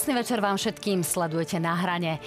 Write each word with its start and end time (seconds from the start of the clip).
Krásny 0.00 0.16
večer 0.16 0.40
vám 0.40 0.56
všetkým 0.56 1.04
sledujete 1.04 1.60
na 1.60 1.76
hrane. 1.76 2.16
E, 2.16 2.20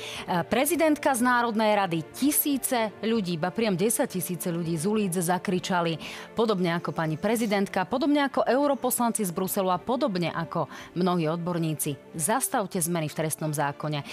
prezidentka 0.45 1.09
z 1.09 1.25
Národnej 1.25 1.73
rady, 1.73 2.05
tisíce 2.13 2.93
ľudí, 3.01 3.33
ba 3.41 3.49
priam 3.49 3.73
10 3.73 4.05
tisíce 4.13 4.45
ľudí 4.53 4.77
z 4.77 4.85
ulic 4.85 5.17
zakričali, 5.17 5.97
podobne 6.37 6.77
ako 6.77 6.93
pani 6.93 7.17
prezidentka, 7.17 7.89
podobne 7.89 8.29
ako 8.29 8.45
europoslanci 8.45 9.25
z 9.25 9.33
Bruselu 9.33 9.73
a 9.73 9.81
podobne 9.81 10.29
ako 10.29 10.69
mnohí 10.93 11.25
odborníci. 11.33 11.97
Zastavte 12.13 12.77
zmeny 12.77 13.09
v 13.09 13.17
trestnom 13.25 13.49
zákone. 13.49 14.05
E, 14.05 14.07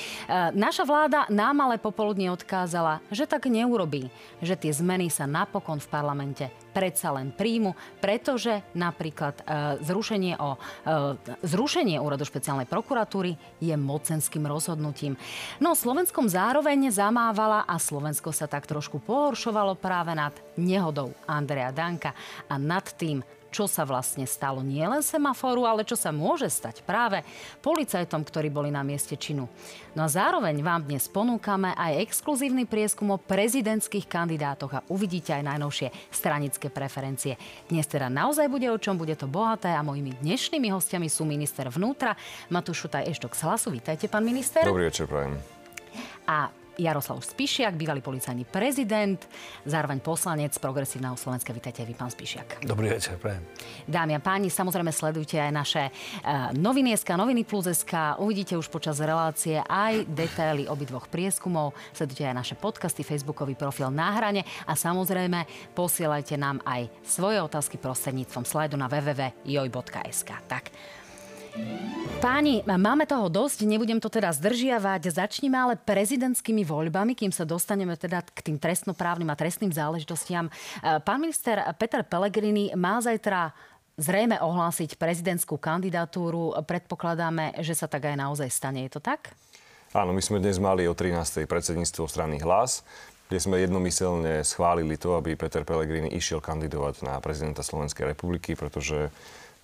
naša 0.57 0.89
vláda 0.89 1.29
nám 1.29 1.61
ale 1.61 1.77
popoludne 1.77 2.33
odkázala, 2.33 3.05
že 3.13 3.29
tak 3.29 3.45
neurobí, 3.45 4.09
že 4.41 4.57
tie 4.57 4.73
zmeny 4.73 5.13
sa 5.13 5.29
napokon 5.29 5.85
v 5.85 5.91
parlamente 5.93 6.49
predsa 6.71 7.11
len 7.15 7.35
príjmu, 7.35 7.75
pretože 7.99 8.63
napríklad 8.75 9.43
e, 9.43 9.43
zrušenie, 9.83 10.39
o, 10.39 10.57
zrušenie 11.43 11.99
úradu 11.99 12.23
špeciálnej 12.23 12.71
prokuratúry 12.71 13.35
je 13.59 13.75
mocenským 13.75 14.47
rozhodnutím. 14.47 15.19
No 15.59 15.75
Slovenskom 15.75 16.31
zároveň 16.31 16.95
zamávala 16.95 17.67
a 17.67 17.77
Slovensko 17.77 18.31
sa 18.31 18.47
tak 18.47 18.71
trošku 18.71 19.03
pohoršovalo 19.03 19.75
práve 19.77 20.15
nad 20.15 20.33
nehodou 20.55 21.11
Andreja 21.27 21.75
Danka 21.75 22.15
a 22.47 22.55
nad 22.57 22.87
tým, 22.95 23.21
čo 23.51 23.67
sa 23.67 23.83
vlastne 23.85 24.25
stalo 24.25 24.63
nielen 24.63 25.03
semaforu, 25.03 25.67
ale 25.67 25.83
čo 25.83 25.99
sa 25.99 26.15
môže 26.15 26.47
stať 26.47 26.87
práve 26.87 27.27
policajtom, 27.61 28.23
ktorí 28.23 28.49
boli 28.49 28.71
na 28.71 28.87
mieste 28.87 29.19
činu. 29.19 29.51
No 29.99 30.07
a 30.07 30.09
zároveň 30.09 30.63
vám 30.63 30.87
dnes 30.87 31.11
ponúkame 31.11 31.75
aj 31.75 32.07
exkluzívny 32.07 32.65
prieskum 32.65 33.11
o 33.11 33.19
prezidentských 33.19 34.07
kandidátoch 34.07 34.73
a 34.79 34.85
uvidíte 34.87 35.35
aj 35.35 35.43
najnovšie 35.43 35.89
stranické 36.15 36.71
preferencie. 36.71 37.35
Dnes 37.67 37.91
teda 37.91 38.07
naozaj 38.07 38.47
bude 38.47 38.71
o 38.71 38.79
čom, 38.79 38.95
bude 38.95 39.19
to 39.19 39.27
bohaté 39.27 39.75
a 39.75 39.83
mojimi 39.83 40.15
dnešnými 40.23 40.71
hostiami 40.71 41.11
sú 41.11 41.27
minister 41.27 41.67
vnútra 41.67 42.15
Matúš 42.55 42.87
Šutaj 42.87 43.11
Eštok 43.11 43.35
z 43.35 43.43
Hlasu. 43.45 43.69
Vítajte, 43.75 44.07
pán 44.07 44.23
minister. 44.23 44.63
Dobrý 44.63 44.87
večer, 44.87 45.11
prajem. 45.11 45.35
A 46.31 46.55
Jaroslav 46.81 47.21
Spišiak, 47.21 47.77
bývalý 47.77 48.01
policajný 48.01 48.49
prezident, 48.49 49.21
zároveň 49.69 50.01
poslanec 50.01 50.57
Progresívneho 50.57 51.13
Slovenska. 51.13 51.53
Vítajte 51.53 51.85
vy, 51.85 51.93
pán 51.93 52.09
Spišiak. 52.09 52.65
Dobrý 52.65 52.89
večer, 52.89 53.21
prajem. 53.21 53.45
Dámy 53.85 54.17
a 54.17 54.21
páni, 54.25 54.49
samozrejme 54.49 54.89
sledujte 54.89 55.37
aj 55.37 55.53
naše 55.53 55.83
uh, 55.93 56.57
noviny 56.57 56.97
SK, 56.97 57.21
noviny 57.21 57.45
plus 57.45 57.69
SK. 57.69 58.17
Uvidíte 58.17 58.57
už 58.57 58.73
počas 58.73 58.97
relácie 59.05 59.61
aj 59.61 60.09
detaily 60.09 60.65
obidvoch 60.65 61.13
prieskumov. 61.13 61.77
Sledujte 61.93 62.25
aj 62.25 62.37
naše 62.41 62.55
podcasty, 62.57 63.05
facebookový 63.05 63.53
profil 63.61 63.93
na 63.93 64.17
hrane 64.17 64.49
a 64.65 64.73
samozrejme 64.73 65.45
posielajte 65.77 66.41
nám 66.41 66.65
aj 66.65 66.89
svoje 67.05 67.45
otázky 67.45 67.77
prostredníctvom 67.77 68.49
slajdu 68.49 68.81
na 68.81 68.89
www.joj.sk. 68.89 70.31
Tak, 70.49 70.73
Páni, 72.21 72.61
máme 72.69 73.09
toho 73.09 73.33
dosť, 73.33 73.65
nebudem 73.65 73.97
to 73.97 74.13
teda 74.13 74.29
zdržiavať. 74.37 75.09
Začnime 75.09 75.57
ale 75.57 75.75
prezidentskými 75.81 76.69
voľbami, 76.69 77.17
kým 77.17 77.33
sa 77.33 77.49
dostaneme 77.49 77.97
teda 77.97 78.21
k 78.21 78.45
tým 78.45 78.61
trestnoprávnym 78.61 79.33
a 79.33 79.39
trestným 79.41 79.73
záležitostiam. 79.73 80.53
E, 80.53 80.53
pán 81.01 81.17
minister 81.17 81.57
Peter 81.81 82.05
Pellegrini 82.05 82.77
má 82.77 83.01
zajtra 83.01 83.57
zrejme 83.97 84.37
ohlásiť 84.37 85.01
prezidentskú 85.01 85.57
kandidatúru. 85.57 86.57
Predpokladáme, 86.61 87.61
že 87.65 87.73
sa 87.73 87.89
tak 87.89 88.09
aj 88.09 88.17
naozaj 88.21 88.49
stane. 88.53 88.85
Je 88.85 88.93
to 88.97 89.01
tak? 89.01 89.33
Áno, 89.97 90.13
my 90.13 90.21
sme 90.21 90.45
dnes 90.45 90.61
mali 90.61 90.85
o 90.89 90.95
13. 90.97 91.49
predsedníctvo 91.49 92.05
strany 92.05 92.37
Hlas, 92.41 92.85
kde 93.33 93.39
sme 93.41 93.65
jednomyselne 93.65 94.45
schválili 94.45 95.01
to, 95.01 95.17
aby 95.17 95.41
Peter 95.41 95.65
Pellegrini 95.65 96.13
išiel 96.13 96.45
kandidovať 96.45 97.01
na 97.01 97.17
prezidenta 97.19 97.65
Slovenskej 97.65 98.13
republiky, 98.13 98.55
pretože 98.55 99.09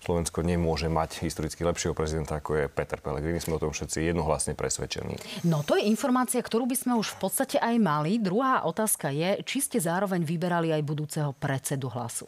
Slovensko 0.07 0.39
nemôže 0.39 0.87
mať 0.87 1.19
historicky 1.19 1.67
lepšieho 1.67 1.91
prezidenta, 1.91 2.39
ako 2.39 2.63
je 2.63 2.65
Peter 2.71 2.95
Pellegrini. 3.03 3.43
Sme 3.43 3.59
o 3.59 3.63
tom 3.67 3.75
všetci 3.75 4.07
jednohlasne 4.07 4.55
presvedčení. 4.55 5.19
No 5.43 5.67
to 5.67 5.75
je 5.75 5.83
informácia, 5.83 6.39
ktorú 6.39 6.63
by 6.63 6.79
sme 6.79 6.93
už 6.95 7.19
v 7.19 7.27
podstate 7.27 7.59
aj 7.59 7.75
mali. 7.75 8.15
Druhá 8.15 8.63
otázka 8.63 9.11
je, 9.11 9.43
či 9.43 9.59
ste 9.59 9.83
zároveň 9.83 10.23
vyberali 10.23 10.71
aj 10.71 10.79
budúceho 10.87 11.35
predsedu 11.35 11.91
hlasu. 11.91 12.23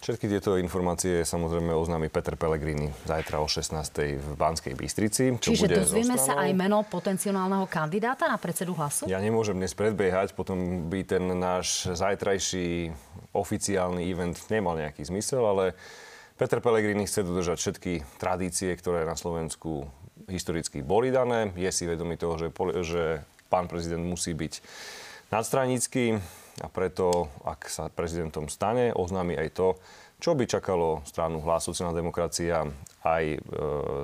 Všetky 0.00 0.32
tieto 0.32 0.56
informácie 0.56 1.20
samozrejme 1.28 1.76
oznámi 1.76 2.08
Peter 2.08 2.32
Pellegrini 2.32 2.88
zajtra 3.04 3.36
o 3.36 3.44
16. 3.44 4.16
v 4.16 4.28
Banskej 4.32 4.72
Bystrici. 4.72 5.36
Čo 5.36 5.52
Čiže 5.52 5.60
bude 5.68 5.76
dozvieme 5.84 6.16
sa 6.16 6.40
aj 6.40 6.56
meno 6.56 6.80
potenciálneho 6.88 7.68
kandidáta 7.68 8.32
na 8.32 8.40
predsedu 8.40 8.72
hlasu? 8.72 9.04
Ja 9.12 9.20
nemôžem 9.20 9.60
dnes 9.60 9.76
predbiehať, 9.76 10.32
potom 10.32 10.88
by 10.88 11.04
ten 11.04 11.28
náš 11.36 11.84
zajtrajší 11.92 12.96
oficiálny 13.36 14.08
event 14.08 14.40
nemal 14.48 14.80
nejaký 14.80 15.04
zmysel, 15.04 15.44
ale 15.44 15.76
Peter 16.40 16.56
Pellegrini 16.64 17.04
chce 17.04 17.20
dodržať 17.20 17.60
všetky 17.60 17.92
tradície, 18.16 18.72
ktoré 18.72 19.04
na 19.04 19.12
Slovensku 19.12 19.84
historicky 20.24 20.80
boli 20.80 21.12
dané. 21.12 21.52
Je 21.52 21.68
si 21.68 21.84
vedomý 21.84 22.16
toho, 22.16 22.40
že, 22.40 22.48
že 22.80 23.20
pán 23.52 23.68
prezident 23.68 24.00
musí 24.00 24.32
byť 24.32 24.64
nadstranický 25.28 26.16
a 26.64 26.68
preto, 26.72 27.28
ak 27.44 27.68
sa 27.68 27.92
prezidentom 27.92 28.48
stane, 28.48 28.88
oznámi 28.96 29.36
aj 29.36 29.48
to, 29.52 29.68
čo 30.16 30.32
by 30.32 30.48
čakalo 30.48 31.04
stranu 31.04 31.44
Hlas 31.44 31.68
demokracia 31.92 32.64
aj 33.04 33.24
e, 33.36 33.38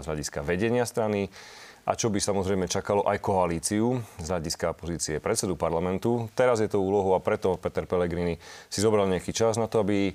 z 0.01 0.05
hľadiska 0.05 0.45
vedenia 0.45 0.85
strany 0.85 1.33
a 1.89 1.97
čo 1.97 2.13
by 2.13 2.21
samozrejme 2.21 2.69
čakalo 2.69 3.09
aj 3.09 3.17
koalíciu 3.17 3.97
z 4.21 4.29
hľadiska 4.29 4.77
pozície 4.77 5.25
predsedu 5.25 5.57
parlamentu. 5.57 6.29
Teraz 6.37 6.61
je 6.61 6.69
to 6.69 6.85
úlohou 6.85 7.17
a 7.17 7.25
preto 7.25 7.57
Peter 7.57 7.89
Pellegrini 7.89 8.37
si 8.69 8.85
zobral 8.85 9.09
nejaký 9.09 9.33
čas 9.33 9.57
na 9.57 9.73
to, 9.73 9.81
aby 9.81 10.13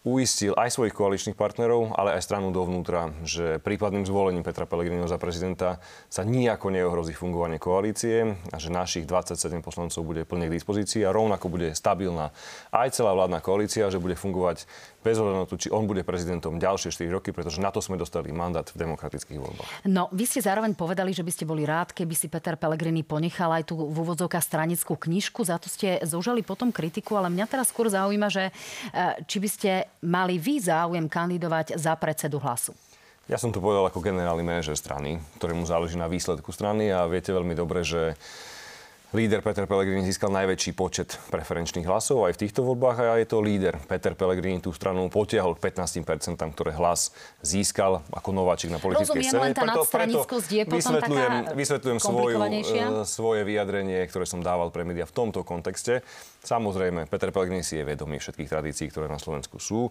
uistil 0.00 0.56
aj 0.56 0.72
svojich 0.72 0.96
koaličných 0.96 1.36
partnerov, 1.36 1.92
ale 1.92 2.16
aj 2.16 2.24
stranu 2.24 2.48
dovnútra, 2.56 3.12
že 3.20 3.60
prípadným 3.60 4.08
zvolením 4.08 4.40
Petra 4.40 4.64
Pellegriniho 4.64 5.04
za 5.04 5.20
prezidenta 5.20 5.76
sa 6.08 6.24
nijako 6.24 6.72
neohrozí 6.72 7.12
fungovanie 7.12 7.60
koalície 7.60 8.32
a 8.48 8.56
že 8.56 8.72
našich 8.72 9.04
27 9.04 9.60
poslancov 9.60 10.00
bude 10.00 10.24
plne 10.24 10.48
k 10.48 10.56
dispozícii 10.56 11.04
a 11.04 11.12
rovnako 11.12 11.52
bude 11.52 11.76
stabilná 11.76 12.32
aj 12.72 12.96
celá 12.96 13.12
vládna 13.12 13.44
koalícia, 13.44 13.92
že 13.92 14.00
bude 14.00 14.16
fungovať 14.16 14.64
bez 15.00 15.16
ohľadu 15.16 15.38
na 15.40 15.48
to, 15.48 15.56
či 15.56 15.72
on 15.72 15.88
bude 15.88 16.04
prezidentom 16.04 16.60
ďalšie 16.60 16.92
4 16.92 17.16
roky, 17.16 17.32
pretože 17.32 17.58
na 17.58 17.72
to 17.72 17.80
sme 17.80 17.96
dostali 17.96 18.28
mandát 18.30 18.68
v 18.68 18.76
demokratických 18.84 19.38
voľbách. 19.40 19.70
No, 19.88 20.12
vy 20.12 20.28
ste 20.28 20.44
zároveň 20.44 20.76
povedali, 20.76 21.16
že 21.16 21.24
by 21.24 21.32
ste 21.32 21.48
boli 21.48 21.64
rád, 21.64 21.96
keby 21.96 22.12
si 22.12 22.28
Peter 22.28 22.60
Pellegrini 22.60 23.00
ponechal 23.00 23.48
aj 23.56 23.72
tú 23.72 23.80
v 23.80 23.96
úvodzovkách 23.96 24.44
stranickú 24.44 25.00
knižku, 25.00 25.40
za 25.48 25.56
to 25.56 25.72
ste 25.72 26.04
zúžali 26.04 26.44
potom 26.44 26.68
kritiku, 26.68 27.16
ale 27.16 27.32
mňa 27.32 27.46
teraz 27.48 27.72
skôr 27.72 27.88
zaujíma, 27.88 28.28
že 28.28 28.48
e, 28.48 28.52
či 29.24 29.36
by 29.40 29.48
ste 29.48 29.70
mali 30.04 30.36
vy 30.36 30.60
záujem 30.60 31.08
kandidovať 31.08 31.80
za 31.80 31.96
predsedu 31.96 32.36
hlasu. 32.36 32.76
Ja 33.30 33.38
som 33.38 33.54
to 33.54 33.62
povedal 33.62 33.86
ako 33.86 34.02
generálny 34.02 34.42
manažer 34.42 34.74
strany, 34.74 35.22
ktorému 35.38 35.62
záleží 35.62 35.94
na 35.94 36.10
výsledku 36.10 36.50
strany 36.50 36.90
a 36.90 37.06
viete 37.06 37.30
veľmi 37.30 37.54
dobre, 37.54 37.86
že 37.86 38.18
Líder 39.10 39.42
Peter 39.42 39.66
Pellegrini 39.66 40.06
získal 40.06 40.30
najväčší 40.30 40.70
počet 40.78 41.18
preferenčných 41.34 41.82
hlasov 41.82 42.30
aj 42.30 42.38
v 42.38 42.46
týchto 42.46 42.62
voľbách 42.62 43.02
a 43.02 43.18
je 43.18 43.26
to 43.26 43.42
líder. 43.42 43.74
Peter 43.90 44.14
Pellegrini 44.14 44.62
tú 44.62 44.70
stranu 44.70 45.10
potiahol 45.10 45.58
k 45.58 45.66
15%, 45.74 46.38
ktoré 46.54 46.70
hlas 46.78 47.10
získal 47.42 48.06
ako 48.14 48.30
nováčik 48.30 48.70
na 48.70 48.78
politickej 48.78 49.18
Rozumiem, 49.18 49.34
scéne. 49.34 49.42
Len 49.50 49.54
tá 49.58 49.66
preto, 49.66 49.82
preto 49.90 50.18
je 50.46 50.62
vysvetľujem, 50.62 51.34
vysvetľujem 51.58 51.98
svoju, 51.98 52.38
uh, 52.38 53.02
svoje 53.02 53.42
vyjadrenie, 53.42 53.98
ktoré 54.06 54.30
som 54.30 54.46
dával 54.46 54.70
pre 54.70 54.86
médiá 54.86 55.10
v 55.10 55.14
tomto 55.18 55.42
kontexte. 55.42 56.06
Samozrejme, 56.46 57.10
Peter 57.10 57.34
Pellegrini 57.34 57.66
si 57.66 57.82
je 57.82 57.84
vedomý 57.84 58.22
všetkých 58.22 58.46
tradícií, 58.46 58.94
ktoré 58.94 59.10
na 59.10 59.18
Slovensku 59.18 59.58
sú. 59.58 59.90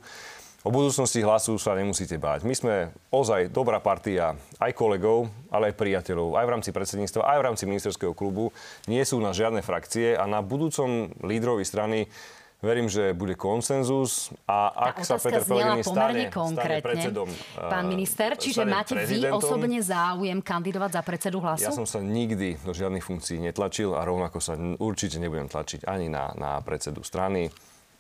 O 0.68 0.76
budúcnosti 0.76 1.24
hlasu 1.24 1.56
sa 1.56 1.72
nemusíte 1.72 2.20
báť. 2.20 2.44
My 2.44 2.52
sme 2.52 2.92
ozaj 3.16 3.48
dobrá 3.48 3.80
partia 3.80 4.36
aj 4.60 4.76
kolegov, 4.76 5.32
ale 5.48 5.72
aj 5.72 5.80
priateľov, 5.80 6.36
aj 6.36 6.46
v 6.46 6.52
rámci 6.52 6.70
predsedníctva, 6.76 7.24
aj 7.24 7.38
v 7.40 7.46
rámci 7.48 7.64
ministerského 7.64 8.12
klubu. 8.12 8.52
Nie 8.92 9.08
sú 9.08 9.24
na 9.24 9.32
žiadne 9.32 9.64
frakcie 9.64 10.20
a 10.20 10.28
na 10.28 10.44
budúcom 10.44 11.16
lídrovi 11.24 11.64
strany 11.64 12.12
Verím, 12.60 12.92
že 12.92 13.16
bude 13.16 13.40
konsenzus 13.40 14.36
a 14.44 14.92
ak 14.92 15.08
sa 15.08 15.16
Peter 15.16 15.48
Pellegrini 15.48 15.80
stane, 15.80 16.28
stane 16.28 16.84
predsedom 16.84 17.32
Pán 17.56 17.88
minister, 17.88 18.36
čiže 18.36 18.68
máte 18.68 19.00
vy 19.00 19.32
osobne 19.32 19.80
záujem 19.80 20.44
kandidovať 20.44 20.92
za 20.92 21.02
predsedu 21.08 21.40
hlasu? 21.40 21.64
Ja 21.64 21.72
som 21.72 21.88
sa 21.88 22.04
nikdy 22.04 22.60
do 22.60 22.76
žiadnych 22.76 23.00
funkcií 23.00 23.40
netlačil 23.40 23.96
a 23.96 24.04
rovnako 24.04 24.44
sa 24.44 24.60
určite 24.60 25.24
nebudem 25.24 25.48
tlačiť 25.48 25.88
ani 25.88 26.12
na, 26.12 26.36
na 26.36 26.60
predsedu 26.60 27.00
strany. 27.00 27.48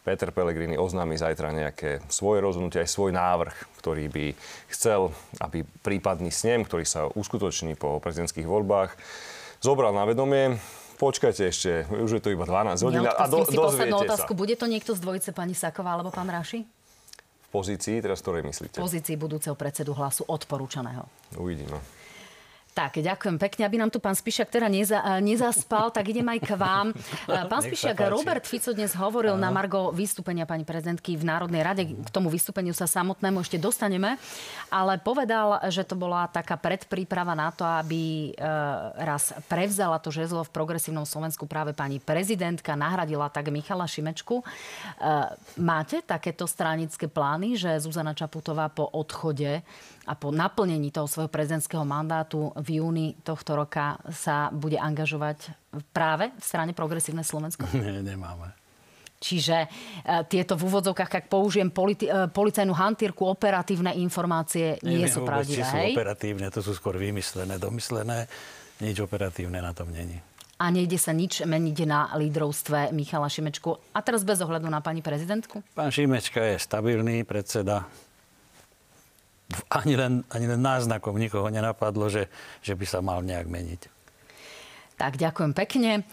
Peter 0.09 0.33
Pellegrini 0.33 0.73
oznámi 0.73 1.13
zajtra 1.21 1.53
nejaké 1.53 2.01
svoje 2.09 2.41
rozhodnutie, 2.41 2.81
aj 2.81 2.89
svoj 2.89 3.13
návrh, 3.13 3.53
ktorý 3.77 4.09
by 4.09 4.25
chcel, 4.73 5.13
aby 5.37 5.61
prípadný 5.85 6.33
snem, 6.33 6.65
ktorý 6.65 6.81
sa 6.81 7.05
uskutoční 7.13 7.77
po 7.77 8.01
prezidentských 8.01 8.49
voľbách, 8.49 8.97
zobral 9.61 9.93
na 9.93 10.09
vedomie. 10.09 10.57
Počkajte 10.97 11.45
ešte, 11.45 11.85
už 11.93 12.17
je 12.17 12.21
to 12.25 12.33
iba 12.33 12.41
12 12.41 12.81
hodín 12.89 13.05
a 13.05 13.25
do, 13.29 13.45
si 13.45 13.53
poslednú 13.53 14.01
otázku. 14.01 14.33
Bude 14.33 14.57
to 14.57 14.65
niekto 14.65 14.97
z 14.97 14.99
dvojice 15.05 15.29
pani 15.29 15.53
Saková 15.53 15.93
alebo 15.93 16.09
pán 16.09 16.25
Raši? 16.27 16.65
V 16.65 17.49
pozícii, 17.53 18.01
teraz 18.01 18.25
ktorej 18.25 18.41
myslíte? 18.49 18.81
V 18.81 18.85
pozícii 18.89 19.13
budúceho 19.13 19.53
predsedu 19.53 19.93
hlasu 19.93 20.25
odporúčaného. 20.25 21.05
Uvidíme. 21.37 21.98
Tak, 22.69 23.01
ďakujem 23.01 23.41
pekne, 23.41 23.65
aby 23.65 23.81
nám 23.81 23.89
tu 23.91 23.97
pán 23.97 24.13
Spišiak 24.13 24.47
teda 24.53 24.69
neza, 24.69 25.01
nezaspal, 25.19 25.89
tak 25.89 26.05
idem 26.15 26.23
aj 26.29 26.39
k 26.39 26.49
vám. 26.53 26.87
Pán 27.27 27.65
Spišiak, 27.65 27.97
Robert 28.07 28.45
Fico 28.45 28.71
dnes 28.71 28.93
hovoril 28.95 29.35
Aha. 29.35 29.41
na 29.41 29.49
Margo 29.51 29.89
vystúpenia 29.89 30.45
pani 30.45 30.63
prezidentky 30.63 31.17
v 31.17 31.27
Národnej 31.27 31.65
rade. 31.65 31.83
K 31.91 32.09
tomu 32.13 32.29
vystúpeniu 32.29 32.71
sa 32.71 32.87
samotnému 32.87 33.41
ešte 33.41 33.57
dostaneme. 33.59 34.15
Ale 34.69 35.01
povedal, 35.01 35.59
že 35.73 35.81
to 35.83 35.97
bola 35.97 36.29
taká 36.29 36.55
predpríprava 36.55 37.33
na 37.33 37.49
to, 37.49 37.65
aby 37.65 38.31
e, 38.31 38.47
raz 39.01 39.33
prevzala 39.49 39.97
to 39.97 40.13
žezlo 40.13 40.45
v 40.45 40.53
progresívnom 40.53 41.03
Slovensku 41.09 41.49
práve 41.49 41.73
pani 41.73 41.97
prezidentka, 41.97 42.77
nahradila 42.77 43.27
tak 43.33 43.49
Michala 43.49 43.89
Šimečku. 43.89 44.45
Máte 45.59 46.05
takéto 46.05 46.45
stranické 46.45 47.09
plány, 47.09 47.57
že 47.57 47.81
Zuzana 47.81 48.13
Čaputová 48.13 48.69
po 48.69 48.87
odchode 48.87 49.65
a 50.05 50.13
po 50.15 50.31
naplnení 50.31 50.91
toho 50.93 51.07
svojho 51.09 51.31
prezidentského 51.31 51.83
mandátu 51.83 52.53
v 52.55 52.79
júni 52.79 53.07
tohto 53.21 53.55
roka 53.57 53.99
sa 54.13 54.53
bude 54.53 54.79
angažovať 54.79 55.51
práve 55.91 56.31
v 56.31 56.43
strane 56.43 56.71
Progresívne 56.71 57.25
Slovensko? 57.25 57.67
Nie, 57.75 58.03
nemáme. 58.03 58.55
Čiže 59.19 59.67
e, 59.67 59.67
tieto 60.31 60.55
v 60.55 60.71
úvodzovkách, 60.71 61.11
ak 61.11 61.25
použijem 61.27 61.75
politi- 61.75 62.07
e, 62.07 62.31
policajnú 62.31 62.71
hantírku, 62.71 63.27
operatívne 63.27 63.91
informácie 63.99 64.79
nie 64.79 65.03
Neviem 65.03 65.11
sú 65.11 65.27
pravdivé. 65.27 65.67
sú 65.67 65.77
operatívne, 65.91 66.47
to 66.47 66.63
sú 66.63 66.71
skôr 66.71 66.95
vymyslené, 66.95 67.59
domyslené. 67.59 68.31
Nič 68.79 69.03
operatívne 69.03 69.59
na 69.59 69.75
tom 69.75 69.91
není. 69.91 70.23
A 70.59 70.71
nejde 70.71 70.95
sa 70.95 71.11
nič 71.11 71.43
meniť 71.43 71.77
na 71.83 72.15
lídrovstve 72.15 72.95
Michala 72.95 73.27
Šimečku. 73.27 73.75
A 73.91 73.99
teraz 73.99 74.23
bez 74.23 74.39
ohľadu 74.39 74.71
na 74.71 74.79
pani 74.79 75.03
prezidentku? 75.03 75.63
Pán 75.75 75.91
Šimečka 75.91 76.39
je 76.43 76.55
stabilný 76.59 77.27
predseda 77.27 77.87
ani 79.69 79.93
len, 79.97 80.13
ani 80.29 80.45
len 80.45 80.61
náznakom 80.61 81.17
nikoho 81.17 81.49
nenapadlo, 81.49 82.09
že, 82.09 82.29
že 82.61 82.77
by 82.77 82.85
sa 82.85 82.99
mal 83.01 83.25
nejak 83.25 83.49
meniť. 83.49 83.81
Tak, 84.99 85.15
ďakujem 85.15 85.55
pekne. 85.55 86.03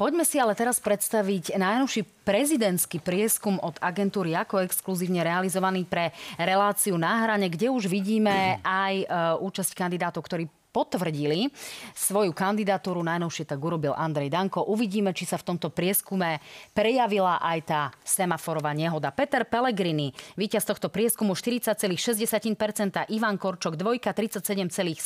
Poďme 0.00 0.24
si 0.24 0.40
ale 0.40 0.56
teraz 0.56 0.80
predstaviť 0.80 1.60
najnovší 1.60 2.24
prezidentský 2.24 2.96
prieskum 3.04 3.60
od 3.60 3.76
agentúry 3.84 4.32
ako 4.32 4.64
exkluzívne 4.64 5.20
realizovaný 5.20 5.84
pre 5.84 6.08
reláciu 6.40 6.96
na 6.96 7.20
hrane, 7.20 7.52
kde 7.52 7.68
už 7.68 7.84
vidíme 7.84 8.64
aj 8.64 8.94
e, 8.96 9.06
účasť 9.44 9.76
kandidátov, 9.76 10.24
ktorí 10.24 10.48
potvrdili 10.74 11.54
svoju 11.94 12.34
kandidatúru. 12.34 13.06
Najnovšie 13.06 13.46
tak 13.46 13.62
urobil 13.62 13.94
Andrej 13.94 14.34
Danko. 14.34 14.66
Uvidíme, 14.66 15.14
či 15.14 15.22
sa 15.22 15.38
v 15.38 15.54
tomto 15.54 15.70
prieskume 15.70 16.42
prejavila 16.74 17.38
aj 17.38 17.58
tá 17.62 17.94
semaforová 18.02 18.74
nehoda. 18.74 19.14
Peter 19.14 19.46
Pellegrini, 19.46 20.10
víťaz 20.34 20.66
tohto 20.66 20.90
prieskumu 20.90 21.38
40,6%, 21.38 23.06
Ivan 23.14 23.38
Korčok 23.38 23.78
dvojka 23.78 24.10
37,7%, 24.10 24.98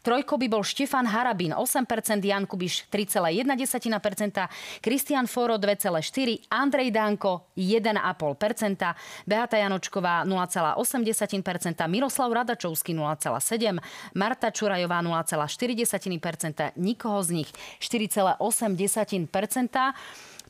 trojko 0.00 0.34
by 0.40 0.46
bol 0.48 0.64
Štefan 0.64 1.04
Harabín 1.04 1.52
8%, 1.52 2.24
Jan 2.24 2.48
Kubiš 2.48 2.88
3,1%, 2.88 4.80
Kristian 4.80 5.28
Foro 5.28 5.60
2,4%, 5.60 6.48
Andrej 6.48 6.88
Danko 6.94 7.52
1,5%, 7.58 9.28
Beata 9.28 9.56
Janočková 9.60 10.24
0,8%, 10.24 11.88
Miroslav 11.90 12.32
Radačovský 12.32 12.96
0,7%, 12.96 14.05
Marta 14.14 14.50
Čurajová 14.50 15.02
0,4%, 15.02 16.72
nikoho 16.76 17.22
z 17.22 17.30
nich 17.30 17.52
4,8%. 17.80 19.92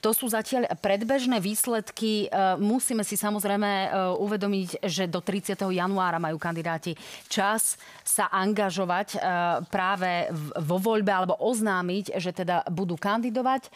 To 0.06 0.14
sú 0.14 0.31
zatiaľ 0.31 0.70
predbežné 0.79 1.43
výsledky. 1.43 2.31
E, 2.31 2.55
musíme 2.62 3.03
si 3.03 3.19
samozrejme 3.19 3.67
e, 3.67 3.88
uvedomiť, 4.23 4.87
že 4.87 5.11
do 5.11 5.19
30. 5.19 5.58
januára 5.58 6.23
majú 6.23 6.38
kandidáti 6.38 6.94
čas 7.26 7.75
sa 8.06 8.31
angažovať 8.31 9.08
e, 9.11 9.26
práve 9.67 10.31
vo 10.62 10.79
voľbe 10.79 11.11
alebo 11.11 11.35
oznámiť, 11.43 12.23
že 12.23 12.31
teda 12.31 12.62
budú 12.70 12.94
kandidovať. 12.94 13.67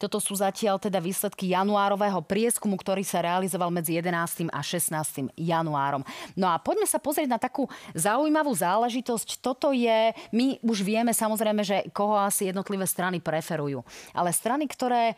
Toto 0.00 0.18
sú 0.18 0.34
zatiaľ 0.34 0.80
teda 0.80 0.98
výsledky 0.98 1.54
januárového 1.54 2.20
prieskumu, 2.24 2.74
ktorý 2.76 3.06
sa 3.06 3.22
realizoval 3.22 3.70
medzi 3.70 3.96
11. 3.96 4.50
a 4.50 4.60
16. 4.60 5.32
januárom. 5.36 6.02
No 6.34 6.50
a 6.50 6.58
poďme 6.58 6.88
sa 6.88 6.98
pozrieť 6.98 7.28
na 7.30 7.38
takú 7.38 7.68
zaujímavú 7.94 8.50
záležitosť. 8.52 9.40
Toto 9.40 9.70
je, 9.70 10.12
my 10.34 10.60
už 10.60 10.80
vieme 10.82 11.14
samozrejme, 11.14 11.62
že 11.62 11.76
koho 11.94 12.18
asi 12.18 12.50
jednotlivé 12.50 12.84
strany 12.84 13.22
preferujú. 13.22 13.80
Ale 14.12 14.34
strany, 14.34 14.66
ktoré 14.66 15.14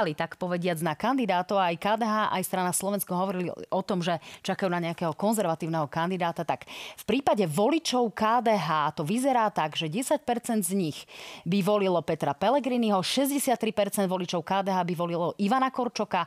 čakali, 0.00 0.16
tak 0.16 0.40
povediac, 0.40 0.80
na 0.80 0.96
kandidátov, 0.96 1.60
aj 1.60 1.76
KDH, 1.76 2.32
aj 2.32 2.42
strana 2.48 2.72
Slovensko 2.72 3.12
hovorili 3.12 3.52
o 3.52 3.82
tom, 3.84 4.00
že 4.00 4.16
čakajú 4.40 4.72
na 4.72 4.80
nejakého 4.80 5.12
konzervatívneho 5.12 5.84
kandidáta, 5.92 6.40
tak 6.40 6.64
v 6.96 7.04
prípade 7.04 7.44
voličov 7.44 8.08
KDH 8.16 8.96
to 8.96 9.04
vyzerá 9.04 9.52
tak, 9.52 9.76
že 9.76 9.92
10% 9.92 10.24
z 10.64 10.72
nich 10.72 11.04
by 11.44 11.60
volilo 11.60 12.00
Petra 12.00 12.32
Pellegriniho, 12.32 13.04
63% 13.04 14.08
volilo 14.08 14.08
voličov 14.08 14.40
KDH 14.40 14.88
by 14.88 14.94
volilo 14.96 15.36
Ivana 15.36 15.68
Korčoka 15.68 16.24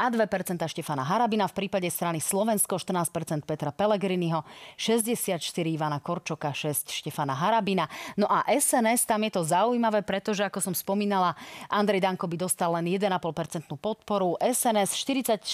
a 0.00 0.08
2% 0.08 0.56
Štefana 0.64 1.04
Harabina. 1.04 1.44
V 1.44 1.60
prípade 1.60 1.84
strany 1.92 2.24
Slovensko 2.24 2.80
14% 2.80 3.44
Petra 3.44 3.68
Pellegriniho, 3.68 4.40
64 4.80 5.36
Ivana 5.68 6.00
Korčoka, 6.00 6.56
6 6.56 6.88
Štefana 6.88 7.36
Harabina. 7.36 7.84
No 8.16 8.24
a 8.24 8.48
SNS, 8.48 9.04
tam 9.04 9.28
je 9.28 9.36
to 9.36 9.44
zaujímavé, 9.44 10.00
pretože 10.00 10.40
ako 10.40 10.64
som 10.64 10.72
spomínala, 10.72 11.36
Andrej 11.68 12.00
Danko 12.00 12.24
by 12.24 12.40
dostal 12.40 12.72
len 12.80 12.88
1,5% 12.88 13.68
podporu. 13.76 14.40
SNS 14.40 14.96
46% 15.04 15.44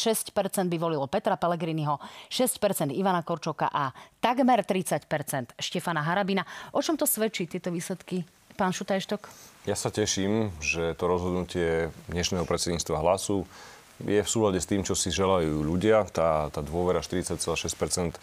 by 0.70 0.76
volilo 0.78 1.10
Petra 1.10 1.34
Pellegriniho, 1.34 1.98
6% 2.30 2.94
Ivana 2.94 3.26
Korčoka 3.26 3.66
a 3.66 3.90
takmer 4.22 4.62
30% 4.62 5.58
Štefana 5.58 6.06
Harabina. 6.06 6.46
O 6.70 6.78
čom 6.78 6.94
to 6.94 7.02
svedčí, 7.02 7.50
tieto 7.50 7.74
výsledky? 7.74 8.22
Pán 8.54 8.70
Šutajštok? 8.72 9.28
Ja 9.66 9.74
sa 9.74 9.90
teším, 9.90 10.54
že 10.62 10.94
to 10.94 11.10
rozhodnutie 11.10 11.90
dnešného 12.08 12.46
predsedníctva 12.46 13.02
hlasu 13.02 13.44
je 14.04 14.20
v 14.20 14.28
súlade 14.28 14.60
s 14.60 14.68
tým, 14.68 14.84
čo 14.84 14.92
si 14.92 15.08
želajú 15.08 15.64
ľudia. 15.64 16.04
Tá, 16.12 16.52
tá 16.52 16.60
dôvera 16.60 17.00
40,6% 17.00 18.20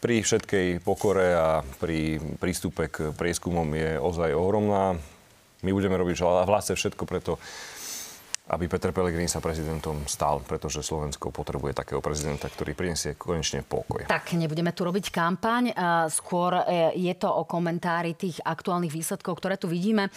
pri 0.00 0.16
všetkej 0.22 0.84
pokore 0.84 1.34
a 1.36 1.64
pri 1.80 2.20
prístupe 2.40 2.88
k 2.88 3.12
prieskumom 3.12 3.68
je 3.76 4.00
ozaj 4.00 4.32
ohromná. 4.32 4.96
My 5.64 5.70
budeme 5.72 5.96
robiť 5.96 6.16
v 6.16 6.22
všetko 6.76 7.04
preto, 7.08 7.40
aby 8.46 8.70
Peter 8.70 8.94
Pellegrini 8.94 9.26
sa 9.26 9.42
prezidentom 9.42 10.06
stal, 10.06 10.38
pretože 10.46 10.78
Slovensko 10.78 11.34
potrebuje 11.34 11.74
takého 11.74 11.98
prezidenta, 11.98 12.46
ktorý 12.46 12.78
prinesie 12.78 13.18
konečne 13.18 13.66
pokoj. 13.66 14.06
Tak, 14.06 14.38
nebudeme 14.38 14.70
tu 14.70 14.86
robiť 14.86 15.10
kampaň, 15.10 15.74
skôr 16.06 16.54
e, 16.54 16.94
je 16.94 17.14
to 17.18 17.26
o 17.26 17.42
komentári 17.42 18.14
tých 18.14 18.38
aktuálnych 18.46 18.94
výsledkov, 18.94 19.42
ktoré 19.42 19.58
tu 19.58 19.66
vidíme. 19.66 20.06
E, 20.06 20.10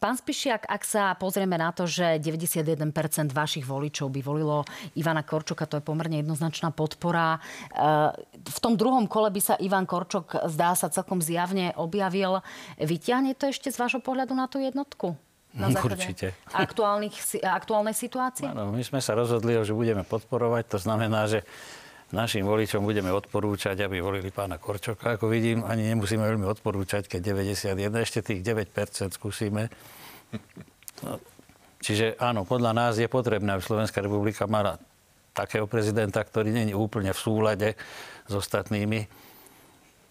pán 0.00 0.16
Spišiak, 0.16 0.64
ak 0.64 0.82
sa 0.88 1.12
pozrieme 1.20 1.60
na 1.60 1.68
to, 1.76 1.84
že 1.84 2.16
91% 2.16 2.80
vašich 3.36 3.68
voličov 3.68 4.08
by 4.08 4.20
volilo 4.24 4.64
Ivana 4.96 5.20
Korčoka, 5.20 5.68
to 5.68 5.78
je 5.78 5.84
pomerne 5.84 6.24
jednoznačná 6.24 6.72
podpora. 6.72 7.36
E, 7.36 7.38
v 8.40 8.58
tom 8.64 8.80
druhom 8.80 9.04
kole 9.04 9.28
by 9.28 9.40
sa 9.44 9.54
Ivan 9.60 9.84
Korčok, 9.84 10.48
zdá 10.48 10.72
sa, 10.72 10.88
celkom 10.88 11.20
zjavne 11.20 11.76
objavil. 11.76 12.40
Vyťahne 12.80 13.36
to 13.36 13.52
ešte 13.52 13.68
z 13.68 13.76
vášho 13.76 14.00
pohľadu 14.00 14.32
na 14.32 14.48
tú 14.48 14.58
jednotku? 14.64 15.29
Na 15.54 15.66
Určite. 15.74 16.36
aktuálnej 16.54 17.94
situácie? 17.96 18.46
Áno, 18.46 18.70
my 18.70 18.82
sme 18.86 19.02
sa 19.02 19.18
rozhodli, 19.18 19.58
že 19.62 19.74
budeme 19.74 20.06
podporovať. 20.06 20.76
To 20.76 20.78
znamená, 20.78 21.26
že 21.26 21.42
našim 22.10 22.42
voličom 22.42 22.82
budeme 22.82 23.10
odporúčať, 23.14 23.78
aby 23.86 24.02
volili 24.02 24.30
pána 24.34 24.58
Korčoka. 24.58 25.14
Ako 25.18 25.30
vidím, 25.30 25.62
ani 25.62 25.94
nemusíme 25.94 26.22
veľmi 26.22 26.46
odporúčať, 26.46 27.06
keď 27.06 27.20
91, 27.34 27.76
ešte 28.02 28.20
tých 28.22 28.42
9% 28.42 29.14
skúsime. 29.14 29.70
No, 31.06 31.18
čiže 31.78 32.18
áno, 32.18 32.42
podľa 32.42 32.74
nás 32.74 32.94
je 32.98 33.06
potrebné, 33.06 33.54
aby 33.54 33.62
Slovenská 33.62 34.02
republika 34.02 34.50
mala 34.50 34.78
takého 35.30 35.70
prezidenta, 35.70 36.22
ktorý 36.22 36.50
je 36.50 36.74
úplne 36.74 37.14
v 37.14 37.20
súlade 37.20 37.68
s 38.26 38.32
ostatnými 38.34 39.06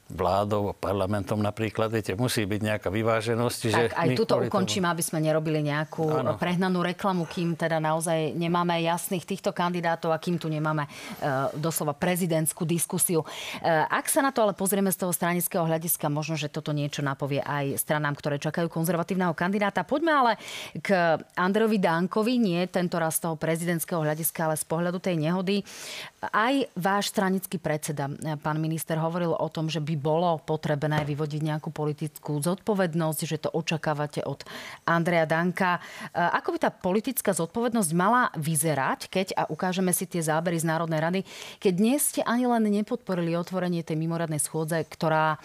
vládou, 0.10 0.74
parlamentom 0.74 1.38
napríklad, 1.38 1.94
viete, 1.94 2.18
musí 2.18 2.42
byť 2.42 2.62
nejaká 2.66 2.90
vyváženosť. 2.90 3.60
Tak 3.70 3.94
aj 3.94 4.08
tuto 4.18 4.42
ukončím, 4.42 4.82
tomu... 4.82 4.92
aby 4.98 5.04
sme 5.06 5.22
nerobili 5.22 5.62
nejakú 5.62 6.10
ano. 6.10 6.34
prehnanú 6.34 6.82
reklamu, 6.82 7.30
kým 7.30 7.54
teda 7.54 7.78
naozaj 7.78 8.34
nemáme 8.34 8.82
jasných 8.82 9.22
týchto 9.22 9.54
kandidátov 9.54 10.10
a 10.10 10.18
kým 10.18 10.42
tu 10.42 10.50
nemáme 10.50 10.90
uh, 10.90 11.54
doslova 11.54 11.94
prezidentskú 11.94 12.66
diskusiu. 12.66 13.22
Uh, 13.22 13.86
ak 13.86 14.10
sa 14.10 14.26
na 14.26 14.34
to 14.34 14.42
ale 14.42 14.58
pozrieme 14.58 14.90
z 14.90 14.98
toho 14.98 15.14
stranického 15.14 15.62
hľadiska, 15.62 16.10
možno, 16.10 16.34
že 16.42 16.50
toto 16.50 16.74
niečo 16.74 17.06
napovie 17.06 17.46
aj 17.46 17.78
stranám, 17.78 18.18
ktoré 18.18 18.42
čakajú 18.42 18.66
konzervatívneho 18.66 19.38
kandidáta. 19.38 19.86
Poďme 19.86 20.12
ale 20.18 20.32
k 20.82 21.22
Andrejovi 21.38 21.78
Dankovi, 21.78 22.42
nie 22.42 22.66
tento 22.66 22.98
raz 22.98 23.22
z 23.22 23.30
toho 23.30 23.38
prezidentského 23.38 24.02
hľadiska, 24.02 24.50
ale 24.50 24.58
z 24.58 24.66
pohľadu 24.66 24.98
tej 24.98 25.22
nehody. 25.22 25.62
Aj 26.34 26.56
váš 26.74 27.14
stranický 27.14 27.62
predseda, 27.62 28.10
pán 28.42 28.58
minister, 28.58 28.98
hovoril 28.98 29.38
o 29.38 29.48
tom, 29.54 29.70
že 29.70 29.78
by 29.78 29.99
bolo 30.00 30.40
potrebné 30.40 31.04
vyvodiť 31.04 31.42
nejakú 31.44 31.70
politickú 31.76 32.40
zodpovednosť, 32.40 33.20
že 33.28 33.38
to 33.44 33.50
očakávate 33.52 34.24
od 34.24 34.48
Andreja 34.88 35.28
Danka. 35.28 35.78
E, 35.78 35.80
ako 36.16 36.56
by 36.56 36.58
tá 36.64 36.72
politická 36.72 37.36
zodpovednosť 37.36 37.92
mala 37.92 38.32
vyzerať, 38.40 39.12
keď, 39.12 39.28
a 39.36 39.44
ukážeme 39.52 39.92
si 39.92 40.08
tie 40.08 40.24
zábery 40.24 40.56
z 40.56 40.66
Národnej 40.66 41.04
rady, 41.04 41.20
keď 41.60 41.74
dnes 41.76 42.02
ste 42.08 42.24
ani 42.24 42.48
len 42.48 42.64
nepodporili 42.64 43.36
otvorenie 43.36 43.84
tej 43.84 44.00
mimoriadnej 44.00 44.40
schôdze, 44.40 44.80
ktorá 44.88 45.36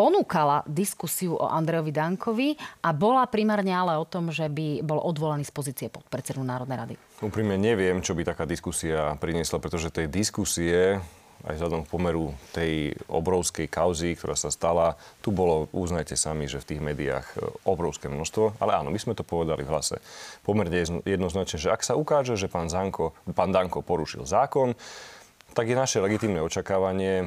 ponúkala 0.00 0.64
diskusiu 0.64 1.36
o 1.36 1.44
Andrejovi 1.44 1.92
Dankovi 1.92 2.48
a 2.80 2.96
bola 2.96 3.28
primárne 3.28 3.74
ale 3.74 4.00
o 4.00 4.08
tom, 4.08 4.32
že 4.32 4.48
by 4.48 4.80
bol 4.80 4.96
odvolaný 4.96 5.44
z 5.44 5.52
pozície 5.52 5.86
podpredsedu 5.92 6.40
Národnej 6.40 6.78
rady. 6.80 6.94
Úprimne 7.20 7.60
neviem, 7.60 8.00
čo 8.00 8.16
by 8.16 8.24
taká 8.24 8.48
diskusia 8.48 9.12
priniesla, 9.20 9.60
pretože 9.60 9.92
tej 9.92 10.08
diskusie 10.08 11.04
aj 11.48 11.54
vzhľadom 11.56 11.82
k 11.86 11.92
pomeru 11.92 12.26
tej 12.52 12.92
obrovskej 13.08 13.66
kauzy, 13.70 14.12
ktorá 14.16 14.36
sa 14.36 14.52
stala. 14.52 15.00
Tu 15.24 15.32
bolo, 15.32 15.72
uznajte 15.72 16.16
sami, 16.18 16.44
že 16.44 16.60
v 16.60 16.68
tých 16.74 16.80
médiách 16.84 17.26
e, 17.36 17.36
obrovské 17.64 18.12
množstvo, 18.12 18.60
ale 18.60 18.76
áno, 18.76 18.92
my 18.92 19.00
sme 19.00 19.16
to 19.16 19.24
povedali 19.24 19.64
v 19.64 19.72
hlase 19.72 20.02
pomerne 20.44 21.02
jednoznačne, 21.04 21.56
že 21.56 21.72
ak 21.72 21.80
sa 21.80 21.96
ukáže, 21.96 22.36
že 22.36 22.52
pán, 22.52 22.68
Zanko, 22.68 23.16
pán 23.32 23.54
Danko 23.54 23.80
porušil 23.80 24.28
zákon, 24.28 24.76
tak 25.56 25.66
je 25.66 25.76
naše 25.76 25.98
legitimné 25.98 26.38
očakávanie, 26.44 27.26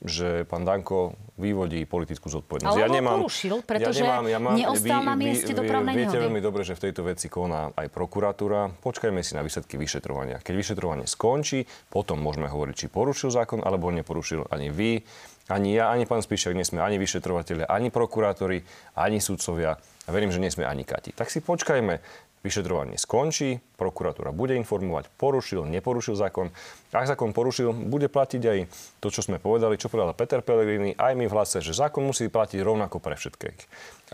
že 0.00 0.48
pán 0.48 0.64
Danko 0.64 1.12
vyvodí 1.36 1.84
politickú 1.84 2.32
zodpovednosť. 2.32 2.72
Ale 2.72 2.84
ja 2.84 2.88
nemám, 2.88 3.20
porušil, 3.20 3.60
pretože 3.60 4.00
ja 4.00 4.20
nemám, 4.20 4.24
ja 4.32 4.38
mám, 4.40 4.54
neostal 4.56 5.00
vy, 5.04 5.08
na 5.08 5.14
mieste 5.16 5.52
dopravnej 5.52 5.94
Viete 5.96 6.16
nehody. 6.16 6.24
veľmi 6.28 6.40
dobre, 6.40 6.62
že 6.64 6.72
v 6.72 6.82
tejto 6.88 7.02
veci 7.04 7.28
koná 7.28 7.72
aj 7.76 7.88
prokuratúra. 7.92 8.72
Počkajme 8.80 9.20
si 9.20 9.36
na 9.36 9.44
výsledky 9.44 9.76
vyšetrovania. 9.76 10.40
Keď 10.40 10.54
vyšetrovanie 10.56 11.04
skončí, 11.04 11.68
potom 11.92 12.16
môžeme 12.20 12.48
hovoriť, 12.48 12.74
či 12.74 12.86
porušil 12.88 13.28
zákon, 13.28 13.60
alebo 13.60 13.92
neporušil 13.92 14.48
ani 14.48 14.72
vy, 14.72 15.04
ani 15.50 15.76
ja, 15.76 15.90
ani 15.90 16.06
pán 16.06 16.22
Spíšek, 16.22 16.54
nie 16.54 16.64
sme 16.64 16.80
ani 16.80 16.96
vyšetrovateľe, 16.96 17.66
ani 17.66 17.90
prokurátori, 17.90 18.62
ani 18.94 19.18
sudcovia. 19.18 19.74
A 20.06 20.08
verím, 20.14 20.32
že 20.32 20.40
nie 20.40 20.50
sme 20.50 20.64
ani 20.64 20.86
Kati. 20.86 21.12
Tak 21.12 21.28
si 21.28 21.42
počkajme 21.42 22.00
Vyšetrovanie 22.40 22.96
skončí, 22.96 23.60
prokuratúra 23.76 24.32
bude 24.32 24.56
informovať, 24.56 25.12
porušil, 25.20 25.68
neporušil 25.68 26.16
zákon. 26.16 26.48
Ak 26.88 27.04
zákon 27.04 27.36
porušil, 27.36 27.68
bude 27.68 28.08
platiť 28.08 28.42
aj 28.48 28.58
to, 28.96 29.12
čo 29.12 29.20
sme 29.20 29.36
povedali, 29.36 29.76
čo 29.76 29.92
povedal 29.92 30.16
Peter 30.16 30.40
Pellegrini, 30.40 30.96
aj 30.96 31.20
my 31.20 31.28
v 31.28 31.34
hlase, 31.36 31.60
že 31.60 31.76
zákon 31.76 32.00
musí 32.00 32.32
platiť 32.32 32.64
rovnako 32.64 32.96
pre 32.96 33.20
všetkých. 33.20 33.58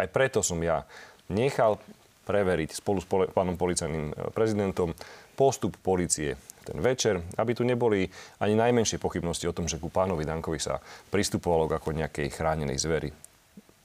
Aj 0.02 0.10
preto 0.10 0.42
som 0.42 0.58
ja 0.58 0.82
nechal 1.30 1.78
preveriť 2.26 2.82
spolu 2.82 2.98
s 2.98 3.06
pánom 3.06 3.54
policajným 3.54 4.10
e, 4.10 4.14
prezidentom 4.34 4.90
postup 5.38 5.78
policie 5.78 6.34
ten 6.66 6.82
večer, 6.82 7.22
aby 7.38 7.54
tu 7.54 7.62
neboli 7.62 8.10
ani 8.42 8.58
najmenšie 8.58 8.98
pochybnosti 8.98 9.46
o 9.46 9.54
tom, 9.54 9.70
že 9.70 9.78
ku 9.78 9.86
pánovi 9.86 10.26
Dankovi 10.26 10.58
sa 10.58 10.82
pristupovalo 10.82 11.70
ako 11.70 11.94
nejakej 11.94 12.34
chránenej 12.34 12.74
zvery. 12.82 13.14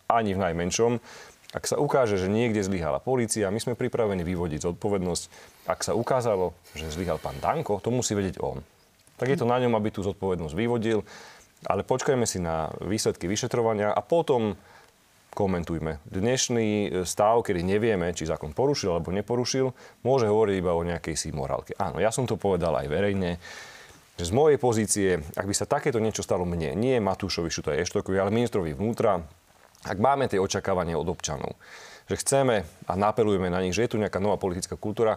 Ani 0.10 0.34
v 0.34 0.42
najmenšom. 0.42 0.98
Ak 1.52 1.68
sa 1.68 1.76
ukáže, 1.76 2.16
že 2.16 2.32
niekde 2.32 2.64
zlyhala 2.64 3.04
policia, 3.04 3.52
my 3.52 3.60
sme 3.60 3.76
pripravení 3.76 4.24
vyvodiť 4.24 4.72
zodpovednosť. 4.72 5.24
Ak 5.68 5.84
sa 5.84 5.92
ukázalo, 5.92 6.56
že 6.80 6.88
zlyhal 6.88 7.20
pán 7.20 7.36
Danko, 7.44 7.84
to 7.84 7.92
musí 7.92 8.16
vedieť 8.16 8.40
on. 8.40 8.64
Tak 9.20 9.28
je 9.28 9.38
to 9.38 9.46
na 9.46 9.60
ňom, 9.60 9.76
aby 9.76 9.92
tú 9.92 10.00
zodpovednosť 10.00 10.56
vyvodil. 10.56 11.04
Ale 11.68 11.84
počkajme 11.84 12.24
si 12.24 12.40
na 12.40 12.72
výsledky 12.80 13.28
vyšetrovania 13.28 13.92
a 13.92 14.00
potom 14.00 14.56
komentujme. 15.36 16.00
Dnešný 16.08 17.04
stav, 17.04 17.44
kedy 17.44 17.64
nevieme, 17.64 18.12
či 18.16 18.28
zákon 18.28 18.56
porušil 18.56 18.96
alebo 18.96 19.16
neporušil, 19.16 19.72
môže 20.08 20.28
hovoriť 20.28 20.56
iba 20.56 20.72
o 20.76 20.88
nejakej 20.88 21.16
si 21.16 21.30
morálke. 21.32 21.76
Áno, 21.80 22.00
ja 22.00 22.12
som 22.12 22.28
to 22.28 22.36
povedal 22.40 22.76
aj 22.76 22.88
verejne, 22.92 23.40
že 24.20 24.28
z 24.28 24.36
mojej 24.36 24.58
pozície, 24.60 25.10
ak 25.36 25.48
by 25.48 25.56
sa 25.56 25.68
takéto 25.68 26.04
niečo 26.04 26.24
stalo 26.24 26.44
mne, 26.44 26.76
nie 26.76 27.00
Matúšovi 27.00 27.48
Šutaj 27.48 27.80
Eštokovi, 27.80 28.20
ale 28.20 28.36
ministrovi 28.36 28.76
vnútra, 28.76 29.24
ak 29.86 29.98
máme 29.98 30.30
tie 30.30 30.38
očakávania 30.38 30.98
od 30.98 31.10
občanov, 31.10 31.58
že 32.06 32.20
chceme 32.20 32.68
a 32.86 32.94
napelujeme 33.00 33.48
na 33.48 33.64
nich, 33.64 33.72
že 33.72 33.88
je 33.88 33.92
tu 33.96 33.98
nejaká 33.98 34.20
nová 34.20 34.36
politická 34.36 34.76
kultúra, 34.76 35.16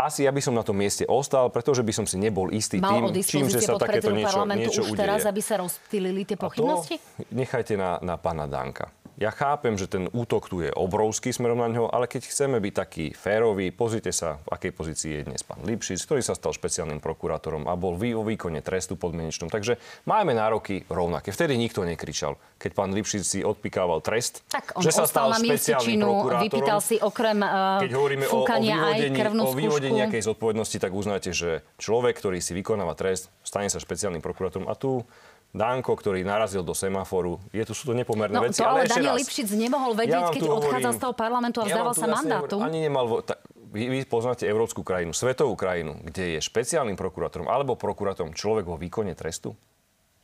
asi 0.00 0.24
ja 0.24 0.32
by 0.32 0.40
som 0.40 0.56
na 0.56 0.64
tom 0.64 0.80
mieste 0.80 1.04
ostal, 1.04 1.52
pretože 1.52 1.84
by 1.84 1.92
som 1.92 2.08
si 2.08 2.16
nebol 2.16 2.48
istý 2.48 2.80
Mal 2.80 3.12
tým, 3.12 3.20
čím, 3.20 3.46
že 3.52 3.60
sa 3.60 3.76
takéto 3.76 4.08
niečo, 4.08 4.48
niečo 4.48 4.80
už 4.88 4.96
udeje. 4.96 5.00
teraz, 5.04 5.28
aby 5.28 5.44
sa 5.44 5.60
rozptýlili 5.60 6.24
tie 6.24 6.40
pochybnosti? 6.40 6.96
A 6.96 7.20
to 7.20 7.36
nechajte 7.36 7.76
na, 7.76 8.00
na 8.00 8.16
pána 8.16 8.48
Danka. 8.48 8.88
Ja 9.20 9.28
chápem, 9.28 9.76
že 9.76 9.84
ten 9.84 10.08
útok 10.16 10.48
tu 10.48 10.64
je 10.64 10.72
obrovský 10.72 11.28
smerom 11.28 11.60
na 11.60 11.68
ňo, 11.68 11.92
ale 11.92 12.08
keď 12.08 12.24
chceme 12.24 12.56
byť 12.56 12.72
taký 12.72 13.04
férový, 13.12 13.68
pozrite 13.68 14.16
sa, 14.16 14.40
v 14.48 14.56
akej 14.56 14.72
pozícii 14.72 15.10
je 15.12 15.22
dnes 15.28 15.44
pán 15.44 15.60
Lipšic, 15.60 16.00
ktorý 16.08 16.24
sa 16.24 16.32
stal 16.32 16.56
špeciálnym 16.56 17.04
prokurátorom 17.04 17.68
a 17.68 17.76
bol 17.76 18.00
vo 18.00 18.24
výkone 18.24 18.64
trestu 18.64 18.96
podmienečnom. 18.96 19.52
Takže 19.52 19.76
máme 20.08 20.32
nároky 20.32 20.88
rovnaké. 20.88 21.36
Vtedy 21.36 21.60
nikto 21.60 21.84
nekričal, 21.84 22.40
keď 22.56 22.70
pán 22.72 22.96
Lipšic 22.96 23.20
si 23.20 23.44
odpikával 23.44 24.00
trest, 24.00 24.40
tak 24.48 24.72
on 24.72 24.80
že 24.80 24.88
sa 24.88 25.04
stal 25.04 25.36
špeciálnym 25.36 26.00
prokurátorom. 26.00 26.48
Vypýtal 26.48 26.80
si 26.80 26.96
okrem 26.96 27.44
uh, 27.44 27.76
keď 27.84 27.92
hovoríme 27.92 28.24
o, 28.24 28.40
o 28.40 28.44
vyvodení, 28.48 29.20
o 29.36 29.52
vyvodení 29.52 29.96
nejakej 30.00 30.32
zodpovednosti, 30.32 30.80
tak 30.80 30.96
uznáte, 30.96 31.36
že 31.36 31.60
človek, 31.76 32.16
ktorý 32.16 32.40
si 32.40 32.56
vykonáva 32.56 32.96
trest, 32.96 33.28
stane 33.44 33.68
sa 33.68 33.84
špeciálnym 33.84 34.24
prokurátorom. 34.24 34.64
A 34.64 34.72
tu 34.72 35.04
Danko, 35.50 35.98
ktorý 35.98 36.22
narazil 36.22 36.62
do 36.62 36.70
semaforu. 36.78 37.42
Je 37.50 37.66
tu, 37.66 37.74
sú 37.74 37.90
to 37.90 37.94
nepomerné 37.94 38.38
no, 38.38 38.46
veci. 38.46 38.62
To 38.62 38.70
ale, 38.70 38.86
ale 38.86 38.90
Daniel 38.90 39.18
Lipšic 39.18 39.50
nemohol 39.58 39.98
vedieť, 39.98 40.22
ja 40.22 40.30
keď 40.30 40.42
odchádzal 40.46 40.92
z 40.94 41.00
toho 41.02 41.14
parlamentu 41.18 41.58
a 41.58 41.64
vzdával 41.66 41.94
ja 41.94 41.98
sa 41.98 42.06
mandátu. 42.06 42.54
Hovorím, 42.58 42.70
ani 42.70 42.78
nemal... 42.86 43.04
Ta, 43.26 43.34
vy, 43.70 43.86
vy 43.86 43.98
poznáte 44.06 44.46
európsku 44.46 44.82
krajinu, 44.82 45.14
svetovú 45.14 45.54
krajinu, 45.54 45.98
kde 46.02 46.38
je 46.38 46.40
špeciálnym 46.42 46.98
prokurátorom 46.98 47.46
alebo 47.46 47.78
prokurátorom 47.78 48.34
človek 48.34 48.66
vo 48.66 48.74
výkone 48.74 49.14
trestu? 49.14 49.54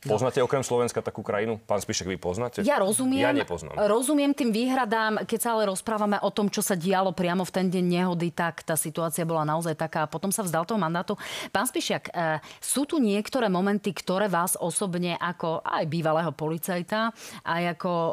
No. 0.07 0.15
Poznáte 0.15 0.39
okrem 0.39 0.63
Slovenska 0.63 1.03
takú 1.03 1.19
krajinu? 1.19 1.59
Pán 1.59 1.83
Spišek, 1.83 2.07
vy 2.07 2.15
poznáte? 2.15 2.63
Ja 2.63 2.79
rozumiem. 2.79 3.21
Ja 3.21 3.35
nepoznám. 3.35 3.75
Rozumiem 3.75 4.31
tým 4.31 4.55
výhradám. 4.55 5.27
Keď 5.27 5.39
sa 5.43 5.49
ale 5.59 5.67
rozprávame 5.67 6.17
o 6.23 6.31
tom, 6.31 6.47
čo 6.47 6.63
sa 6.63 6.79
dialo 6.79 7.11
priamo 7.11 7.43
v 7.43 7.51
ten 7.51 7.67
deň 7.67 7.83
nehody, 7.83 8.31
tak 8.31 8.63
tá 8.63 8.79
situácia 8.79 9.27
bola 9.27 9.43
naozaj 9.43 9.75
taká. 9.75 10.07
A 10.07 10.11
potom 10.11 10.31
sa 10.31 10.47
vzdal 10.47 10.63
toho 10.63 10.79
mandátu. 10.79 11.19
Pán 11.51 11.67
Spišiak, 11.67 12.09
e, 12.09 12.39
sú 12.63 12.87
tu 12.87 13.03
niektoré 13.03 13.51
momenty, 13.51 13.91
ktoré 13.91 14.31
vás 14.31 14.55
osobne 14.55 15.19
ako 15.19 15.59
aj 15.61 15.83
bývalého 15.91 16.31
policajta, 16.31 17.11
aj 17.43 17.63
ako 17.75 17.91
e, 17.91 18.11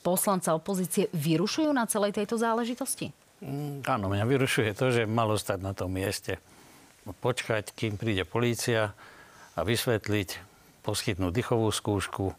poslanca 0.00 0.56
opozície 0.56 1.12
vyrušujú 1.12 1.68
na 1.76 1.84
celej 1.84 2.16
tejto 2.16 2.40
záležitosti? 2.40 3.12
Mm, 3.44 3.84
áno, 3.84 4.08
mňa 4.08 4.24
vyrušuje 4.24 4.72
to, 4.72 4.88
že 4.88 5.02
malo 5.04 5.36
stať 5.36 5.60
na 5.60 5.76
tom 5.76 5.92
mieste. 5.92 6.40
Počkať, 7.04 7.76
kým 7.76 8.00
príde 8.00 8.24
polícia 8.24 8.96
a 9.52 9.60
vysvetliť, 9.60 10.53
poskytnúť 10.84 11.32
dychovú 11.32 11.72
skúšku. 11.72 12.36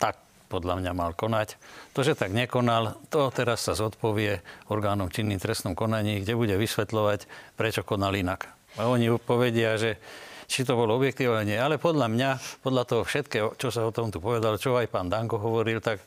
Tak 0.00 0.16
podľa 0.50 0.82
mňa 0.82 0.92
mal 0.96 1.12
konať. 1.14 1.54
To, 1.94 2.02
že 2.02 2.18
tak 2.18 2.34
nekonal, 2.34 2.98
to 3.12 3.30
teraz 3.30 3.62
sa 3.62 3.78
zodpovie 3.78 4.42
orgánom 4.66 5.12
činným 5.12 5.38
trestnom 5.38 5.78
konaní, 5.78 6.24
kde 6.24 6.34
bude 6.34 6.56
vysvetľovať, 6.58 7.28
prečo 7.54 7.86
konal 7.86 8.16
inak. 8.18 8.50
A 8.80 8.90
oni 8.90 9.12
povedia, 9.20 9.78
že 9.78 10.00
či 10.50 10.66
to 10.66 10.74
bolo 10.74 10.98
objektívne, 10.98 11.46
nie. 11.46 11.54
Ale 11.54 11.78
podľa 11.78 12.10
mňa, 12.10 12.30
podľa 12.66 12.82
toho 12.82 13.02
všetkého, 13.06 13.54
čo 13.54 13.70
sa 13.70 13.86
o 13.86 13.94
tom 13.94 14.10
tu 14.10 14.18
povedal, 14.18 14.58
čo 14.58 14.74
aj 14.74 14.90
pán 14.90 15.06
Danko 15.06 15.38
hovoril, 15.38 15.78
tak 15.78 16.02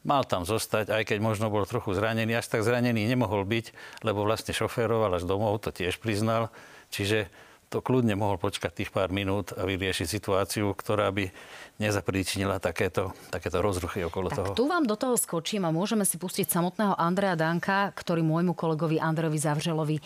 mal 0.00 0.24
tam 0.24 0.48
zostať, 0.48 0.88
aj 0.88 1.02
keď 1.12 1.18
možno 1.20 1.52
bol 1.52 1.68
trochu 1.68 1.92
zranený. 1.92 2.40
Až 2.40 2.48
tak 2.48 2.64
zranený 2.64 3.04
nemohol 3.04 3.44
byť, 3.44 3.76
lebo 4.00 4.24
vlastne 4.24 4.56
šoféroval 4.56 5.20
až 5.20 5.28
domov, 5.28 5.60
to 5.60 5.68
tiež 5.68 6.00
priznal. 6.00 6.48
Čiže 6.88 7.28
to 7.72 7.80
kľudne 7.80 8.12
mohol 8.12 8.36
počkať 8.36 8.84
tých 8.84 8.90
pár 8.92 9.08
minút 9.08 9.56
a 9.56 9.64
vyriešiť 9.64 10.04
situáciu, 10.04 10.76
ktorá 10.76 11.08
by 11.08 11.32
nezapríčinila 11.80 12.60
takéto, 12.60 13.16
takéto 13.32 13.64
rozruchy 13.64 14.04
okolo 14.04 14.28
tak 14.28 14.36
toho. 14.36 14.52
tu 14.52 14.68
vám 14.68 14.84
do 14.84 14.92
toho 14.92 15.16
skočím 15.16 15.64
a 15.64 15.72
môžeme 15.72 16.04
si 16.04 16.20
pustiť 16.20 16.52
samotného 16.52 16.92
Andreja 17.00 17.32
Danka, 17.32 17.88
ktorý 17.96 18.20
môjmu 18.20 18.52
kolegovi 18.52 19.00
Andrejovi 19.00 19.40
Zavřelovi 19.40 19.96
eh, 19.96 20.04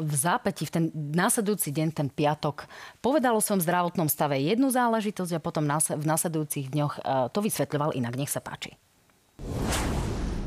v 0.00 0.14
zápäti 0.16 0.64
v 0.64 0.72
ten 0.72 0.84
následujúci 0.94 1.68
deň, 1.68 1.88
ten 1.92 2.08
piatok, 2.08 2.64
povedal 3.04 3.36
o 3.36 3.44
svojom 3.44 3.60
zdravotnom 3.60 4.08
stave 4.08 4.40
jednu 4.40 4.72
záležitosť 4.72 5.36
a 5.36 5.44
potom 5.44 5.68
v 5.68 6.06
následujúcich 6.08 6.72
dňoch 6.72 6.94
eh, 6.98 7.28
to 7.28 7.38
vysvetľoval 7.44 7.92
inak. 7.92 8.16
Nech 8.16 8.32
sa 8.32 8.40
páči. 8.40 8.80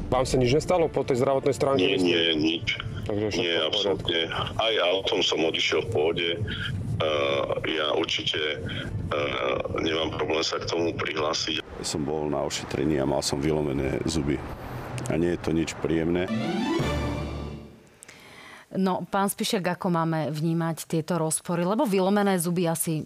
Vám 0.07 0.23
sa 0.23 0.39
nič 0.39 0.55
nestalo 0.55 0.87
po 0.87 1.03
tej 1.03 1.19
zdravotnej 1.19 1.55
stránke? 1.55 1.83
Nie, 1.83 1.99
nie, 1.99 2.23
nič. 2.39 2.79
Takže 3.07 3.39
nie, 3.39 3.55
absolútne. 3.59 4.31
Aj 4.55 4.73
autom 4.95 5.19
som 5.23 5.43
odišiel 5.43 5.87
v 5.87 5.89
pohode. 5.91 6.29
Uh, 6.97 7.61
ja 7.67 7.93
určite 7.93 8.39
uh, 9.13 9.59
nemám 9.79 10.15
problém 10.15 10.41
sa 10.41 10.57
k 10.57 10.65
tomu 10.65 10.95
prihlásiť. 10.95 11.61
Som 11.85 12.07
bol 12.07 12.27
na 12.31 12.41
ošetrení 12.41 12.97
a 12.97 13.05
mal 13.05 13.21
som 13.21 13.37
vylomené 13.37 14.01
zuby. 14.07 14.39
A 15.07 15.15
nie 15.15 15.35
je 15.35 15.39
to 15.39 15.51
nič 15.53 15.77
príjemné. 15.79 16.25
No, 18.75 19.07
pán 19.07 19.31
Spišek, 19.31 19.63
ako 19.63 19.87
máme 19.87 20.27
vnímať 20.27 20.91
tieto 20.91 21.15
rozpory? 21.15 21.63
Lebo 21.63 21.87
vylomené 21.87 22.35
zuby 22.35 22.67
asi, 22.67 22.99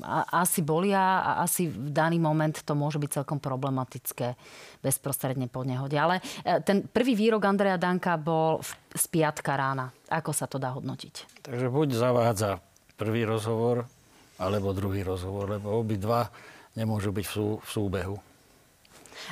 a, 0.00 0.40
asi 0.40 0.64
bolia 0.64 1.20
a 1.20 1.30
asi 1.44 1.68
v 1.68 1.92
daný 1.92 2.16
moment 2.16 2.56
to 2.56 2.72
môže 2.72 2.96
byť 2.96 3.20
celkom 3.20 3.36
problematické 3.36 4.32
bezprostredne 4.80 5.52
po 5.52 5.60
nehode. 5.60 6.00
Ale 6.00 6.24
e, 6.40 6.56
ten 6.64 6.88
prvý 6.88 7.12
výrok 7.12 7.44
Andreja 7.44 7.76
Danka 7.76 8.16
bol 8.16 8.64
z 8.96 9.04
piatka 9.12 9.60
rána. 9.60 9.92
Ako 10.08 10.32
sa 10.32 10.48
to 10.48 10.56
dá 10.56 10.72
hodnotiť? 10.72 11.44
Takže 11.44 11.68
buď 11.68 11.88
zavádza 11.92 12.64
prvý 12.96 13.28
rozhovor, 13.28 13.84
alebo 14.40 14.72
druhý 14.72 15.04
rozhovor, 15.04 15.52
lebo 15.52 15.84
obidva 15.84 16.32
nemôžu 16.80 17.12
byť 17.12 17.26
v, 17.28 17.32
sú, 17.32 17.46
v 17.60 17.68
súbehu. 17.68 18.16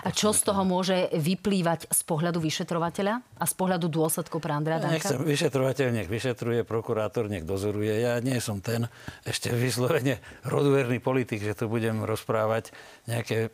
A 0.03 0.09
čo 0.11 0.33
z 0.33 0.47
toho 0.47 0.63
môže 0.65 1.11
vyplývať 1.13 1.91
z 1.91 2.01
pohľadu 2.07 2.39
vyšetrovateľa 2.41 3.15
a 3.21 3.45
z 3.45 3.55
pohľadu 3.55 3.87
dôsledkov 3.87 4.39
pre 4.43 4.53
Andrea 4.55 4.81
Danka? 4.81 4.99
Nechcem, 4.99 5.21
vyšetrovateľ 5.23 5.89
nech 5.93 6.09
vyšetruje, 6.11 6.65
prokurátor 6.65 7.29
nech 7.29 7.47
dozoruje. 7.47 7.93
Ja 8.03 8.19
nie 8.19 8.39
som 8.39 8.59
ten 8.65 8.91
ešte 9.23 9.53
vyslovene 9.53 10.23
roduverný 10.47 10.99
politik, 10.99 11.43
že 11.45 11.55
tu 11.55 11.69
budem 11.71 12.03
rozprávať 12.03 12.75
nejaké 13.07 13.53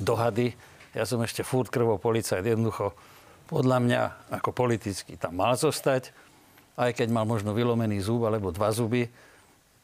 dohady. 0.00 0.56
Ja 0.96 1.04
som 1.04 1.20
ešte 1.20 1.44
furt 1.44 1.68
krvo 1.68 2.00
policajt. 2.00 2.44
Jednoducho, 2.44 2.96
podľa 3.46 3.78
mňa, 3.84 4.00
ako 4.40 4.50
politicky 4.50 5.14
tam 5.20 5.38
mal 5.38 5.54
zostať, 5.54 6.10
aj 6.76 6.92
keď 6.92 7.08
mal 7.12 7.24
možno 7.24 7.56
vylomený 7.56 8.00
zub 8.04 8.26
alebo 8.26 8.52
dva 8.52 8.72
zuby, 8.72 9.08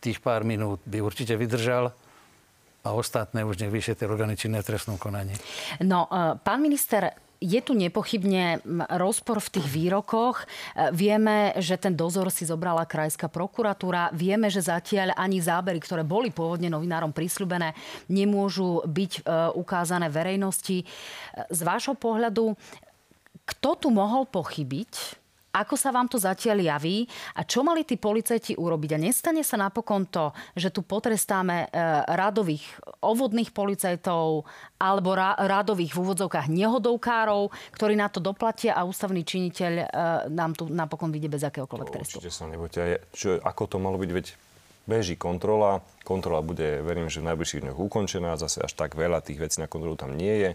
tých 0.02 0.18
pár 0.18 0.42
minút 0.42 0.82
by 0.82 0.98
určite 0.98 1.38
vydržal 1.38 1.94
a 2.82 2.88
ostatné 2.92 3.46
už 3.46 3.62
nech 3.62 3.70
vyšetria 3.70 4.10
orgány 4.10 4.34
činné 4.34 4.58
v 4.62 4.68
trestnom 4.74 4.98
konaní. 4.98 5.34
No, 5.82 6.10
e, 6.10 6.34
pán 6.42 6.58
minister, 6.58 7.14
je 7.42 7.58
tu 7.58 7.74
nepochybne 7.74 8.62
rozpor 8.98 9.42
v 9.42 9.52
tých 9.58 9.66
výrokoch. 9.66 10.42
E, 10.42 10.46
vieme, 10.94 11.54
že 11.58 11.78
ten 11.78 11.94
dozor 11.94 12.30
si 12.30 12.46
zobrala 12.46 12.86
krajská 12.86 13.26
prokuratúra. 13.30 14.10
Vieme, 14.14 14.50
že 14.50 14.62
zatiaľ 14.62 15.14
ani 15.18 15.42
zábery, 15.42 15.82
ktoré 15.82 16.02
boli 16.06 16.34
pôvodne 16.34 16.70
novinárom 16.70 17.10
prísľubené, 17.10 17.74
nemôžu 18.10 18.82
byť 18.86 19.12
e, 19.14 19.20
ukázané 19.58 20.10
verejnosti. 20.10 20.86
Z 21.50 21.60
vášho 21.62 21.94
pohľadu, 21.94 22.54
kto 23.42 23.70
tu 23.78 23.88
mohol 23.90 24.26
pochybiť? 24.26 25.21
Ako 25.52 25.76
sa 25.76 25.92
vám 25.92 26.08
to 26.08 26.16
zatiaľ 26.16 26.64
javí 26.64 27.04
a 27.36 27.44
čo 27.44 27.60
mali 27.60 27.84
tí 27.84 28.00
policajti 28.00 28.56
urobiť? 28.56 28.90
A 28.96 29.02
nestane 29.04 29.44
sa 29.44 29.60
napokon 29.60 30.08
to, 30.08 30.32
že 30.56 30.72
tu 30.72 30.80
potrestáme 30.80 31.68
e, 31.68 31.76
radových 32.08 32.64
ovodných 33.04 33.52
policajtov 33.52 34.48
alebo 34.80 35.12
radových 35.20 35.92
v 35.92 36.00
úvodzovkách 36.00 36.48
nehodovkárov, 36.48 37.52
ktorí 37.76 37.94
na 38.00 38.08
to 38.08 38.24
doplatia 38.24 38.72
a 38.72 38.88
ústavný 38.88 39.20
činiteľ 39.20 39.72
e, 39.76 39.86
nám 40.32 40.56
tu 40.56 40.72
napokon 40.72 41.12
vyjde 41.12 41.28
bez 41.28 41.44
akéhokoľvek 41.44 41.88
trestu. 41.92 42.16
Určite 42.16 42.32
sa 42.32 42.48
nebojte. 42.48 43.04
Čo, 43.12 43.36
ako 43.44 43.62
to 43.68 43.76
malo 43.76 44.00
byť, 44.00 44.10
veď 44.10 44.26
beží 44.88 45.14
kontrola. 45.14 45.84
Kontrola 46.02 46.42
bude, 46.42 46.82
verím, 46.82 47.06
že 47.06 47.22
v 47.22 47.28
najbližších 47.30 47.62
dňoch 47.62 47.78
ukončená. 47.78 48.34
Zase 48.40 48.64
až 48.64 48.72
tak 48.74 48.98
veľa 48.98 49.22
tých 49.22 49.38
vecí 49.38 49.62
na 49.62 49.70
kontrolu 49.70 49.94
tam 49.94 50.16
nie 50.16 50.48
je. 50.48 50.50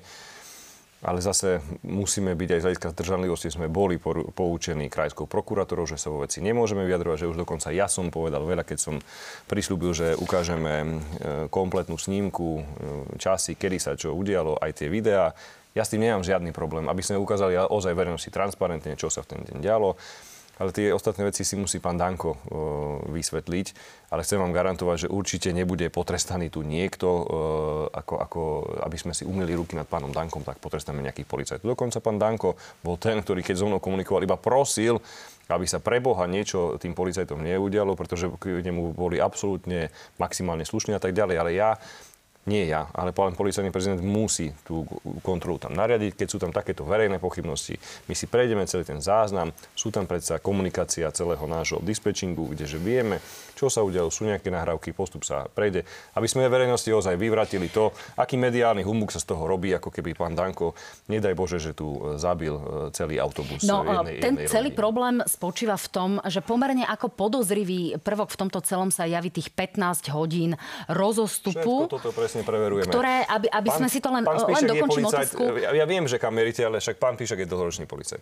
Ale 1.05 1.21
zase 1.21 1.61
musíme 1.85 2.33
byť 2.33 2.49
aj 2.57 2.59
z 2.59 2.65
hľadiska 2.65 2.89
zdržanlivosti, 2.97 3.53
sme 3.53 3.69
boli 3.69 4.01
poučení 4.33 4.89
krajskou 4.89 5.29
prokurátorou, 5.29 5.85
že 5.85 6.01
sa 6.01 6.09
vo 6.09 6.25
veci 6.25 6.41
nemôžeme 6.41 6.81
vyjadrovať, 6.89 7.21
že 7.21 7.29
už 7.29 7.37
dokonca 7.37 7.69
ja 7.69 7.85
som 7.85 8.09
povedal 8.09 8.41
veľa, 8.41 8.65
keď 8.65 8.77
som 8.81 8.95
prislúbil, 9.45 9.93
že 9.93 10.17
ukážeme 10.17 10.73
e, 10.73 10.85
kompletnú 11.53 12.01
snímku, 12.01 12.49
e, 12.57 12.63
časy, 13.21 13.53
kedy 13.53 13.77
sa 13.77 13.93
čo 13.93 14.17
udialo, 14.17 14.57
aj 14.57 14.81
tie 14.81 14.89
videá. 14.89 15.37
Ja 15.77 15.85
s 15.85 15.93
tým 15.93 16.01
nemám 16.01 16.25
žiadny 16.25 16.49
problém, 16.49 16.89
aby 16.89 17.05
sme 17.05 17.21
ukázali 17.21 17.53
ozaj 17.53 17.93
verejnosti 17.93 18.33
transparentne, 18.33 18.97
čo 18.97 19.13
sa 19.13 19.21
v 19.21 19.37
ten 19.37 19.39
deň 19.45 19.61
dialo. 19.61 19.93
Ale 20.57 20.73
tie 20.73 20.89
ostatné 20.89 21.29
veci 21.29 21.45
si 21.45 21.53
musí 21.53 21.77
pán 21.77 22.01
Danko 22.01 22.33
uh, 22.33 22.37
vysvetliť. 23.13 23.67
Ale 24.09 24.23
chcem 24.23 24.39
vám 24.39 24.55
garantovať, 24.55 25.05
že 25.05 25.13
určite 25.13 25.49
nebude 25.51 25.91
potrestaný 25.93 26.49
tu 26.49 26.65
niekto, 26.65 27.07
uh, 27.07 27.25
ako, 27.91 28.13
ako 28.17 28.41
aby 28.87 28.97
sme 28.97 29.13
si 29.13 29.27
umili 29.27 29.53
ruky 29.53 29.77
nad 29.77 29.85
pánom 29.85 30.09
Dankom, 30.09 30.41
tak 30.41 30.57
potrestáme 30.57 31.03
nejakých 31.05 31.27
policajtov. 31.29 31.77
Dokonca 31.77 32.01
pán 32.01 32.17
Danko 32.17 32.57
bol 32.81 32.97
ten, 32.97 33.21
ktorý 33.21 33.45
keď 33.45 33.55
so 33.61 33.67
mnou 33.69 33.83
komunikoval, 33.83 34.25
iba 34.25 34.39
prosil, 34.39 34.97
aby 35.47 35.63
sa 35.63 35.79
pre 35.79 36.03
Boha 36.03 36.27
niečo 36.27 36.75
tým 36.75 36.91
policajtom 36.91 37.39
neudialo, 37.39 37.95
pretože 37.95 38.27
k 38.35 38.59
nemu 38.59 38.91
boli 38.91 39.15
absolútne 39.21 39.93
maximálne 40.19 40.67
slušní 40.67 40.97
a 40.97 40.99
tak 40.99 41.15
ďalej. 41.15 41.35
Ale 41.39 41.51
ja 41.55 41.79
nie 42.47 42.65
ja, 42.65 42.87
ale 42.95 43.11
pán 43.11 43.35
policajný 43.35 43.69
prezident 43.69 43.99
musí 43.99 44.55
tú 44.63 44.87
kontrolu 45.21 45.59
tam 45.59 45.75
nariadiť. 45.75 46.15
Keď 46.15 46.27
sú 46.27 46.37
tam 46.39 46.55
takéto 46.55 46.87
verejné 46.87 47.19
pochybnosti, 47.19 47.75
my 48.07 48.15
si 48.15 48.25
prejdeme 48.25 48.63
celý 48.65 48.87
ten 48.87 49.03
záznam. 49.03 49.51
Sú 49.75 49.91
tam 49.91 50.07
predsa 50.07 50.39
komunikácia 50.39 51.11
celého 51.11 51.43
nášho 51.43 51.83
dispečingu, 51.83 52.55
kdeže 52.55 52.79
vieme, 52.79 53.19
čo 53.57 53.67
sa 53.67 53.83
udialo, 53.83 54.07
sú 54.07 54.29
nejaké 54.29 54.47
nahrávky, 54.53 54.93
postup 54.93 55.25
sa 55.27 55.49
prejde. 55.49 55.83
Aby 56.13 56.27
sme 56.29 56.47
verejnosti 56.47 56.87
ozaj 56.93 57.17
vyvratili 57.17 57.67
to, 57.67 57.89
aký 58.17 58.37
mediálny 58.37 58.85
humbuk 58.85 59.09
sa 59.09 59.19
z 59.19 59.33
toho 59.33 59.43
robí, 59.49 59.73
ako 59.73 59.89
keby 59.89 60.13
pán 60.13 60.37
Danko, 60.37 60.77
nedaj 61.11 61.33
Bože, 61.33 61.57
že 61.57 61.73
tu 61.73 61.97
e, 61.97 62.21
zabil 62.21 62.53
e, 62.53 62.93
celý 62.93 63.17
autobus. 63.17 63.65
No, 63.65 63.81
jednej, 63.81 64.21
ten 64.21 64.33
jednej 64.37 64.49
celý 64.49 64.69
rodiny. 64.71 64.79
problém 64.79 65.15
spočíva 65.25 65.75
v 65.75 65.87
tom, 65.89 66.11
že 66.25 66.45
pomerne 66.45 66.85
ako 66.85 67.09
podozrivý 67.09 67.97
prvok 68.01 68.29
v 68.29 68.37
tomto 68.45 68.61
celom 68.61 68.93
sa 68.93 69.09
javí 69.09 69.33
tých 69.33 69.49
15 69.49 70.13
hodín 70.13 70.53
rozostupu. 70.85 71.89
Všetko 71.89 71.93
toto 71.97 72.09
presne 72.13 72.36
presne 72.37 72.53
preverujeme. 72.53 72.91
Ktoré, 72.93 73.15
aby, 73.25 73.47
aby 73.49 73.69
pán, 73.73 73.77
sme 73.81 73.87
si 73.89 73.99
to 74.03 74.09
len, 74.13 74.23
len 74.25 74.63
dokončím 74.69 75.05
otázku. 75.09 75.41
Ja, 75.57 75.69
ja 75.73 75.85
viem, 75.89 76.05
že 76.05 76.21
kam 76.21 76.37
meríte, 76.37 76.61
ale 76.61 76.77
však 76.77 77.01
pán 77.01 77.17
Píšek 77.17 77.45
je 77.45 77.47
dlhoročný 77.49 77.89
policajt. 77.89 78.21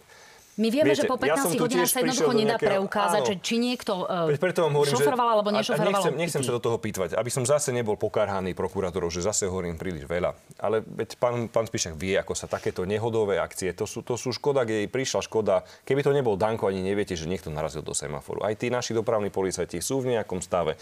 My 0.55 0.71
vieme, 0.71 0.95
Viete, 0.95 1.03
že 1.03 1.11
po 1.11 1.19
15 1.19 1.51
ja 1.51 1.59
hodinách 1.67 1.91
sa 1.91 1.99
jednoducho 1.99 2.31
nedá 2.31 2.55
nejakého, 2.55 2.87
preukázať, 2.87 3.21
áno, 3.27 3.27
že 3.27 3.35
či 3.43 3.55
niekto 3.59 4.07
uh, 4.07 4.31
preto 4.39 4.63
vám 4.63 4.79
hovorím, 4.79 4.95
šofroval 4.95 5.27
alebo 5.35 5.49
nešofroval. 5.51 5.91
Nechcem, 5.91 6.13
nechcem 6.15 6.41
sa 6.47 6.51
do 6.55 6.61
toho 6.63 6.79
pýtvať, 6.79 7.19
aby 7.19 7.27
som 7.27 7.43
zase 7.43 7.75
nebol 7.75 7.99
pokarhaný 7.99 8.55
prokurátorov, 8.55 9.11
že 9.11 9.19
zase 9.19 9.51
hovorím 9.51 9.75
príliš 9.75 10.07
veľa. 10.07 10.31
Ale 10.63 10.79
veď 10.79 11.19
pán, 11.19 11.51
pán 11.51 11.67
Spíšak 11.67 11.99
vie, 11.99 12.15
ako 12.15 12.39
sa 12.39 12.47
takéto 12.47 12.87
nehodové 12.87 13.35
akcie, 13.35 13.75
to 13.75 13.83
sú, 13.83 13.99
to 13.99 14.15
sú 14.15 14.31
škoda, 14.31 14.63
kde 14.63 14.87
jej 14.87 14.89
prišla 14.95 15.27
škoda. 15.27 15.67
Keby 15.83 16.07
to 16.07 16.15
nebol 16.15 16.39
Danko, 16.39 16.71
ani 16.71 16.79
neviete, 16.79 17.19
že 17.19 17.27
niekto 17.27 17.51
narazil 17.51 17.83
do 17.83 17.91
semaforu. 17.91 18.47
Aj 18.47 18.55
tí 18.55 18.71
naši 18.71 18.95
dopravní 18.95 19.35
policajti 19.35 19.83
sú 19.83 20.07
v 20.07 20.15
nejakom 20.15 20.39
stave. 20.39 20.79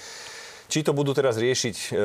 Či 0.73 0.81
to 0.81 0.97
budú 0.97 1.13
teraz 1.13 1.37
riešiť 1.37 1.93
e, 1.93 2.01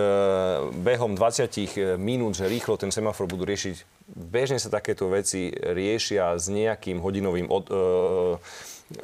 behom 0.85 1.17
20 1.17 1.49
e, 1.49 1.97
minút, 1.97 2.37
že 2.37 2.53
rýchlo 2.53 2.77
ten 2.77 2.93
semafor 2.93 3.25
budú 3.25 3.49
riešiť, 3.49 4.05
bežne 4.13 4.61
sa 4.61 4.69
takéto 4.69 5.09
veci 5.09 5.49
riešia 5.49 6.37
s 6.37 6.53
nejakým 6.53 7.01
hodinovým 7.01 7.49
od, 7.49 7.65
e, 7.73 8.37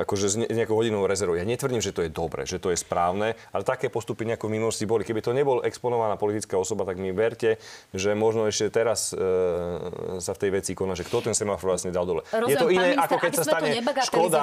akože 0.04 0.26
s 0.28 0.36
nejakou 0.52 0.76
hodinovou 0.76 1.08
rezervou. 1.08 1.40
Ja 1.40 1.48
netvrdím, 1.48 1.80
že 1.80 1.96
to 1.96 2.04
je 2.04 2.12
dobre, 2.12 2.44
že 2.44 2.60
to 2.60 2.72
je 2.72 2.76
správne, 2.76 3.40
ale 3.56 3.64
také 3.64 3.88
postupy 3.88 4.28
nejako 4.28 4.52
v 4.52 4.60
minulosti 4.60 4.84
boli. 4.84 5.00
Keby 5.00 5.24
to 5.24 5.32
nebol 5.32 5.64
exponovaná 5.64 6.20
politická 6.20 6.60
osoba, 6.60 6.84
tak 6.84 7.00
mi 7.00 7.08
verte, 7.16 7.56
že 7.96 8.12
možno 8.12 8.44
ešte 8.44 8.68
teraz 8.68 9.16
e, 9.16 10.20
sa 10.20 10.36
v 10.36 10.40
tej 10.44 10.50
veci 10.60 10.76
koná, 10.76 10.92
že 10.92 11.08
kto 11.08 11.32
ten 11.32 11.32
semafor 11.32 11.72
vlastne 11.72 11.88
dal 11.88 12.04
dole. 12.04 12.20
Rozumiem, 12.28 12.52
je 12.52 12.56
to 12.60 12.68
iné, 12.68 12.88
minister, 12.92 13.04
ako 13.08 13.16
keď 13.16 13.32
sa 13.32 13.44
stane 13.48 13.68
škoda, 14.12 14.40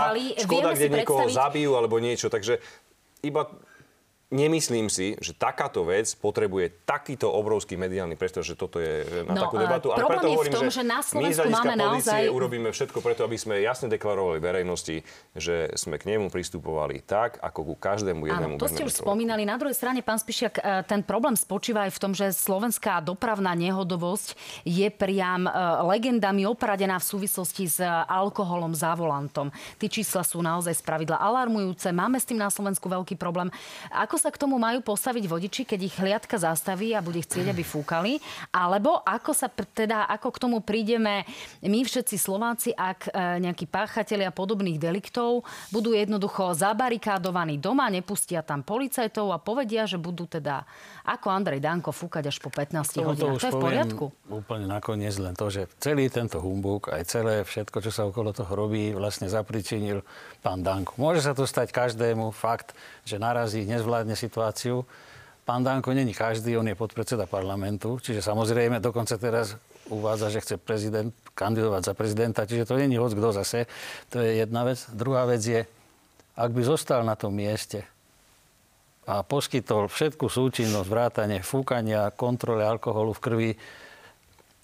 škoda 0.49 0.69
kde 0.73 0.87
niekoho 0.89 1.29
zabijú 1.29 1.77
alebo 1.77 2.01
niečo. 2.01 2.25
Takže 2.33 2.57
iba 3.21 3.45
Nemyslím 4.31 4.87
si, 4.87 5.19
že 5.19 5.35
takáto 5.35 5.83
vec 5.83 6.07
potrebuje 6.15 6.87
takýto 6.87 7.27
obrovský 7.27 7.75
mediálny 7.75 8.15
priestor, 8.15 8.47
že 8.47 8.55
toto 8.55 8.79
je 8.79 9.03
na 9.27 9.35
no, 9.35 9.43
takú 9.43 9.59
debatu. 9.59 9.91
Ale 9.91 10.07
preto 10.07 10.31
hovorím, 10.31 10.53
tom, 10.55 10.71
že, 10.71 10.79
že 10.79 10.83
na 10.87 11.03
my 11.03 11.27
z 11.35 11.39
máme 11.51 11.75
naozaj... 11.75 12.31
urobíme 12.31 12.71
všetko 12.71 13.03
preto, 13.03 13.27
aby 13.27 13.35
sme 13.35 13.59
jasne 13.59 13.91
deklarovali 13.91 14.39
verejnosti, 14.39 15.03
že 15.35 15.75
sme 15.75 15.99
k 15.99 16.15
nemu 16.15 16.31
pristupovali 16.31 17.03
tak, 17.03 17.43
ako 17.43 17.59
ku 17.59 17.75
každému 17.75 18.23
jednému. 18.23 18.55
Áno, 18.55 18.63
to 18.63 18.71
ste 18.71 18.87
už 18.87 19.03
spomínali. 19.03 19.43
Na 19.43 19.59
druhej 19.59 19.75
strane, 19.75 19.99
pán 19.99 20.15
Spišiak, 20.15 20.63
e, 20.63 20.87
ten 20.87 21.03
problém 21.03 21.35
spočíva 21.35 21.91
aj 21.91 21.91
v 21.91 21.99
tom, 21.99 22.15
že 22.15 22.31
slovenská 22.31 23.03
dopravná 23.03 23.51
nehodovosť 23.51 24.63
je 24.63 24.87
priam 24.95 25.43
e, 25.43 25.51
legendami 25.91 26.47
opradená 26.47 27.03
v 27.03 27.19
súvislosti 27.19 27.67
s 27.67 27.83
alkoholom 28.07 28.71
za 28.71 28.95
volantom. 28.95 29.51
Tí 29.75 29.91
čísla 29.91 30.23
sú 30.23 30.39
naozaj 30.39 30.79
spravidla 30.79 31.19
alarmujúce. 31.19 31.91
Máme 31.91 32.15
s 32.15 32.23
tým 32.23 32.39
na 32.39 32.47
Slovensku 32.47 32.87
veľký 32.87 33.19
problém. 33.19 33.51
Ako 33.91 34.20
sa 34.21 34.29
k 34.29 34.37
tomu 34.37 34.61
majú 34.61 34.85
postaviť 34.85 35.25
vodiči, 35.25 35.61
keď 35.65 35.79
ich 35.81 35.95
hliadka 35.97 36.37
zastaví 36.37 36.93
a 36.93 37.01
bude 37.01 37.25
chcieť, 37.25 37.49
aby 37.49 37.65
fúkali? 37.65 38.21
Alebo 38.53 39.01
ako 39.01 39.33
sa 39.33 39.49
teda, 39.49 40.05
ako 40.05 40.29
k 40.29 40.37
tomu 40.37 40.57
prídeme 40.61 41.25
my 41.65 41.81
všetci 41.81 42.21
Slováci, 42.21 42.69
ak 42.77 43.09
e, 43.09 43.41
nejakí 43.41 43.65
páchatelia 43.65 44.29
podobných 44.29 44.77
deliktov 44.77 45.41
budú 45.73 45.97
jednoducho 45.97 46.53
zabarikádovaní 46.53 47.57
doma, 47.57 47.89
nepustia 47.89 48.45
tam 48.45 48.61
policajtov 48.61 49.33
a 49.33 49.41
povedia, 49.41 49.89
že 49.89 49.97
budú 49.97 50.29
teda 50.29 50.69
ako 51.01 51.33
Andrej 51.33 51.65
Danko 51.65 51.89
fúkať 51.89 52.29
až 52.29 52.37
po 52.37 52.53
15 52.53 53.01
hodinách. 53.01 53.41
To, 53.41 53.41
to 53.41 53.49
je 53.49 53.57
v 53.57 53.63
poriadku? 53.63 54.05
Úplne 54.29 54.69
nakoniec 54.69 55.17
len 55.17 55.33
to, 55.33 55.49
že 55.49 55.65
celý 55.81 56.13
tento 56.13 56.37
humbuk, 56.37 56.93
aj 56.93 57.09
celé 57.09 57.41
všetko, 57.41 57.81
čo 57.81 57.89
sa 57.89 58.05
okolo 58.05 58.29
toho 58.35 58.53
robí, 58.53 58.93
vlastne 58.93 59.25
zapričinil 59.25 60.05
pán 60.45 60.61
Danko. 60.61 60.93
Môže 61.01 61.25
sa 61.25 61.33
to 61.33 61.49
stať 61.49 61.73
každému, 61.73 62.29
fakt, 62.29 62.77
že 63.05 63.21
narazí, 63.21 63.65
nezvládne 63.65 64.13
situáciu. 64.15 64.85
Pán 65.41 65.65
Danko 65.65 65.91
není 65.91 66.13
každý, 66.13 66.57
on 66.57 66.69
je 66.69 66.77
podpredseda 66.77 67.25
parlamentu, 67.25 67.97
čiže 67.97 68.21
samozrejme 68.21 68.77
dokonca 68.77 69.17
teraz 69.17 69.57
uvádza, 69.89 70.29
že 70.29 70.41
chce 70.41 70.55
prezident 70.61 71.11
kandidovať 71.33 71.81
za 71.91 71.93
prezidenta, 71.97 72.45
čiže 72.45 72.69
to 72.69 72.77
není 72.77 72.95
hoc 72.95 73.11
kto 73.11 73.33
zase. 73.33 73.65
To 74.13 74.21
je 74.21 74.39
jedna 74.45 74.63
vec. 74.63 74.79
Druhá 74.93 75.25
vec 75.25 75.41
je, 75.41 75.65
ak 76.37 76.51
by 76.53 76.61
zostal 76.61 77.01
na 77.03 77.17
tom 77.17 77.33
mieste, 77.33 77.83
a 79.09 79.25
poskytol 79.25 79.89
všetku 79.89 80.29
súčinnosť, 80.29 80.87
vrátanie 80.87 81.39
fúkania, 81.41 82.13
kontrole 82.13 82.61
alkoholu 82.61 83.17
v 83.17 83.23
krvi. 83.23 83.51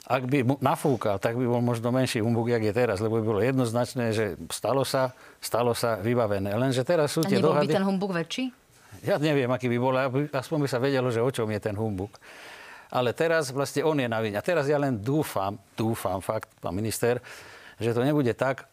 Ak 0.07 0.23
by 0.23 0.47
nafúkal, 0.63 1.19
tak 1.19 1.35
by 1.35 1.43
bol 1.43 1.59
možno 1.59 1.91
menší 1.91 2.23
humbug, 2.23 2.47
jak 2.47 2.63
je 2.63 2.71
teraz, 2.71 3.03
lebo 3.03 3.19
by 3.19 3.25
bolo 3.27 3.41
jednoznačné, 3.43 4.15
že 4.15 4.39
stalo 4.55 4.87
sa, 4.87 5.11
stalo 5.43 5.75
sa 5.75 5.99
vybavené. 5.99 6.55
Lenže 6.55 6.87
teraz 6.87 7.11
sú 7.11 7.27
tie 7.27 7.43
dohady... 7.43 7.67
by 7.67 7.75
ten 7.75 7.83
humbug 7.83 8.15
väčší? 8.15 8.55
Ja 9.03 9.19
neviem, 9.19 9.51
aký 9.51 9.67
by 9.67 9.77
bol, 9.77 9.93
aspoň 10.31 10.63
by 10.63 10.67
sa 10.71 10.79
vedelo, 10.79 11.11
že 11.11 11.19
o 11.19 11.27
čom 11.27 11.51
je 11.51 11.59
ten 11.59 11.75
humbug. 11.75 12.15
Ale 12.87 13.11
teraz 13.11 13.51
vlastne 13.51 13.83
on 13.83 13.99
je 13.99 14.07
na 14.07 14.23
vine. 14.23 14.39
A 14.39 14.43
teraz 14.47 14.71
ja 14.71 14.79
len 14.79 14.95
dúfam, 14.95 15.59
dúfam 15.75 16.23
fakt, 16.23 16.47
pán 16.63 16.71
minister, 16.71 17.19
že 17.75 17.91
to 17.91 17.99
nebude 17.99 18.31
tak, 18.31 18.63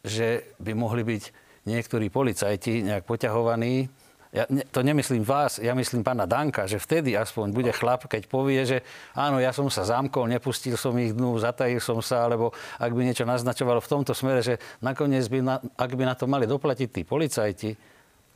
že 0.00 0.56
by 0.56 0.72
mohli 0.72 1.04
byť 1.04 1.22
niektorí 1.68 2.08
policajti 2.08 2.80
nejak 2.80 3.04
poťahovaní 3.04 3.92
ja 4.30 4.46
ne, 4.46 4.62
to 4.62 4.86
nemyslím 4.86 5.26
vás, 5.26 5.58
ja 5.58 5.74
myslím 5.74 6.06
pána 6.06 6.22
Danka, 6.22 6.62
že 6.70 6.78
vtedy 6.78 7.18
aspoň 7.18 7.50
bude 7.50 7.72
chlap, 7.74 8.06
keď 8.06 8.30
povie, 8.30 8.62
že 8.62 8.78
áno, 9.18 9.42
ja 9.42 9.50
som 9.50 9.66
sa 9.66 9.82
zamkol, 9.82 10.30
nepustil 10.30 10.78
som 10.78 10.94
ich 11.02 11.10
dnu, 11.10 11.34
zatajil 11.42 11.82
som 11.82 11.98
sa, 11.98 12.30
alebo 12.30 12.54
ak 12.78 12.94
by 12.94 13.02
niečo 13.02 13.26
naznačovalo 13.26 13.82
v 13.82 13.90
tomto 13.90 14.14
smere, 14.14 14.38
že 14.38 14.62
nakoniec 14.78 15.26
by, 15.26 15.38
na, 15.42 15.58
ak 15.74 15.90
by 15.98 16.04
na 16.06 16.14
to 16.14 16.30
mali 16.30 16.46
doplatiť 16.46 16.88
tí 16.94 17.02
policajti, 17.02 17.70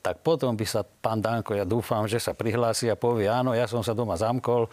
tak 0.04 0.20
potom 0.20 0.52
by 0.52 0.66
sa 0.68 0.85
pán 0.85 1.22
Danko, 1.22 1.57
ja 1.57 1.64
dúfam, 1.64 2.04
že 2.04 2.20
sa 2.20 2.37
prihlási 2.37 2.90
a 2.90 2.98
povie, 2.98 3.24
áno, 3.30 3.54
ja 3.54 3.64
som 3.64 3.80
sa 3.80 3.96
doma 3.96 4.18
zamkol, 4.18 4.68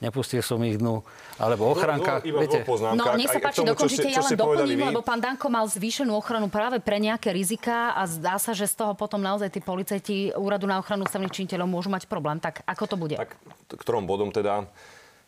nepustil 0.00 0.40
som 0.40 0.58
ich 0.64 0.80
dnu, 0.80 1.04
alebo 1.36 1.68
ochranka. 1.68 2.24
No, 2.24 2.32
no, 2.32 2.40
viete? 2.40 2.58
No, 2.96 3.04
nech 3.14 3.28
sa 3.28 3.40
páči, 3.40 3.60
dokončite, 3.62 4.08
ja 4.08 4.24
len 4.24 4.32
doplním, 4.34 4.90
lebo 4.90 5.04
pán 5.04 5.20
Danko 5.20 5.52
mal 5.52 5.68
zvýšenú 5.68 6.16
ochranu 6.16 6.48
práve 6.48 6.80
pre 6.80 6.96
nejaké 6.96 7.30
rizika 7.30 7.92
a 7.92 8.08
zdá 8.08 8.40
sa, 8.40 8.56
že 8.56 8.64
z 8.64 8.80
toho 8.80 8.96
potom 8.96 9.20
naozaj 9.20 9.52
tí 9.52 9.60
policajti 9.60 10.32
úradu 10.34 10.64
na 10.64 10.80
ochranu 10.80 11.04
ústavných 11.04 11.30
činiteľov 11.30 11.68
môžu 11.68 11.88
mať 11.92 12.08
problém. 12.08 12.40
Tak 12.40 12.64
ako 12.64 12.84
to 12.88 12.96
bude? 12.96 13.14
Tak, 13.20 13.36
ktorom 13.76 14.08
bodom 14.08 14.32
teda? 14.32 14.64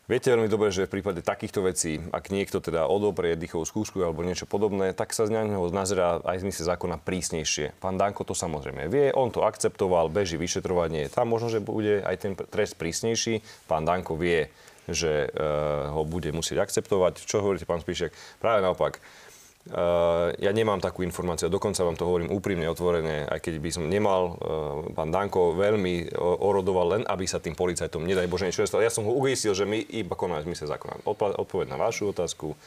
Viete 0.03 0.35
veľmi 0.35 0.51
dobre, 0.51 0.67
že 0.67 0.83
v 0.83 0.99
prípade 0.99 1.23
takýchto 1.23 1.63
vecí, 1.63 1.95
ak 2.11 2.27
niekto 2.27 2.59
teda 2.59 2.91
odoprie 2.91 3.39
dýchovú 3.39 3.63
skúšku 3.63 4.03
alebo 4.03 4.19
niečo 4.19 4.43
podobné, 4.43 4.91
tak 4.91 5.15
sa 5.15 5.23
z 5.23 5.31
neho 5.31 5.63
nazerá 5.71 6.19
aj 6.27 6.43
v 6.43 6.43
zmysle 6.43 6.75
zákona 6.75 6.99
prísnejšie. 6.99 7.79
Pán 7.79 7.95
Danko 7.95 8.27
to 8.27 8.35
samozrejme 8.35 8.91
vie, 8.91 9.15
on 9.15 9.31
to 9.31 9.47
akceptoval, 9.47 10.11
beží 10.11 10.35
vyšetrovanie. 10.35 11.07
Tam 11.07 11.31
možno, 11.31 11.47
že 11.47 11.63
bude 11.63 12.03
aj 12.03 12.19
ten 12.19 12.35
trest 12.35 12.75
prísnejší. 12.75 13.39
Pán 13.63 13.87
Danko 13.87 14.19
vie, 14.19 14.51
že 14.91 15.31
uh, 15.31 15.95
ho 15.95 16.03
bude 16.03 16.35
musieť 16.35 16.59
akceptovať. 16.67 17.23
Čo 17.23 17.39
hovoríte, 17.39 17.63
pán 17.63 17.79
Spíšek? 17.79 18.11
Práve 18.43 18.59
naopak. 18.59 18.99
Uh, 19.63 20.35
ja 20.43 20.51
nemám 20.51 20.83
takú 20.83 21.07
informáciu, 21.07 21.47
dokonca 21.47 21.87
vám 21.87 21.95
to 21.95 22.03
hovorím 22.03 22.35
úprimne, 22.35 22.67
otvorené, 22.67 23.23
aj 23.31 23.39
keď 23.39 23.53
by 23.63 23.69
som 23.71 23.87
nemal, 23.87 24.35
uh, 24.35 24.91
pán 24.91 25.07
Danko 25.07 25.55
veľmi 25.55 26.11
orodoval 26.19 26.99
len, 26.99 27.03
aby 27.07 27.23
sa 27.23 27.39
tým 27.39 27.55
policajtom, 27.55 28.03
nedaj 28.03 28.27
Bože, 28.27 28.51
niečo 28.51 28.67
nestalo. 28.67 28.83
Ja 28.83 28.91
som 28.91 29.07
ho 29.07 29.15
uistil, 29.15 29.55
že 29.55 29.63
my 29.63 29.79
iba 29.79 30.19
konáme 30.19 30.43
v 30.43 30.51
zákona. 30.51 31.07
Odpoveď 31.07 31.71
na 31.71 31.79
vašu 31.79 32.11
otázku 32.11 32.59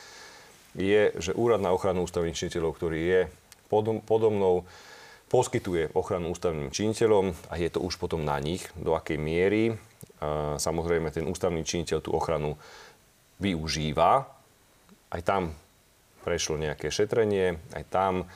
je, 0.72 1.12
že 1.20 1.36
Úrad 1.36 1.60
na 1.60 1.76
ochranu 1.76 2.08
ústavných 2.08 2.32
činiteľov, 2.32 2.80
ktorý 2.80 2.98
je 3.04 3.20
podo 3.68 4.28
mnou, 4.32 4.64
poskytuje 5.28 5.92
ochranu 5.92 6.32
ústavným 6.32 6.72
činiteľom 6.72 7.34
a 7.52 7.60
je 7.60 7.68
to 7.68 7.84
už 7.84 8.00
potom 8.00 8.24
na 8.24 8.40
nich, 8.40 8.64
do 8.72 8.96
akej 8.96 9.20
miery 9.20 9.76
samozrejme 10.56 11.12
ten 11.12 11.28
ústavný 11.28 11.60
činiteľ 11.60 11.98
tú 12.00 12.14
ochranu 12.16 12.56
využíva. 13.36 14.24
Aj 15.12 15.22
tam 15.22 15.52
prešlo 16.26 16.58
nejaké 16.58 16.90
šetrenie, 16.90 17.54
aj 17.70 17.84
tam 17.86 18.26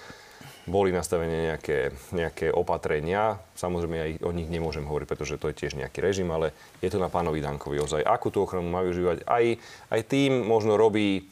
boli 0.70 0.94
nastavené 0.94 1.50
nejaké, 1.50 1.90
nejaké 2.14 2.46
opatrenia. 2.54 3.42
Samozrejme, 3.58 3.96
ja 3.98 4.06
o 4.22 4.30
nich 4.30 4.46
nemôžem 4.46 4.86
hovoriť, 4.86 5.08
pretože 5.10 5.40
to 5.42 5.50
je 5.50 5.58
tiež 5.58 5.74
nejaký 5.74 5.98
režim, 5.98 6.30
ale 6.30 6.54
je 6.78 6.86
to 6.86 7.02
na 7.02 7.10
pánovi 7.10 7.42
Dankovi 7.42 7.82
ozaj. 7.82 8.06
Akú 8.06 8.30
tú 8.30 8.46
ochranu 8.46 8.70
má 8.70 8.86
využívať? 8.86 9.26
Aj, 9.26 9.44
aj 9.90 10.00
tým 10.06 10.46
možno 10.46 10.78
robí 10.78 11.26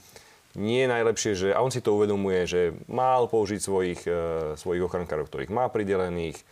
nie 0.59 0.91
najlepšie, 0.91 1.33
že, 1.39 1.49
a 1.55 1.63
on 1.63 1.71
si 1.71 1.79
to 1.79 1.95
uvedomuje, 1.95 2.43
že 2.51 2.61
mal 2.91 3.31
použiť 3.31 3.61
svojich, 3.63 4.01
e, 4.09 4.21
svojich 4.59 4.83
ochrankárov, 4.83 5.31
ktorých 5.31 5.55
má 5.55 5.71
pridelených, 5.71 6.43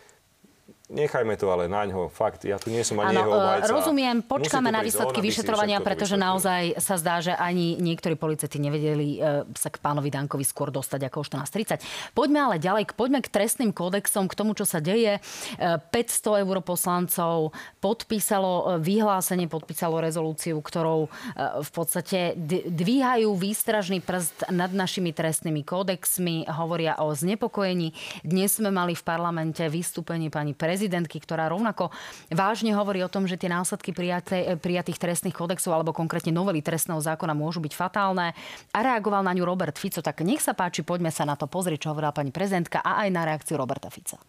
Nechajme 0.87 1.35
to 1.35 1.51
ale 1.51 1.66
na 1.66 1.83
ňo. 1.83 2.07
Fakt, 2.07 2.46
ja 2.46 2.62
tu 2.62 2.70
nie 2.70 2.87
som 2.87 3.03
ani 3.03 3.18
ano, 3.18 3.27
jeho 3.27 3.33
obhajca. 3.35 3.70
Rozumiem, 3.75 4.16
počkáme 4.22 4.70
na 4.70 4.87
výsledky 4.87 5.18
vyšetrovania, 5.18 5.83
pretože 5.83 6.14
naozaj 6.14 6.79
sa 6.79 6.94
zdá, 6.94 7.18
že 7.18 7.35
ani 7.35 7.75
niektorí 7.83 8.14
policajti 8.14 8.62
nevedeli 8.62 9.18
e, 9.18 9.51
sa 9.59 9.66
k 9.66 9.83
pánovi 9.83 10.14
Dankovi 10.14 10.46
skôr 10.46 10.70
dostať 10.70 11.11
ako 11.11 11.16
o 11.18 11.25
14.30. 11.27 11.83
Poďme 12.14 12.38
ale 12.38 12.62
ďalej, 12.62 12.94
poďme 12.94 13.18
k 13.18 13.35
trestným 13.35 13.75
kódexom, 13.75 14.31
k 14.31 14.38
tomu, 14.38 14.55
čo 14.55 14.62
sa 14.62 14.79
deje. 14.79 15.18
E, 15.18 15.20
500 15.59 16.46
europoslancov 16.46 17.51
podpísalo 17.83 18.79
e, 18.79 18.87
vyhlásenie, 18.87 19.51
podpísalo 19.51 19.99
rezolúciu, 19.99 20.62
ktorou 20.62 21.11
e, 21.11 21.66
v 21.66 21.70
podstate 21.75 22.38
dvíhajú 22.70 23.35
výstražný 23.35 24.07
prst 24.07 24.55
nad 24.55 24.70
našimi 24.70 25.11
trestnými 25.11 25.66
kódexmi, 25.66 26.46
hovoria 26.46 26.94
o 27.03 27.11
znepokojení. 27.11 27.90
Dnes 28.22 28.62
sme 28.62 28.70
mali 28.70 28.94
v 28.94 29.03
parlamente 29.03 29.66
vystúpenie 29.66 30.31
pani 30.31 30.55
prezidentky 30.55 30.76
prezidentky, 30.77 31.17
ktorá 31.17 31.49
rovnako 31.49 31.89
vážne 32.29 32.77
hovorí 32.77 33.01
o 33.01 33.09
tom, 33.09 33.25
že 33.25 33.41
tie 33.41 33.49
následky 33.49 33.97
prijaté, 33.97 34.61
prijatých 34.61 35.01
trestných 35.01 35.33
kodexov 35.33 35.73
alebo 35.73 35.97
konkrétne 35.97 36.37
novely 36.37 36.61
trestného 36.61 37.01
zákona 37.01 37.33
môžu 37.33 37.65
byť 37.65 37.73
fatálne. 37.73 38.37
A 38.77 38.79
reagoval 38.85 39.25
na 39.25 39.33
ňu 39.33 39.49
Robert 39.49 39.81
Fico. 39.81 40.05
Tak 40.05 40.21
nech 40.21 40.45
sa 40.45 40.53
páči, 40.53 40.85
poďme 40.85 41.09
sa 41.09 41.25
na 41.25 41.33
to 41.33 41.49
pozrieť, 41.49 41.89
čo 41.89 41.97
hovorila 41.97 42.12
pani 42.12 42.29
prezidentka 42.29 42.85
a 42.85 43.01
aj 43.03 43.09
na 43.09 43.25
reakciu 43.25 43.57
Roberta 43.57 43.89
Fica. 43.89 44.21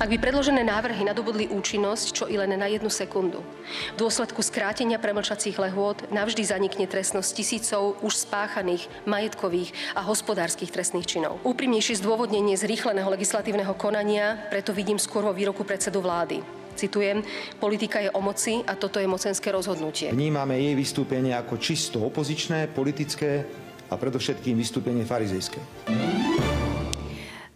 Ak 0.00 0.08
by 0.08 0.16
predložené 0.16 0.64
návrhy 0.64 1.04
nadobudli 1.04 1.52
účinnosť 1.52 2.06
čo 2.16 2.24
i 2.24 2.40
len 2.40 2.56
na 2.56 2.64
jednu 2.72 2.88
sekundu, 2.88 3.44
v 3.92 3.96
dôsledku 4.00 4.40
skrátenia 4.40 4.96
premlčacích 4.96 5.60
lehôd 5.60 6.08
navždy 6.08 6.40
zanikne 6.40 6.88
trestnosť 6.88 7.28
tisícov 7.36 8.00
už 8.00 8.24
spáchaných 8.24 8.88
majetkových 9.04 9.76
a 9.92 10.00
hospodárskych 10.00 10.72
trestných 10.72 11.04
činov. 11.04 11.36
Úprimnejšie 11.44 12.00
zdôvodnenie 12.00 12.56
zrýchleného 12.56 13.12
legislatívneho 13.12 13.76
konania 13.76 14.40
preto 14.48 14.72
vidím 14.72 14.96
skôr 14.96 15.20
vo 15.20 15.36
výroku 15.36 15.68
predsedu 15.68 16.00
vlády. 16.00 16.40
Citujem, 16.80 17.20
politika 17.60 18.00
je 18.00 18.08
o 18.08 18.24
moci 18.24 18.64
a 18.64 18.80
toto 18.80 18.96
je 18.96 19.04
mocenské 19.04 19.52
rozhodnutie. 19.52 20.16
Vnímame 20.16 20.56
jej 20.56 20.80
vystúpenie 20.80 21.36
ako 21.36 21.60
čisto 21.60 22.00
opozičné, 22.08 22.72
politické 22.72 23.44
a 23.92 24.00
predovšetkým 24.00 24.56
vystúpenie 24.56 25.04
farizejské. 25.04 25.60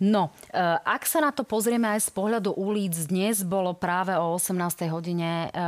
No, 0.03 0.35
e, 0.51 0.59
ak 0.83 1.07
sa 1.07 1.23
na 1.23 1.31
to 1.31 1.47
pozrieme 1.47 1.87
aj 1.87 2.11
z 2.11 2.11
pohľadu 2.11 2.59
ulic, 2.59 2.95
dnes 3.07 3.47
bolo 3.47 3.77
práve 3.79 4.11
o 4.19 4.35
18. 4.35 4.91
hodine 4.91 5.47
e, 5.47 5.59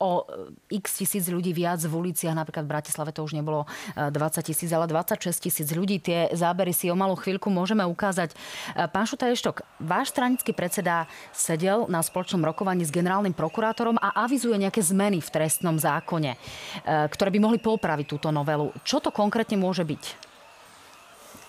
o 0.00 0.24
x 0.72 0.96
tisíc 0.96 1.28
ľudí 1.28 1.52
viac 1.52 1.80
v 1.84 1.92
uliciach. 1.92 2.36
Napríklad 2.36 2.64
v 2.64 2.72
Bratislave 2.72 3.12
to 3.12 3.24
už 3.24 3.36
nebolo 3.36 3.64
20 3.96 4.12
e, 4.12 4.40
tisíc, 4.44 4.68
ale 4.72 4.88
26 4.88 5.32
tisíc 5.40 5.68
ľudí. 5.72 6.00
Tie 6.04 6.28
zábery 6.36 6.72
si 6.76 6.92
o 6.92 6.96
malú 6.96 7.16
chvíľku 7.16 7.48
môžeme 7.48 7.84
ukázať. 7.84 8.32
Pán 8.92 9.08
Šutaještok, 9.08 9.64
váš 9.80 10.12
stranický 10.12 10.52
predseda 10.52 11.08
sedel 11.32 11.88
na 11.88 12.04
spoločnom 12.04 12.44
rokovaní 12.44 12.84
s 12.84 12.92
generálnym 12.92 13.32
prokurátorom 13.32 13.96
a 14.00 14.24
avizuje 14.24 14.56
nejaké 14.56 14.84
zmeny 14.84 15.20
v 15.20 15.32
trestnom 15.32 15.76
zákone, 15.76 16.36
ktoré 16.84 17.28
by 17.32 17.40
mohli 17.40 17.58
popraviť 17.60 18.06
túto 18.08 18.28
novelu. 18.32 18.72
Čo 18.84 19.04
to 19.04 19.12
konkrétne 19.12 19.60
môže 19.60 19.84
byť? 19.84 20.29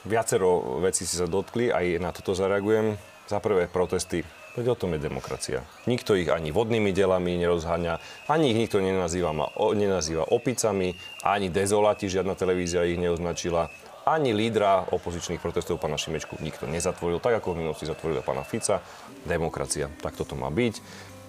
Viacero 0.02 0.82
vecí 0.82 1.06
si 1.06 1.14
sa 1.14 1.30
dotkli, 1.30 1.70
aj 1.70 2.02
na 2.02 2.10
toto 2.10 2.34
zareagujem. 2.34 2.98
Za 3.30 3.38
prvé 3.40 3.70
protesty. 3.70 4.26
Veď 4.60 4.76
o 4.76 4.76
tom 4.76 4.92
je 4.92 5.00
demokracia. 5.00 5.64
Nikto 5.88 6.20
ich 6.20 6.28
ani 6.28 6.52
vodnými 6.52 6.92
delami 6.92 7.40
nerozháňa, 7.40 8.28
ani 8.28 8.52
ich 8.52 8.60
nikto 8.60 8.84
nenazýva, 8.84 9.32
nenazýva 9.56 10.28
opicami, 10.28 11.00
ani 11.24 11.48
dezolati, 11.48 12.12
žiadna 12.12 12.36
televízia 12.36 12.84
ich 12.84 13.00
neoznačila, 13.00 13.72
ani 14.04 14.36
lídra 14.36 14.92
opozičných 14.92 15.40
protestov 15.40 15.80
pána 15.80 15.96
Šimečku 15.96 16.42
nikto 16.44 16.68
nezatvoril, 16.68 17.24
tak 17.24 17.40
ako 17.40 17.56
v 17.56 17.60
minulosti 17.64 17.88
zatvoril 17.88 18.20
pána 18.26 18.44
Fica. 18.44 18.84
Demokracia, 19.24 19.88
tak 20.02 20.20
toto 20.20 20.36
má 20.36 20.52
byť. 20.52 20.76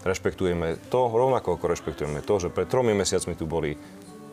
Rešpektujeme 0.02 0.90
to, 0.90 1.06
rovnako 1.06 1.60
ako 1.60 1.70
rešpektujeme 1.70 2.24
to, 2.26 2.34
že 2.42 2.48
pred 2.50 2.66
tromi 2.66 2.90
mesiacmi 2.90 3.38
tu 3.38 3.46
boli 3.46 3.78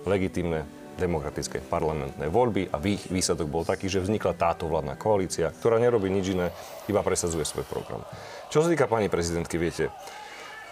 legitimné 0.09 0.65
demokratické 0.99 1.63
parlamentné 1.63 2.27
voľby 2.27 2.69
a 2.69 2.77
výsledok 2.83 3.47
bol 3.47 3.63
taký, 3.63 3.87
že 3.87 4.03
vznikla 4.03 4.35
táto 4.35 4.67
vládna 4.67 4.99
koalícia, 4.99 5.49
ktorá 5.49 5.79
nerobí 5.79 6.11
nič 6.11 6.35
iné, 6.35 6.51
iba 6.91 6.99
presadzuje 6.99 7.47
svoj 7.47 7.65
program. 7.65 8.03
Čo 8.51 8.61
sa 8.61 8.69
týka 8.69 8.91
pani 8.91 9.07
prezidentky, 9.07 9.55
viete, 9.55 9.89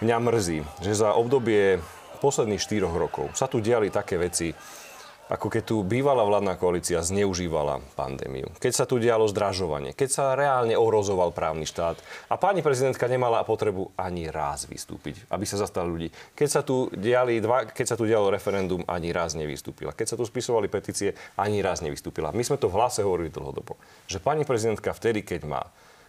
mňa 0.04 0.18
mrzí, 0.20 0.60
že 0.84 0.94
za 0.94 1.16
obdobie 1.16 1.80
posledných 2.20 2.62
štyroch 2.62 2.94
rokov 2.94 3.32
sa 3.34 3.48
tu 3.48 3.64
diali 3.64 3.88
také 3.88 4.20
veci, 4.20 4.52
ako 5.28 5.52
keď 5.52 5.64
tu 5.68 5.76
bývalá 5.84 6.24
vládna 6.24 6.56
koalícia 6.56 7.04
zneužívala 7.04 7.84
pandémiu, 8.00 8.48
keď 8.64 8.74
sa 8.74 8.86
tu 8.88 8.96
dialo 8.98 9.28
zdražovanie, 9.28 9.92
keď 9.92 10.10
sa 10.10 10.24
reálne 10.40 10.74
ohrozoval 10.80 11.36
právny 11.36 11.68
štát 11.68 12.00
a 12.32 12.36
pani 12.40 12.64
prezidentka 12.64 13.06
nemala 13.12 13.44
potrebu 13.44 13.92
ani 14.00 14.32
raz 14.32 14.66
vystúpiť, 14.66 15.28
aby 15.28 15.44
sa 15.44 15.60
zastali 15.60 15.88
ľudí. 15.92 16.08
Keď 16.32 16.48
sa 16.48 16.62
tu, 16.64 16.88
diali 16.96 17.44
dva, 17.44 17.68
keď 17.68 17.86
sa 17.94 17.96
tu 18.00 18.08
dialo 18.08 18.32
referendum, 18.32 18.88
ani 18.88 19.12
raz 19.12 19.36
nevystúpila. 19.36 19.92
Keď 19.92 20.16
sa 20.16 20.16
tu 20.16 20.24
spisovali 20.24 20.72
petície, 20.72 21.12
ani 21.36 21.60
raz 21.60 21.84
nevystúpila. 21.84 22.32
My 22.32 22.44
sme 22.48 22.56
to 22.56 22.72
v 22.72 22.80
hlase 22.80 23.04
hovorili 23.04 23.28
dlhodobo, 23.28 23.76
že 24.08 24.24
pani 24.24 24.48
prezidentka 24.48 24.96
vtedy, 24.96 25.28
keď 25.28 25.44
má 25.44 25.64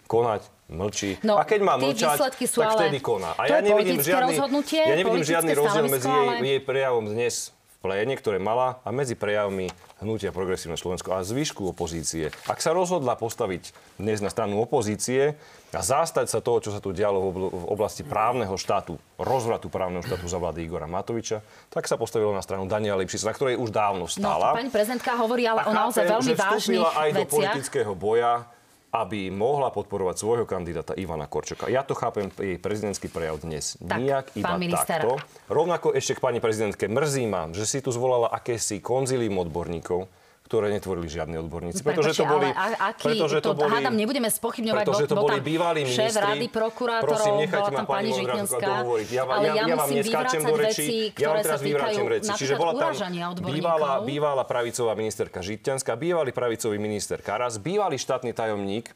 konať, 0.08 0.42
mlčí. 0.72 1.20
No, 1.20 1.36
a 1.36 1.44
keď 1.44 1.60
má 1.60 1.74
mlčať, 1.76 2.16
tak 2.16 2.40
vtedy 2.80 2.98
koná. 3.04 3.36
A 3.36 3.44
ja 3.44 3.60
nevidím 3.60 4.00
žiadny, 4.00 4.40
ja 4.72 4.96
nevidím 4.96 5.24
žiadny 5.24 5.52
rozdiel 5.52 5.86
medzi 5.92 6.08
jej, 6.08 6.28
jej 6.56 6.60
prejavom 6.64 7.04
dnes 7.04 7.52
pléne, 7.88 8.20
ktoré 8.20 8.36
mala 8.36 8.84
a 8.84 8.92
medzi 8.92 9.16
prejavmi 9.16 9.72
Hnutia 10.04 10.28
Progresívne 10.28 10.76
Slovensko 10.76 11.16
a 11.16 11.24
zvyšku 11.24 11.72
opozície. 11.72 12.28
Ak 12.44 12.60
sa 12.60 12.76
rozhodla 12.76 13.16
postaviť 13.16 13.72
dnes 13.96 14.20
na 14.20 14.28
stranu 14.28 14.60
opozície 14.60 15.40
a 15.72 15.80
zástať 15.80 16.28
sa 16.28 16.44
toho, 16.44 16.60
čo 16.60 16.70
sa 16.76 16.84
tu 16.84 16.92
dialo 16.92 17.32
v 17.32 17.64
oblasti 17.64 18.04
právneho 18.04 18.60
štátu, 18.60 19.00
rozvratu 19.16 19.72
právneho 19.72 20.04
štátu 20.04 20.28
za 20.28 20.36
vlády 20.36 20.68
Igora 20.68 20.84
Matoviča, 20.84 21.40
tak 21.72 21.88
sa 21.88 21.96
postavilo 21.96 22.36
na 22.36 22.44
stranu 22.44 22.68
Daniela 22.68 23.00
Lipšica, 23.00 23.32
na 23.32 23.34
ktorej 23.34 23.56
už 23.56 23.72
dávno 23.72 24.04
no, 24.04 24.12
stála. 24.12 24.52
No, 24.52 24.60
pani 24.60 24.68
prezidentka 24.68 25.16
hovorí 25.16 25.48
ale 25.48 25.64
o 25.64 25.72
naozaj 25.72 26.04
veľmi 26.04 26.34
vážnych 26.36 26.84
aj 26.84 27.10
do 27.16 27.24
politického 27.24 27.96
boja 27.96 28.44
aby 28.88 29.28
mohla 29.28 29.68
podporovať 29.68 30.16
svojho 30.16 30.46
kandidáta 30.48 30.96
Ivana 30.96 31.28
Korčoka. 31.28 31.68
Ja 31.68 31.84
to 31.84 31.92
chápem, 31.92 32.32
jej 32.40 32.56
prezidentský 32.56 33.12
prejav 33.12 33.36
dnes 33.44 33.76
tak, 33.76 34.00
nijak, 34.00 34.26
iba 34.32 34.56
minister. 34.56 35.04
takto. 35.04 35.20
Rovnako 35.52 35.92
ešte 35.92 36.16
k 36.16 36.24
pani 36.24 36.40
prezidentke 36.40 36.88
mrzí 36.88 37.24
ma, 37.28 37.52
že 37.52 37.68
si 37.68 37.84
tu 37.84 37.92
zvolala 37.92 38.32
akési 38.32 38.80
konzilium 38.80 39.44
odborníkov, 39.44 40.08
ktoré 40.48 40.72
netvorili 40.72 41.12
žiadni 41.12 41.36
odborníci. 41.44 41.84
Pretože 41.84 42.16
to 42.16 42.24
boli... 42.24 42.48
Aký, 42.56 43.12
pretože 43.12 43.44
to, 43.44 43.52
boli, 43.52 43.68
hádam, 43.68 43.92
nebudeme 43.92 44.32
spochybňovať, 44.32 44.80
pretože 44.80 45.04
to 45.04 45.16
boli 45.20 45.38
bývalí 45.44 45.84
ministri. 45.84 46.08
Šéf 46.08 46.16
rady 46.16 46.46
prokurátorov, 46.48 47.12
Prosím, 47.12 47.32
nechajte 47.44 47.70
ma 47.76 47.84
pani 47.84 48.10
Žitňanská. 48.16 48.72
Ja, 49.12 49.22
ale 49.28 49.44
ja, 49.44 49.52
ja, 49.52 49.64
ja 49.68 49.76
vám 49.76 49.90
neskáčem 49.92 50.40
do 50.40 50.56
reči, 50.56 51.12
ja 51.12 51.36
vám 51.36 51.44
teraz 51.44 51.60
vyvrátim 51.60 52.06
reči. 52.08 52.30
Čiže 52.32 52.56
bola 52.56 52.72
tam 52.72 52.96
bývalá, 53.44 54.00
bývalá 54.00 54.42
pravicová 54.48 54.96
ministerka 54.96 55.44
Žitňanská, 55.44 55.92
bývalý 56.00 56.32
pravicový 56.32 56.80
minister 56.80 57.20
Karas, 57.20 57.60
bývalý 57.60 58.00
štátny 58.00 58.32
tajomník 58.32 58.88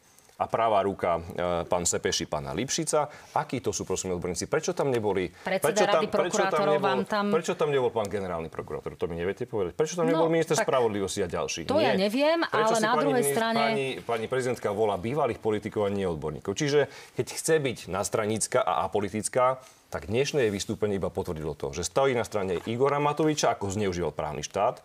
a 0.42 0.50
pravá 0.50 0.83
ruka 0.83 1.22
e, 1.22 1.62
pán 1.70 1.87
Sepeši, 1.87 2.26
pána 2.26 2.50
Lipšica. 2.50 3.07
Akí 3.38 3.62
to 3.62 3.70
sú, 3.70 3.87
prosím, 3.87 4.18
odborníci? 4.18 4.50
Prečo 4.50 4.74
tam 4.74 4.90
neboli... 4.90 5.31
prečo 5.31 5.87
tam, 5.87 6.02
prečo 6.11 6.42
tam 6.50 6.66
nebol, 6.66 6.83
vám 6.83 7.00
tam... 7.07 7.24
Prečo 7.31 7.55
tam 7.55 7.70
nebol 7.70 7.94
pán 7.94 8.11
generálny 8.11 8.50
prokurátor? 8.50 8.98
To 8.98 9.07
mi 9.07 9.14
neviete 9.14 9.46
povedať. 9.46 9.78
Prečo 9.78 9.94
tam 9.94 10.11
nebol 10.11 10.26
no, 10.26 10.35
minister 10.35 10.59
spravodlivosti 10.59 11.22
a 11.22 11.28
ďalší? 11.31 11.70
To 11.70 11.78
Nie. 11.78 11.94
ja 11.94 11.94
neviem, 11.94 12.42
prečo 12.42 12.74
ale 12.74 12.83
na 12.83 12.92
pani, 12.98 13.02
druhej 13.07 13.24
strane... 13.31 13.62
Pani, 13.62 13.87
pani 14.02 14.26
prezidentka 14.26 14.74
volá 14.74 14.98
bývalých 14.98 15.38
politikov 15.38 15.87
a 15.87 15.90
nie 15.94 16.11
odborníkov. 16.11 16.59
Čiže 16.59 16.90
keď 17.14 17.26
chce 17.31 17.55
byť 17.62 17.78
nastranická 17.87 18.59
a 18.66 18.83
apolitická, 18.83 19.62
tak 19.92 20.09
dnešné 20.09 20.48
jej 20.48 20.52
vystúpenie 20.52 20.96
iba 20.96 21.12
potvrdilo 21.12 21.52
to, 21.52 21.76
že 21.76 21.85
stojí 21.85 22.16
na 22.16 22.24
strane 22.24 22.57
Igora 22.64 22.96
Matoviča, 22.96 23.52
ako 23.52 23.76
zneužíval 23.76 24.16
právny 24.16 24.40
štát, 24.40 24.81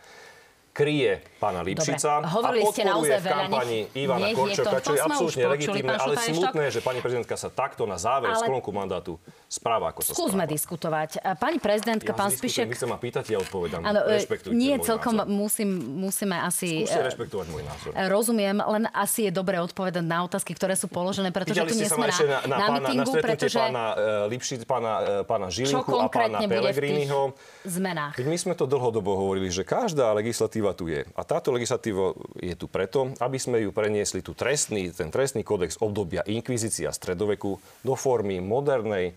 kryje 0.77 1.25
pána 1.41 1.65
Lipšica 1.65 2.21
Dobre, 2.21 2.61
a 2.61 2.69
podporuje 2.69 3.17
v 3.17 3.25
kampani 3.25 3.79
nech, 3.89 3.97
Ivana 3.97 4.29
nech 4.29 4.37
Korčoka, 4.37 4.77
čo 4.85 4.93
je 4.93 5.01
absolútne 5.01 5.45
legitimné, 5.49 5.93
ale 5.97 6.13
smutné, 6.21 6.63
že 6.69 6.79
pani 6.85 7.01
prezidentka 7.01 7.33
sa 7.33 7.49
takto 7.49 7.89
na 7.89 7.97
záver 7.97 8.29
ale... 8.29 8.45
sklonku 8.45 8.69
mandátu 8.69 9.17
správa, 9.49 9.89
ako 9.89 10.05
sa 10.05 10.13
Skúsme 10.13 10.45
správa. 10.45 10.53
diskutovať. 10.53 11.09
Pani 11.41 11.57
prezidentka, 11.57 12.13
ja 12.13 12.17
pán 12.17 12.29
Spišek... 12.29 12.69
Sa 12.77 12.85
ma 12.85 13.01
pýtať, 13.01 13.33
ja 13.33 13.41
odpovedám. 13.41 13.81
Ano, 13.81 14.05
e, 14.05 14.21
Nie, 14.53 14.77
celkom 14.77 15.17
názor. 15.17 15.33
musím, 15.33 15.69
musíme 15.97 16.37
asi... 16.37 16.85
Skúste 16.85 17.05
rešpektovať 17.09 17.47
môj 17.49 17.63
názor. 17.65 17.89
E, 17.97 18.05
rozumiem, 18.05 18.57
len 18.61 18.83
asi 18.93 19.29
je 19.29 19.31
dobre 19.33 19.57
odpovedať 19.57 20.05
na 20.05 20.25
otázky, 20.29 20.53
ktoré 20.53 20.77
sú 20.77 20.89
položené, 20.91 21.33
pretože 21.33 21.57
tu 21.57 21.73
nie 21.73 21.89
sme 21.89 22.05
na, 22.05 22.17
na, 22.21 22.37
na, 22.45 22.57
na 22.57 22.67
mitingu, 22.81 23.13
na 23.17 23.23
pretože... 23.23 23.57
pána 23.57 23.85
uh, 23.93 24.29
Lipšic, 24.29 24.61
pána, 24.67 24.93
uh, 24.99 25.05
pána 25.23 25.47
Žilinku 25.49 25.95
a 25.97 26.05
pána 26.11 26.37
Pelegriniho. 26.45 27.33
Zmenách. 27.65 28.19
My 28.21 28.37
sme 28.37 28.53
to 28.53 28.67
dlhodobo 28.67 29.15
hovorili, 29.15 29.47
že 29.47 29.63
každá 29.63 30.11
legislatíva 30.11 30.66
tu 30.73 30.89
je. 30.89 31.05
A 31.15 31.21
táto 31.27 31.51
legislatíva 31.51 32.15
je 32.39 32.55
tu 32.55 32.65
preto, 32.71 33.13
aby 33.21 33.37
sme 33.37 33.63
ju 33.63 33.75
preniesli 33.75 34.23
tu 34.23 34.33
trestný, 34.33 34.91
ten 34.91 35.11
trestný 35.13 35.43
kódex 35.45 35.79
obdobia 35.79 36.23
inkvizícia 36.25 36.89
stredoveku 36.89 37.59
do 37.83 37.93
formy 37.95 38.39
modernej 38.41 39.13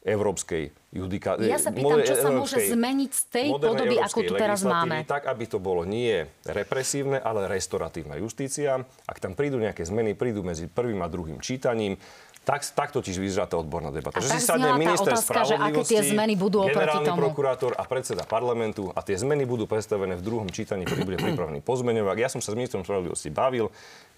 európskej 0.00 0.72
judikácie. 0.96 1.52
Ja 1.52 1.60
sa 1.60 1.68
pýtam, 1.76 2.00
čo 2.00 2.16
sa 2.16 2.32
môže 2.32 2.56
zmeniť 2.56 3.10
z 3.12 3.22
tej 3.28 3.48
podoby, 3.52 4.00
ako 4.00 4.20
tu 4.24 4.32
teraz 4.32 4.64
máme. 4.64 5.04
Tak, 5.04 5.28
aby 5.28 5.44
to 5.44 5.60
bolo 5.60 5.84
nie 5.84 6.24
represívne, 6.48 7.20
ale 7.20 7.44
restoratívna 7.44 8.16
justícia. 8.16 8.80
Ak 9.04 9.20
tam 9.20 9.36
prídu 9.36 9.60
nejaké 9.60 9.84
zmeny, 9.84 10.16
prídu 10.16 10.40
medzi 10.40 10.72
prvým 10.72 11.04
a 11.04 11.08
druhým 11.12 11.36
čítaním. 11.44 12.00
Tak, 12.40 12.64
tak 12.72 12.88
totiž 12.96 13.20
vyzerá 13.20 13.44
tá 13.44 13.60
odborná 13.60 13.92
debata. 13.92 14.16
A 14.16 14.24
že 14.24 14.40
si 14.40 14.48
sadne 14.48 14.72
minister 14.80 15.12
otázka, 15.12 15.44
že 15.44 15.60
aké 15.60 15.84
tie 15.84 16.00
zmeny 16.00 16.40
budú 16.40 16.64
generálny 16.64 17.12
tomu. 17.12 17.20
prokurátor 17.28 17.76
a 17.76 17.84
predseda 17.84 18.24
parlamentu 18.24 18.88
a 18.96 19.04
tie 19.04 19.12
zmeny 19.20 19.44
budú 19.44 19.68
predstavené 19.68 20.16
v 20.16 20.24
druhom 20.24 20.48
čítaní, 20.48 20.88
ktorý 20.88 21.04
bude 21.04 21.18
pripravený 21.20 21.60
pozmeňovák. 21.60 22.16
Ja 22.16 22.32
som 22.32 22.40
sa 22.40 22.52
s 22.52 22.56
ministrom 22.56 22.80
spravodlivosti 22.80 23.28
bavil, 23.28 23.68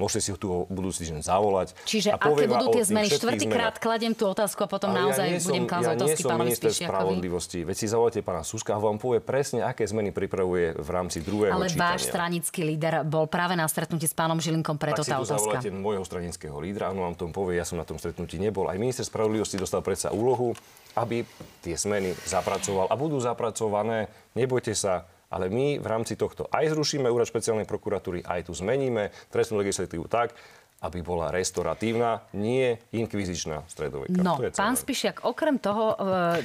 môžete 0.03 0.21
si 0.27 0.31
ho 0.35 0.39
tu 0.39 0.67
budúci 0.67 1.07
týždeň 1.07 1.23
zavolať. 1.23 1.79
Čiže 1.87 2.11
a 2.11 2.19
aké 2.19 2.51
budú 2.51 2.75
tie 2.75 2.83
zmeny? 2.83 3.07
Štvrtýkrát 3.07 3.79
kladiem 3.79 4.19
tú 4.19 4.27
otázku 4.27 4.67
a 4.67 4.69
potom 4.69 4.91
Ale 4.91 5.07
naozaj 5.07 5.27
ja 5.31 5.39
budem 5.47 5.65
klásť 5.71 5.87
ja 5.87 5.95
otázky 5.95 6.23
pánovi 6.27 6.49
minister 6.51 6.71
spravodlivosti. 6.75 7.59
Veď 7.63 7.77
si 7.79 7.87
zavolajte 7.87 8.21
pána 8.27 8.43
Suska 8.43 8.75
a 8.75 8.81
vám 8.83 8.99
povie 8.99 9.23
presne, 9.23 9.63
aké 9.63 9.87
zmeny 9.87 10.11
pripravuje 10.11 10.75
v 10.75 10.89
rámci 10.91 11.23
druhého 11.23 11.55
Ale 11.55 11.71
čítania. 11.71 11.95
váš 11.95 12.03
stranický 12.11 12.61
líder 12.67 12.95
bol 13.07 13.31
práve 13.31 13.55
na 13.55 13.71
stretnutí 13.71 14.11
s 14.11 14.15
pánom 14.19 14.43
Žilinkom, 14.43 14.75
preto 14.81 15.07
tak 15.07 15.15
tá 15.15 15.17
otázka. 15.23 15.63
Tak 15.63 15.69
si 15.69 15.71
môjho 15.71 16.03
stranického 16.03 16.59
lídra, 16.59 16.91
on 16.91 16.99
vám 16.99 17.15
tom 17.15 17.31
povie, 17.31 17.61
ja 17.61 17.65
som 17.69 17.79
na 17.79 17.87
tom 17.87 18.01
stretnutí 18.01 18.43
nebol. 18.43 18.67
Aj 18.67 18.75
minister 18.81 19.07
spravodlivosti 19.07 19.61
dostal 19.61 19.85
predsa 19.85 20.11
úlohu, 20.11 20.57
aby 20.99 21.23
tie 21.63 21.79
zmeny 21.79 22.13
zapracoval 22.27 22.91
a 22.91 22.95
budú 22.99 23.17
zapracované. 23.23 24.11
Nebojte 24.37 24.75
sa, 24.75 25.07
ale 25.33 25.49
my 25.49 25.81
v 25.81 25.87
rámci 25.89 26.21
tohto 26.21 26.45
aj 26.53 26.77
zrušíme 26.77 27.09
úrad 27.09 27.25
špeciálnej 27.25 27.65
prokuratúry, 27.65 28.21
aj 28.21 28.47
tu 28.47 28.53
zmeníme 28.53 29.09
trestnú 29.33 29.57
legislatívu 29.65 30.05
tak, 30.13 30.37
aby 30.83 30.99
bola 31.01 31.31
restoratívna, 31.31 32.27
nie 32.35 32.75
inkvizičná 32.91 33.63
stredoveka. 33.71 34.19
No, 34.19 34.35
to 34.37 34.51
je 34.51 34.53
pán 34.53 34.75
Spišiak, 34.75 35.23
okrem 35.23 35.63
toho, 35.63 35.95
e, 35.95 35.97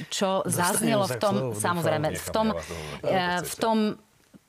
čo 0.08 0.46
zaznelo 0.46 1.10
v 1.10 1.18
tom, 1.18 1.34
samozrejme, 1.58 2.14
v 2.14 2.28
tom, 2.30 2.54
e, 3.02 3.16
v 3.42 3.54
tom 3.58 3.78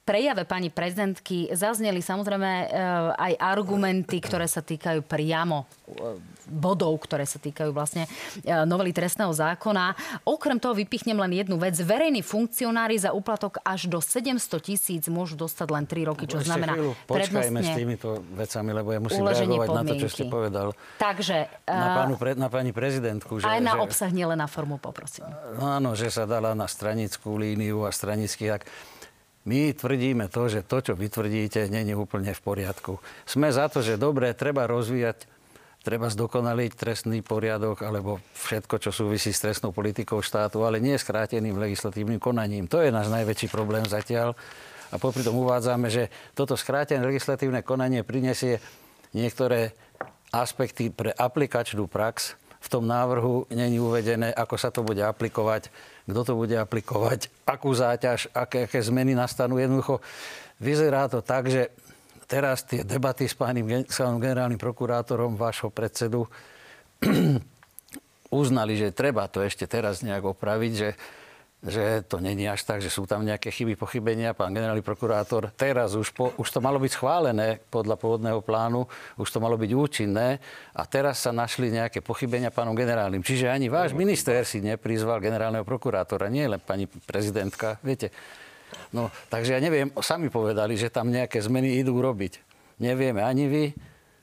prejave 0.06 0.46
pani 0.46 0.70
prezidentky 0.70 1.50
zazneli 1.54 2.06
samozrejme 2.06 2.52
e, 2.54 2.68
aj 3.18 3.34
argumenty, 3.42 4.22
ktoré 4.22 4.46
sa 4.46 4.62
týkajú 4.62 5.06
priamo 5.06 5.66
bodov, 6.50 6.98
ktoré 7.06 7.24
sa 7.24 7.38
týkajú 7.38 7.72
vlastne 7.72 8.10
e, 8.44 8.52
novely 8.66 8.92
trestného 8.92 9.32
zákona. 9.32 9.96
Okrem 10.28 10.58
toho 10.58 10.76
vypichnem 10.76 11.16
len 11.16 11.32
jednu 11.38 11.56
vec. 11.62 11.78
Verejní 11.78 12.26
funkcionári 12.26 13.00
za 13.00 13.16
úplatok 13.16 13.62
až 13.64 13.88
do 13.88 14.02
700 14.02 14.42
tisíc 14.60 15.04
môžu 15.08 15.38
dostať 15.38 15.68
len 15.70 15.86
3 15.86 16.10
roky, 16.10 16.26
čo 16.26 16.42
Ešte 16.42 16.50
znamená 16.52 16.74
chvíľu, 16.76 16.94
s 17.64 17.72
týmito 17.78 18.10
vecami, 18.34 18.70
lebo 18.74 18.90
ja 18.92 19.00
musím 19.00 19.24
reagovať 19.24 19.68
podmienky. 19.70 19.86
na 19.86 19.94
to, 19.94 20.04
čo 20.04 20.10
ste 20.10 20.24
povedal. 20.26 20.68
Takže... 20.98 21.38
Na, 21.70 21.88
pánu, 22.04 22.14
na 22.36 22.50
pani 22.50 22.72
prezidentku. 22.74 23.40
Že, 23.40 23.46
aj 23.48 23.62
na 23.62 23.74
že, 23.78 23.80
obsah, 23.86 24.12
nielen 24.12 24.42
na 24.42 24.50
formu, 24.50 24.82
poprosím. 24.82 25.30
No 25.56 25.70
áno, 25.70 25.94
že 25.94 26.10
sa 26.10 26.26
dala 26.26 26.58
na 26.58 26.66
stranickú 26.66 27.38
líniu 27.38 27.86
a 27.86 27.94
stranický 27.94 28.50
ak 28.50 28.66
my 29.48 29.74
tvrdíme 29.74 30.28
to, 30.28 30.52
že 30.52 30.68
to, 30.68 30.84
čo 30.84 30.94
vy 30.94 31.08
tvrdíte, 31.08 31.72
není 31.72 31.96
úplne 31.96 32.36
v 32.36 32.42
poriadku. 32.44 33.00
Sme 33.24 33.50
za 33.50 33.72
to, 33.72 33.80
že 33.80 33.96
dobre, 33.96 34.36
treba 34.36 34.68
rozvíjať, 34.68 35.26
treba 35.90 36.06
zdokonaliť 36.06 36.72
trestný 36.78 37.26
poriadok 37.26 37.82
alebo 37.82 38.22
všetko, 38.38 38.78
čo 38.78 38.94
súvisí 38.94 39.34
s 39.34 39.42
trestnou 39.42 39.74
politikou 39.74 40.22
štátu, 40.22 40.62
ale 40.62 40.78
nie 40.78 40.94
skráteným 40.94 41.58
legislatívnym 41.58 42.22
konaním. 42.22 42.70
To 42.70 42.86
je 42.86 42.94
náš 42.94 43.10
najväčší 43.10 43.50
problém 43.50 43.82
zatiaľ. 43.90 44.38
A 44.94 45.02
popri 45.02 45.26
tom 45.26 45.42
uvádzame, 45.42 45.90
že 45.90 46.14
toto 46.38 46.54
skrátené 46.54 47.02
legislatívne 47.02 47.66
konanie 47.66 48.06
prinesie 48.06 48.62
niektoré 49.18 49.74
aspekty 50.30 50.94
pre 50.94 51.10
aplikačnú 51.10 51.90
prax. 51.90 52.38
V 52.62 52.68
tom 52.70 52.86
návrhu 52.86 53.50
není 53.50 53.82
uvedené, 53.82 54.30
ako 54.30 54.56
sa 54.62 54.70
to 54.70 54.86
bude 54.86 55.02
aplikovať 55.02 55.74
kto 56.10 56.22
to 56.26 56.34
bude 56.34 56.56
aplikovať, 56.58 57.30
akú 57.46 57.70
záťaž, 57.70 58.34
aké, 58.34 58.66
aké 58.66 58.82
zmeny 58.82 59.14
nastanú. 59.14 59.62
Jednoducho 59.62 60.02
vyzerá 60.58 61.06
to 61.06 61.22
tak, 61.22 61.46
že 61.48 61.70
teraz 62.30 62.62
tie 62.62 62.86
debaty 62.86 63.26
s 63.26 63.34
pánim 63.34 63.66
generálnym 64.22 64.62
prokurátorom 64.62 65.34
vášho 65.34 65.74
predsedu 65.74 66.30
uznali, 68.30 68.78
že 68.78 68.94
treba 68.94 69.26
to 69.26 69.42
ešte 69.42 69.66
teraz 69.66 70.06
nejak 70.06 70.22
opraviť, 70.22 70.74
že 70.78 70.90
že 71.60 72.08
to 72.08 72.24
není 72.24 72.48
až 72.48 72.64
tak, 72.64 72.80
že 72.80 72.88
sú 72.88 73.04
tam 73.04 73.28
nejaké 73.28 73.52
chyby, 73.52 73.76
pochybenia. 73.76 74.32
Pán 74.32 74.56
generálny 74.56 74.80
prokurátor 74.80 75.52
teraz 75.60 75.92
už, 75.92 76.16
po, 76.16 76.32
už 76.40 76.48
to 76.48 76.64
malo 76.64 76.80
byť 76.80 76.92
schválené 76.96 77.60
podľa 77.68 78.00
pôvodného 78.00 78.40
plánu, 78.40 78.88
už 79.20 79.28
to 79.28 79.44
malo 79.44 79.60
byť 79.60 79.72
účinné 79.76 80.40
a 80.72 80.82
teraz 80.88 81.20
sa 81.20 81.36
našli 81.36 81.68
nejaké 81.68 82.00
pochybenia 82.00 82.48
pánom 82.48 82.72
generálnym. 82.72 83.20
Čiže 83.28 83.52
ani 83.52 83.68
váš 83.68 83.92
minister 83.92 84.40
si 84.48 84.64
neprizval 84.64 85.20
generálneho 85.20 85.68
prokurátora, 85.68 86.32
nie 86.32 86.48
len 86.48 86.64
pani 86.64 86.88
prezidentka, 86.88 87.76
viete. 87.84 88.16
No, 88.90 89.14
takže 89.30 89.56
ja 89.56 89.60
neviem, 89.62 89.94
sami 90.02 90.34
povedali, 90.34 90.74
že 90.80 90.90
tam 90.90 91.14
nejaké 91.14 91.40
zmeny 91.42 91.78
idú 91.82 92.02
robiť. 92.02 92.42
Nevieme 92.80 93.22
ani 93.22 93.46
vy, 93.46 93.64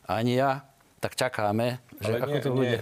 ani 0.08 0.38
ja, 0.40 0.64
tak 0.98 1.14
čakáme, 1.14 1.78
že 2.00 2.10
Ale 2.12 2.18
ako 2.24 2.30
nie, 2.32 2.42
to 2.42 2.50
bude. 2.50 2.68
Nie. 2.68 2.80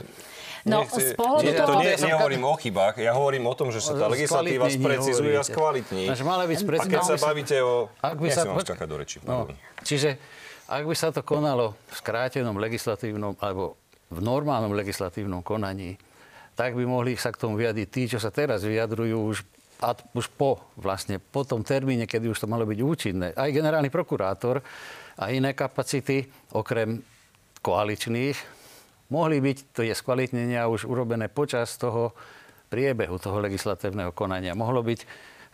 No, 0.64 0.80
nechce, 0.80 1.12
z 1.12 1.20
pohľadu 1.20 1.44
nie, 1.44 1.52
toho... 1.60 1.68
To 1.68 1.74
nie, 1.84 1.92
nehovorím 1.92 2.44
o 2.48 2.54
chybách, 2.56 2.96
ja 2.96 3.12
hovorím 3.12 3.44
o 3.44 3.54
tom, 3.54 3.68
že 3.68 3.84
sa 3.84 3.92
tá 3.92 4.08
legislatíva 4.08 4.64
sprecizuje 4.72 5.36
a 5.36 5.44
skvalitní. 5.44 6.08
Mala 6.24 6.48
byť 6.48 6.58
a 6.64 6.84
keď 6.88 7.02
sa 7.04 7.16
bavíte 7.20 7.56
o... 7.60 7.92
Ak 8.00 8.16
by 8.16 8.32
sa... 8.32 8.48
Ja 8.48 8.86
do 8.88 8.96
reči. 8.96 9.20
No, 9.28 9.44
čiže 9.84 10.16
ak 10.64 10.88
by 10.88 10.94
sa 10.96 11.12
to 11.12 11.20
konalo 11.20 11.76
v 11.92 11.94
skrátenom 12.00 12.56
legislatívnom 12.56 13.36
alebo 13.44 13.76
v 14.08 14.24
normálnom 14.24 14.72
legislatívnom 14.72 15.44
konaní, 15.44 16.00
tak 16.56 16.72
by 16.72 16.88
mohli 16.88 17.12
sa 17.20 17.28
k 17.28 17.44
tomu 17.44 17.60
vyjadriť 17.60 17.88
tí, 17.92 18.02
čo 18.08 18.16
sa 18.16 18.32
teraz 18.32 18.64
vyjadrujú 18.64 19.36
už 19.36 19.44
a 19.82 19.96
už 20.14 20.30
po, 20.34 20.62
vlastne, 20.78 21.18
po 21.18 21.42
tom 21.42 21.66
termíne, 21.66 22.06
kedy 22.06 22.30
už 22.30 22.44
to 22.44 22.50
malo 22.50 22.68
byť 22.68 22.78
účinné. 22.78 23.28
Aj 23.34 23.50
generálny 23.50 23.90
prokurátor 23.90 24.62
a 25.18 25.30
iné 25.30 25.54
kapacity, 25.54 26.26
okrem 26.54 27.02
koaličných, 27.64 28.38
mohli 29.10 29.40
byť 29.40 29.58
tie 29.74 29.92
skvalitnenia 29.94 30.66
už 30.70 30.86
urobené 30.86 31.30
počas 31.32 31.74
toho 31.78 32.14
priebehu 32.68 33.20
toho 33.22 33.38
legislatívneho 33.38 34.10
konania. 34.10 34.58
Mohlo 34.58 34.82
byť 34.82 35.00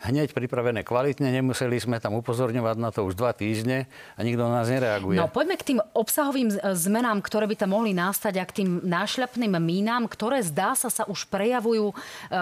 hneď 0.01 0.33
pripravené 0.33 0.81
kvalitne, 0.81 1.29
nemuseli 1.29 1.77
sme 1.77 2.01
tam 2.01 2.17
upozorňovať 2.17 2.75
na 2.81 2.89
to 2.89 3.05
už 3.05 3.13
dva 3.13 3.37
týždne 3.37 3.85
a 4.17 4.19
nikto 4.25 4.41
na 4.49 4.61
nás 4.61 4.67
nereaguje. 4.67 5.21
No 5.21 5.29
poďme 5.29 5.55
k 5.61 5.73
tým 5.73 5.79
obsahovým 5.93 6.49
zmenám, 6.73 7.21
ktoré 7.21 7.45
by 7.45 7.55
tam 7.61 7.77
mohli 7.77 7.93
nastať 7.93 8.33
a 8.41 8.45
k 8.45 8.55
tým 8.63 8.69
nášľapným 8.81 9.53
mínám, 9.61 10.09
ktoré 10.09 10.41
zdá 10.41 10.73
sa 10.73 10.89
sa 10.89 11.05
už 11.05 11.29
prejavujú 11.29 11.93
e, 11.93 11.95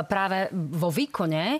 práve 0.08 0.48
vo 0.56 0.88
výkone 0.88 1.58
e, 1.58 1.60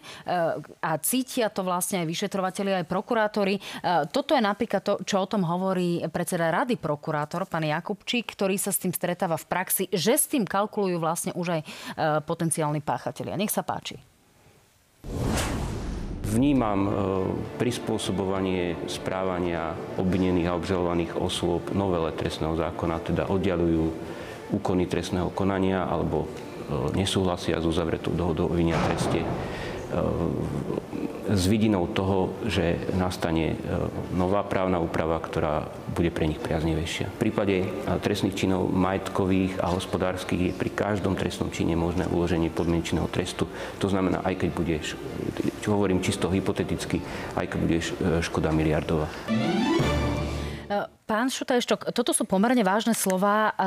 a 0.80 0.92
cítia 1.04 1.52
to 1.52 1.68
vlastne 1.68 2.02
aj 2.04 2.08
vyšetrovateľi, 2.08 2.84
aj 2.84 2.86
prokurátori. 2.88 3.60
E, 3.60 3.62
toto 4.08 4.34
je 4.34 4.42
napríklad 4.42 4.82
to, 4.82 4.94
čo 5.04 5.20
o 5.20 5.30
tom 5.30 5.44
hovorí 5.44 6.00
predseda 6.08 6.48
rady 6.48 6.80
prokurátor, 6.80 7.44
pán 7.46 7.68
Jakubčík, 7.68 8.32
ktorý 8.34 8.56
sa 8.56 8.72
s 8.72 8.80
tým 8.80 8.96
stretáva 8.96 9.36
v 9.36 9.46
praxi, 9.52 9.84
že 9.92 10.16
s 10.16 10.32
tým 10.32 10.48
kalkulujú 10.48 10.98
vlastne 10.98 11.32
už 11.36 11.60
aj 11.60 11.62
potenciálni 12.24 12.80
páchatelia. 12.80 13.36
Nech 13.36 13.52
sa 13.52 13.66
páči. 13.66 14.00
Vnímam 16.20 16.80
e, 16.84 16.92
prispôsobovanie 17.58 18.76
správania 18.92 19.74
obvinených 19.96 20.48
a 20.52 20.58
obžalovaných 20.60 21.16
osôb 21.16 21.72
novele 21.72 22.12
trestného 22.12 22.60
zákona, 22.60 23.00
teda 23.00 23.24
oddialujú 23.32 23.92
úkony 24.50 24.90
trestného 24.90 25.32
konania 25.32 25.88
alebo 25.88 26.26
e, 26.26 26.28
nesúhlasia 27.00 27.62
s 27.62 27.66
uzavretou 27.66 28.12
dohodou 28.12 28.52
o 28.52 28.56
vinia 28.56 28.78
treste 28.84 29.24
s 31.30 31.44
vidinou 31.46 31.90
toho, 31.94 32.34
že 32.46 32.78
nastane 32.98 33.54
e, 33.54 33.58
nová 34.14 34.42
právna 34.46 34.82
úprava, 34.82 35.22
ktorá 35.22 35.70
bude 35.94 36.10
pre 36.14 36.30
nich 36.30 36.40
priaznivejšia. 36.40 37.12
V 37.14 37.22
prípade 37.30 37.56
e, 37.62 37.68
trestných 38.00 38.38
činov 38.38 38.70
majetkových 38.72 39.60
a 39.60 39.74
hospodárskych 39.74 40.42
je 40.42 40.52
pri 40.56 40.72
každom 40.72 41.18
trestnom 41.20 41.52
čine 41.52 41.76
možné 41.76 42.08
uloženie 42.08 42.54
podmienečného 42.54 43.10
trestu. 43.12 43.50
To 43.84 43.88
znamená, 43.92 44.24
aj 44.24 44.46
keď 44.46 44.50
budeš, 44.56 44.86
čo 45.60 45.76
hovorím 45.76 46.00
čisto 46.00 46.32
hypoteticky, 46.32 47.02
aj 47.36 47.46
keď 47.52 47.60
budeš 47.60 47.86
škoda 48.24 48.56
miliardová. 48.56 49.10
Pán 51.10 51.34
Šutajštok, 51.34 51.90
toto 51.98 52.14
sú 52.14 52.30
pomerne 52.30 52.62
vážne 52.62 52.94
slova. 52.94 53.58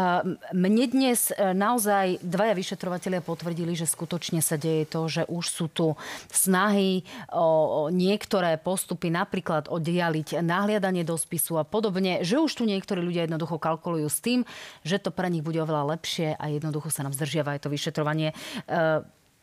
Mne 0.55 0.87
dnes 0.87 1.35
e, 1.35 1.51
naozaj 1.51 2.23
dvaja 2.23 2.55
vyšetrovateľia 2.55 3.19
potvrdili, 3.19 3.75
že 3.75 3.91
skutočne 3.91 4.39
sa 4.39 4.55
deje 4.55 4.87
to, 4.87 5.11
že 5.11 5.27
už 5.27 5.45
sú 5.51 5.67
tu 5.67 5.99
snahy 6.31 7.03
o 7.35 7.91
niektoré 7.91 8.55
postupy, 8.63 9.11
napríklad 9.11 9.67
oddialiť 9.67 10.39
nahliadanie 10.47 11.03
do 11.03 11.19
spisu 11.19 11.59
a 11.59 11.67
podobne, 11.67 12.23
že 12.23 12.39
už 12.39 12.55
tu 12.55 12.63
niektorí 12.63 13.03
ľudia 13.03 13.27
jednoducho 13.27 13.59
kalkulujú 13.59 14.07
s 14.07 14.23
tým, 14.23 14.47
že 14.87 15.03
to 15.03 15.11
pre 15.11 15.27
nich 15.27 15.43
bude 15.43 15.59
oveľa 15.59 15.99
lepšie 15.99 16.39
a 16.39 16.45
jednoducho 16.55 16.95
sa 16.95 17.03
nám 17.03 17.19
zdržiava 17.19 17.59
aj 17.59 17.67
to 17.67 17.75
vyšetrovanie. 17.75 18.31
E, 18.31 18.35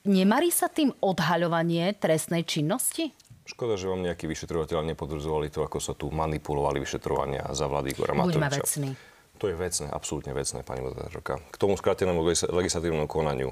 nemarí 0.07 0.47
sa 0.55 0.71
tým 0.71 0.95
odhaľovanie 1.03 1.91
trestnej 1.99 2.47
činnosti? 2.47 3.11
Škoda, 3.49 3.81
že 3.81 3.89
vám 3.89 4.05
nejakí 4.05 4.29
vyšetrovateľa 4.29 4.93
nepodrzovali 4.93 5.49
to, 5.49 5.65
ako 5.65 5.81
sa 5.81 5.97
tu 5.97 6.13
manipulovali 6.13 6.77
vyšetrovania 6.77 7.49
za 7.57 7.65
vlády 7.65 7.97
Igora 7.97 8.13
Matoviča. 8.13 8.37
Buďme 8.37 8.49
vecní. 8.61 8.89
To 9.41 9.45
je 9.49 9.55
vecné, 9.57 9.87
absolútne 9.89 10.37
vecné, 10.37 10.61
pani 10.61 10.85
moderátorka. 10.85 11.41
K 11.49 11.55
tomu 11.57 11.73
skrátenému 11.73 12.21
legislatívnemu 12.45 13.09
konaniu 13.09 13.49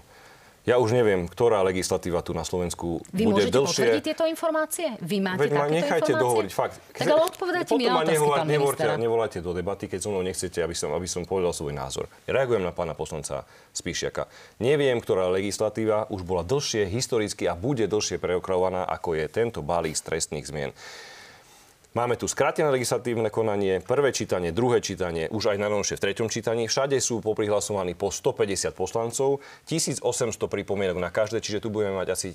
ja 0.68 0.76
už 0.84 0.92
neviem, 0.92 1.32
ktorá 1.32 1.64
legislatíva 1.64 2.20
tu 2.20 2.36
na 2.36 2.44
Slovensku 2.44 3.00
Vy 3.16 3.24
bude 3.24 3.48
dlhšie. 3.48 3.88
Vy 3.88 3.88
môžete 3.88 4.04
tieto 4.04 4.24
informácie? 4.28 5.00
Vy 5.00 5.24
máte 5.24 5.48
Veď 5.48 5.52
ma 5.56 5.66
nechajte 5.72 6.12
informácie? 6.12 6.24
dohovoriť, 6.28 6.52
fakt. 6.52 6.76
Tak 6.92 7.08
ale 7.08 7.24
odpovedajte 7.24 7.72
mi 7.80 7.84
na 7.88 8.04
otázky, 8.04 8.28
pán 8.76 9.00
nevolajte 9.00 9.40
do 9.40 9.56
debaty, 9.56 9.88
keď 9.88 10.00
so 10.04 10.12
mnou 10.12 10.28
nechcete, 10.28 10.60
aby 10.60 10.76
som, 10.76 10.92
aby 10.92 11.08
som 11.08 11.24
povedal 11.24 11.56
svoj 11.56 11.72
názor. 11.72 12.12
Reagujem 12.28 12.68
na 12.68 12.76
pána 12.76 12.92
poslanca 12.92 13.48
Spíšiaka. 13.72 14.28
Neviem, 14.60 15.00
ktorá 15.00 15.32
legislatíva 15.32 16.12
už 16.12 16.28
bola 16.28 16.44
dlhšie 16.44 16.84
historicky 16.92 17.48
a 17.48 17.56
bude 17.56 17.88
dlhšie 17.88 18.20
preokravovaná, 18.20 18.84
ako 18.92 19.16
je 19.16 19.26
tento 19.32 19.64
balík 19.64 19.96
trestných 19.96 20.52
zmien. 20.52 20.76
Máme 21.98 22.14
tu 22.14 22.30
skrátené 22.30 22.70
legislatívne 22.70 23.34
konanie, 23.34 23.82
prvé 23.82 24.14
čítanie, 24.14 24.54
druhé 24.54 24.86
čítanie, 24.86 25.26
už 25.34 25.50
aj 25.50 25.58
najnovšie 25.58 25.98
v 25.98 26.04
treťom 26.06 26.30
čítaní. 26.30 26.70
Všade 26.70 26.94
sú 27.02 27.26
poprihlasovaní 27.26 27.98
po 27.98 28.14
150 28.14 28.70
poslancov, 28.78 29.42
1800 29.66 30.06
pripomienok 30.46 31.02
na 31.02 31.10
každé, 31.10 31.42
čiže 31.42 31.66
tu 31.66 31.74
budeme 31.74 31.98
mať 31.98 32.14
asi 32.14 32.30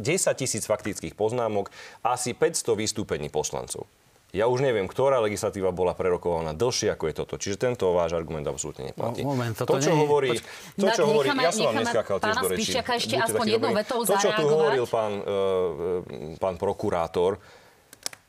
10 0.00 0.32
tisíc 0.40 0.64
faktických 0.64 1.12
poznámok, 1.12 1.68
asi 2.00 2.32
500 2.32 2.80
vystúpení 2.80 3.28
poslancov. 3.28 3.84
Ja 4.32 4.48
už 4.48 4.64
neviem, 4.64 4.88
ktorá 4.88 5.20
legislatíva 5.20 5.68
bola 5.68 5.92
prerokovaná 5.92 6.56
dlhšie 6.56 6.92
ako 6.92 7.04
je 7.08 7.14
toto. 7.16 7.34
Čiže 7.36 7.60
tento 7.60 7.92
váš 7.92 8.16
argument 8.16 8.44
absolútne 8.48 8.92
neplatí. 8.92 9.20
No, 9.20 9.36
moment, 9.36 9.52
to, 9.56 9.76
čo 9.80 9.92
nie... 9.92 10.00
hovorí, 10.00 10.32
to, 10.76 10.88
čo 10.88 11.04
hovorí, 11.04 11.28
ja 11.32 11.52
som 11.52 11.72
vám 11.72 11.84
neskákal 11.84 12.16
tiež 12.24 12.36
do 12.40 12.48
rečí. 12.56 12.72
ešte 12.72 13.14
aspoň 13.20 13.46
jednou 13.52 13.72
vetou 13.72 14.00
To, 14.04 14.16
čo 14.16 14.32
tu 14.32 14.44
hovoril 14.48 14.84
pán, 14.88 15.12
uh, 15.20 16.36
pán 16.40 16.56
prokurátor, 16.56 17.36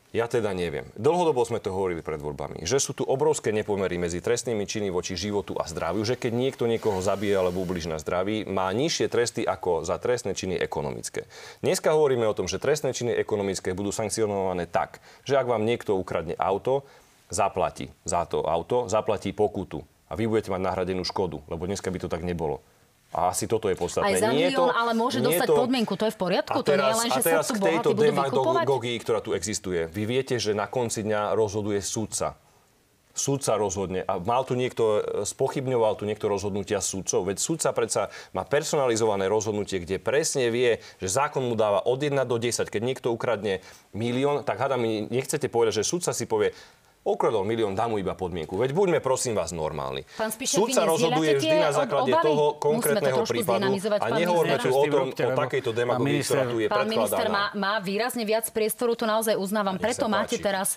ja 0.10 0.26
teda 0.26 0.50
neviem. 0.58 0.90
Dlhodobo 0.98 1.46
sme 1.46 1.62
to 1.62 1.70
hovorili 1.70 2.02
pred 2.02 2.18
voľbami, 2.18 2.66
že 2.66 2.82
sú 2.82 2.98
tu 2.98 3.06
obrovské 3.06 3.54
nepomery 3.54 4.02
medzi 4.02 4.26
trestnými 4.26 4.66
činy 4.66 4.90
voči 4.90 5.14
životu 5.14 5.54
a 5.54 5.70
zdraviu, 5.70 6.02
že 6.02 6.18
keď 6.18 6.34
niekto 6.34 6.66
niekoho 6.66 6.98
zabije 6.98 7.38
alebo 7.38 7.62
ubliží 7.62 7.86
na 7.86 8.02
zdraví, 8.02 8.42
má 8.50 8.74
nižšie 8.74 9.06
tresty 9.06 9.42
ako 9.46 9.86
za 9.86 10.02
trestné 10.02 10.34
činy 10.34 10.58
ekonomické. 10.58 11.30
Dneska 11.62 11.94
hovoríme 11.94 12.26
o 12.26 12.34
tom, 12.34 12.50
že 12.50 12.58
trestné 12.58 12.90
činy 12.90 13.14
ekonomické 13.14 13.78
budú 13.78 13.94
sankcionované 13.94 14.66
tak, 14.66 14.98
že 15.30 15.38
ak 15.38 15.46
vám 15.46 15.62
niekto 15.62 15.94
ukradne 15.94 16.34
auto, 16.42 16.90
zaplatí 17.30 17.94
za 18.02 18.26
to 18.26 18.42
auto, 18.42 18.90
zaplatí 18.90 19.30
pokutu 19.30 19.86
a 20.10 20.18
vy 20.18 20.26
budete 20.26 20.50
mať 20.50 20.62
nahradenú 20.66 21.06
škodu, 21.06 21.46
lebo 21.46 21.70
dneska 21.70 21.94
by 21.94 22.02
to 22.02 22.10
tak 22.10 22.26
nebolo. 22.26 22.66
A 23.10 23.34
asi 23.34 23.50
toto 23.50 23.74
je 23.74 23.76
podstatné. 23.78 24.22
Aj 24.22 24.22
za 24.22 24.30
nie 24.30 24.54
milión, 24.54 24.70
to, 24.70 24.74
ale 24.74 24.92
môže 24.94 25.18
dostať 25.18 25.48
to... 25.50 25.58
podmienku. 25.58 25.98
To 25.98 26.06
je 26.06 26.14
v 26.14 26.20
poriadku? 26.22 26.62
teraz, 26.62 26.62
to 26.62 26.78
nie 26.78 26.86
je 26.86 27.02
len, 27.02 27.10
že 27.10 27.22
sa 27.26 27.42
tu 27.42 27.54
bohatí 27.58 27.94
budú 27.98 28.04
demagogii, 28.06 28.98
ktorá 29.02 29.20
tu 29.26 29.34
existuje. 29.34 29.90
Vy 29.90 30.04
viete, 30.06 30.38
že 30.38 30.54
na 30.54 30.70
konci 30.70 31.02
dňa 31.02 31.34
rozhoduje 31.34 31.82
súdca. 31.82 32.38
Súdca 33.18 33.58
rozhodne. 33.58 34.06
A 34.06 34.22
mal 34.22 34.46
tu 34.46 34.54
niekto, 34.54 35.02
spochybňoval 35.26 35.98
tu 35.98 36.06
niekto 36.06 36.30
rozhodnutia 36.30 36.78
súdcov. 36.86 37.26
Veď 37.26 37.42
súdca 37.42 37.74
predsa 37.74 38.14
má 38.30 38.46
personalizované 38.46 39.26
rozhodnutie, 39.26 39.82
kde 39.82 39.98
presne 39.98 40.54
vie, 40.54 40.78
že 41.02 41.10
zákon 41.10 41.42
mu 41.42 41.58
dáva 41.58 41.82
od 41.90 41.98
1 41.98 42.14
do 42.30 42.38
10. 42.38 42.70
Keď 42.70 42.82
niekto 42.86 43.10
ukradne 43.10 43.66
milión, 43.90 44.46
tak 44.46 44.62
hádam, 44.62 44.86
nechcete 45.10 45.50
povedať, 45.50 45.82
že 45.82 45.90
súdca 45.90 46.14
si 46.14 46.30
povie, 46.30 46.54
okradol 47.04 47.48
milión, 47.48 47.74
dá 47.74 47.88
mu 47.88 47.98
iba 47.98 48.14
podmienku. 48.14 48.60
Veď 48.60 48.76
buďme 48.76 49.00
prosím 49.00 49.34
vás 49.34 49.56
normálni. 49.56 50.04
Súd 50.44 50.76
sa 50.76 50.84
rozhoduje 50.84 51.40
vždy 51.40 51.58
na 51.58 51.72
základe 51.72 52.12
obavy? 52.12 52.28
toho 52.28 52.46
konkrétneho 52.60 53.24
to 53.24 53.32
prípadu 53.32 53.72
a 53.98 54.08
nehovorme 54.14 54.58
tu 54.60 54.70
o 54.70 54.84
tom, 54.86 55.08
o 55.10 55.32
takejto 55.34 55.72
demagogii, 55.72 56.22
ktorá 56.22 56.44
tu 56.46 56.58
je 56.60 56.68
Pán 56.68 56.88
minister 56.92 57.28
má, 57.32 57.56
má 57.56 57.80
výrazne 57.80 58.28
viac 58.28 58.52
priestoru, 58.52 58.94
to 59.00 59.08
naozaj 59.08 59.40
uznávam. 59.40 59.80
Preto 59.80 60.12
máte 60.12 60.38
teraz, 60.38 60.76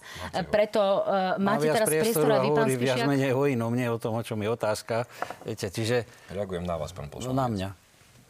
preto, 0.48 0.80
uh, 0.80 1.36
máte 1.42 1.68
teraz 1.68 1.90
priestor 1.90 2.30
aj 2.30 2.40
vy, 2.46 2.50
pán 2.54 2.68
Spišiak. 2.70 2.86
viac 2.86 2.98
menej 3.10 3.32
o 3.34 3.42
inom, 3.50 3.72
nie 3.74 3.88
o 3.90 3.98
tom, 3.98 4.14
o 4.14 4.22
čom 4.22 4.38
je 4.40 4.48
otázka. 4.48 5.10
Viete, 5.42 5.68
čiže... 5.68 6.06
Reagujem 6.30 6.62
na 6.62 6.78
vás, 6.78 6.94
pán 6.94 7.10
poslanec. 7.10 7.34
No 7.34 7.34
na 7.34 7.48
mňa. 7.50 7.81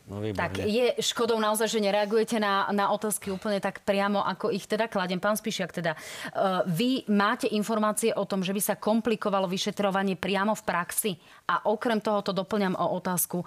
No, 0.02 0.18
tak 0.34 0.58
je 0.58 0.98
škodou 0.98 1.38
naozaj, 1.38 1.78
že 1.78 1.78
nereagujete 1.78 2.42
na, 2.42 2.66
na 2.74 2.90
otázky 2.90 3.30
úplne 3.30 3.62
tak 3.62 3.86
priamo, 3.86 4.18
ako 4.18 4.50
ich 4.50 4.66
teda 4.66 4.90
kladem. 4.90 5.22
Pán 5.22 5.38
Spišiak, 5.38 5.70
teda, 5.70 5.94
uh, 5.94 6.66
vy 6.66 7.06
máte 7.06 7.46
informácie 7.54 8.10
o 8.10 8.26
tom, 8.26 8.42
že 8.42 8.50
by 8.50 8.60
sa 8.60 8.74
komplikovalo 8.74 9.46
vyšetrovanie 9.46 10.18
priamo 10.18 10.58
v 10.58 10.66
praxi 10.66 11.12
a 11.46 11.70
okrem 11.70 12.02
toho 12.02 12.18
to 12.18 12.34
doplňam 12.34 12.74
o 12.74 12.98
otázku. 12.98 13.46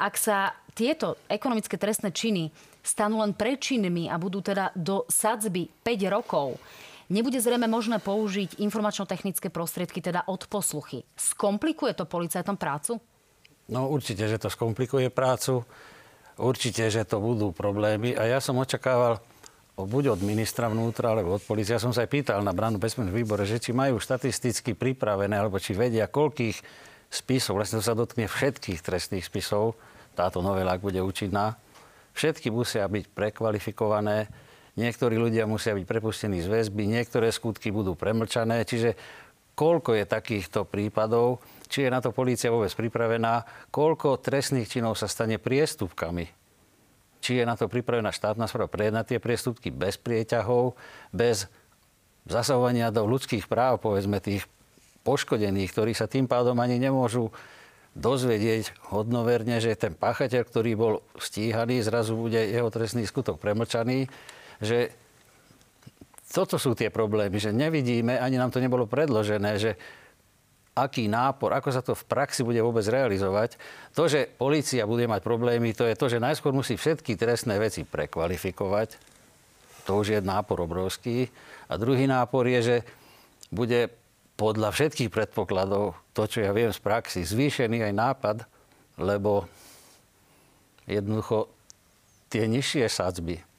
ak 0.00 0.16
sa 0.16 0.56
tieto 0.72 1.20
ekonomické 1.28 1.76
trestné 1.76 2.08
činy 2.08 2.48
stanú 2.80 3.20
len 3.20 3.36
prečinmi 3.36 4.08
a 4.08 4.16
budú 4.16 4.40
teda 4.40 4.72
do 4.72 5.04
sadzby 5.12 5.68
5 5.84 6.08
rokov, 6.08 6.56
nebude 7.12 7.36
zrejme 7.36 7.68
možné 7.68 8.00
použiť 8.00 8.64
informačno-technické 8.64 9.52
prostriedky, 9.52 10.00
teda 10.00 10.24
odposluchy. 10.24 11.04
Skomplikuje 11.20 11.92
to 11.92 12.08
policajtom 12.08 12.56
prácu? 12.56 12.96
No 13.72 13.88
určite, 13.88 14.28
že 14.28 14.36
to 14.36 14.52
skomplikuje 14.52 15.08
prácu, 15.08 15.64
určite, 16.36 16.92
že 16.92 17.08
to 17.08 17.24
budú 17.24 17.56
problémy 17.56 18.12
a 18.12 18.28
ja 18.28 18.36
som 18.36 18.60
očakával 18.60 19.24
buď 19.80 20.12
od 20.12 20.20
ministra 20.20 20.68
vnútra, 20.68 21.16
alebo 21.16 21.32
od 21.32 21.42
policie. 21.42 21.72
Ja 21.72 21.80
som 21.80 21.96
sa 21.96 22.04
aj 22.04 22.12
pýtal 22.12 22.44
na 22.44 22.52
bránu 22.52 22.76
bezpečnosti 22.76 23.16
výbore, 23.16 23.48
že 23.48 23.56
či 23.56 23.72
majú 23.72 23.96
štatisticky 23.96 24.76
pripravené, 24.76 25.32
alebo 25.32 25.56
či 25.56 25.72
vedia, 25.72 26.04
koľkých 26.04 26.60
spisov, 27.08 27.56
vlastne 27.56 27.80
to 27.80 27.84
sa 27.88 27.96
dotkne 27.96 28.28
všetkých 28.28 28.84
trestných 28.84 29.24
spisov, 29.24 29.76
táto 30.12 30.44
novela, 30.44 30.76
ak 30.76 30.84
bude 30.84 31.00
účinná, 31.00 31.56
všetky 32.12 32.52
musia 32.52 32.84
byť 32.84 33.16
prekvalifikované, 33.16 34.28
niektorí 34.76 35.16
ľudia 35.16 35.48
musia 35.48 35.72
byť 35.72 35.84
prepustení 35.88 36.44
z 36.44 36.52
väzby, 36.52 36.84
niektoré 36.84 37.32
skutky 37.32 37.72
budú 37.72 37.96
premlčané, 37.96 38.68
čiže 38.68 38.96
koľko 39.52 39.96
je 39.96 40.04
takýchto 40.08 40.64
prípadov, 40.64 41.44
či 41.68 41.84
je 41.86 41.90
na 41.92 42.00
to 42.00 42.12
polícia 42.12 42.52
vôbec 42.52 42.72
pripravená, 42.72 43.44
koľko 43.72 44.20
trestných 44.20 44.68
činov 44.68 44.96
sa 44.96 45.08
stane 45.08 45.40
priestupkami. 45.40 46.28
Či 47.22 47.40
je 47.40 47.44
na 47.46 47.54
to 47.54 47.70
pripravená 47.70 48.10
štátna 48.10 48.50
správa 48.50 48.68
prejednať 48.68 49.14
tie 49.14 49.18
priestupky 49.22 49.68
bez 49.70 49.96
prieťahov, 49.96 50.74
bez 51.14 51.46
zasahovania 52.26 52.90
do 52.90 53.06
ľudských 53.06 53.46
práv, 53.46 53.78
povedzme 53.78 54.18
tých 54.18 54.44
poškodených, 55.06 55.70
ktorí 55.70 55.92
sa 55.94 56.10
tým 56.10 56.26
pádom 56.26 56.58
ani 56.58 56.78
nemôžu 56.78 57.30
dozvedieť 57.92 58.72
hodnoverne, 58.88 59.60
že 59.60 59.76
ten 59.76 59.92
páchateľ, 59.92 60.42
ktorý 60.48 60.72
bol 60.74 60.94
stíhaný, 61.20 61.84
zrazu 61.84 62.16
bude 62.16 62.40
jeho 62.40 62.72
trestný 62.72 63.04
skutok 63.04 63.36
premlčaný 63.36 64.08
že 64.62 64.94
toto 66.32 66.56
sú 66.56 66.72
tie 66.72 66.88
problémy, 66.88 67.36
že 67.36 67.52
nevidíme, 67.52 68.16
ani 68.16 68.40
nám 68.40 68.48
to 68.48 68.58
nebolo 68.58 68.88
predložené, 68.88 69.60
že 69.60 69.76
aký 70.72 71.04
nápor, 71.04 71.52
ako 71.52 71.68
sa 71.68 71.84
to 71.84 71.92
v 71.92 72.08
praxi 72.08 72.40
bude 72.40 72.56
vôbec 72.64 72.88
realizovať. 72.88 73.60
To, 73.92 74.08
že 74.08 74.24
policia 74.40 74.88
bude 74.88 75.04
mať 75.04 75.20
problémy, 75.20 75.76
to 75.76 75.84
je 75.84 75.92
to, 75.92 76.08
že 76.08 76.24
najskôr 76.24 76.56
musí 76.56 76.80
všetky 76.80 77.20
trestné 77.20 77.60
veci 77.60 77.84
prekvalifikovať. 77.84 78.96
To 79.84 80.00
už 80.00 80.16
je 80.16 80.18
nápor 80.24 80.64
obrovský. 80.64 81.28
A 81.68 81.76
druhý 81.76 82.08
nápor 82.08 82.48
je, 82.48 82.60
že 82.64 82.76
bude 83.52 83.92
podľa 84.40 84.72
všetkých 84.72 85.12
predpokladov, 85.12 85.92
to, 86.16 86.24
čo 86.24 86.40
ja 86.40 86.56
viem 86.56 86.72
z 86.72 86.80
praxi, 86.80 87.20
zvýšený 87.20 87.84
aj 87.84 87.92
nápad, 87.92 88.36
lebo 88.96 89.44
jednoducho 90.88 91.52
tie 92.32 92.48
nižšie 92.48 92.88
sadzby 92.88 93.51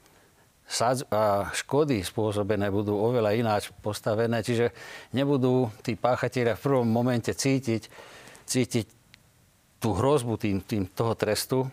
škody 1.54 2.02
spôsobené 2.02 2.74
budú 2.74 2.98
oveľa 2.98 3.38
ináč 3.38 3.70
postavené, 3.86 4.42
čiže 4.42 4.74
nebudú 5.14 5.70
tí 5.86 5.94
páchatelia 5.94 6.58
v 6.58 6.64
prvom 6.66 6.88
momente 6.90 7.30
cítiť, 7.30 7.88
cítiť 8.50 8.86
tú 9.78 9.94
hrozbu 9.94 10.40
tým, 10.42 10.58
tým 10.64 10.90
toho 10.90 11.14
trestu 11.14 11.68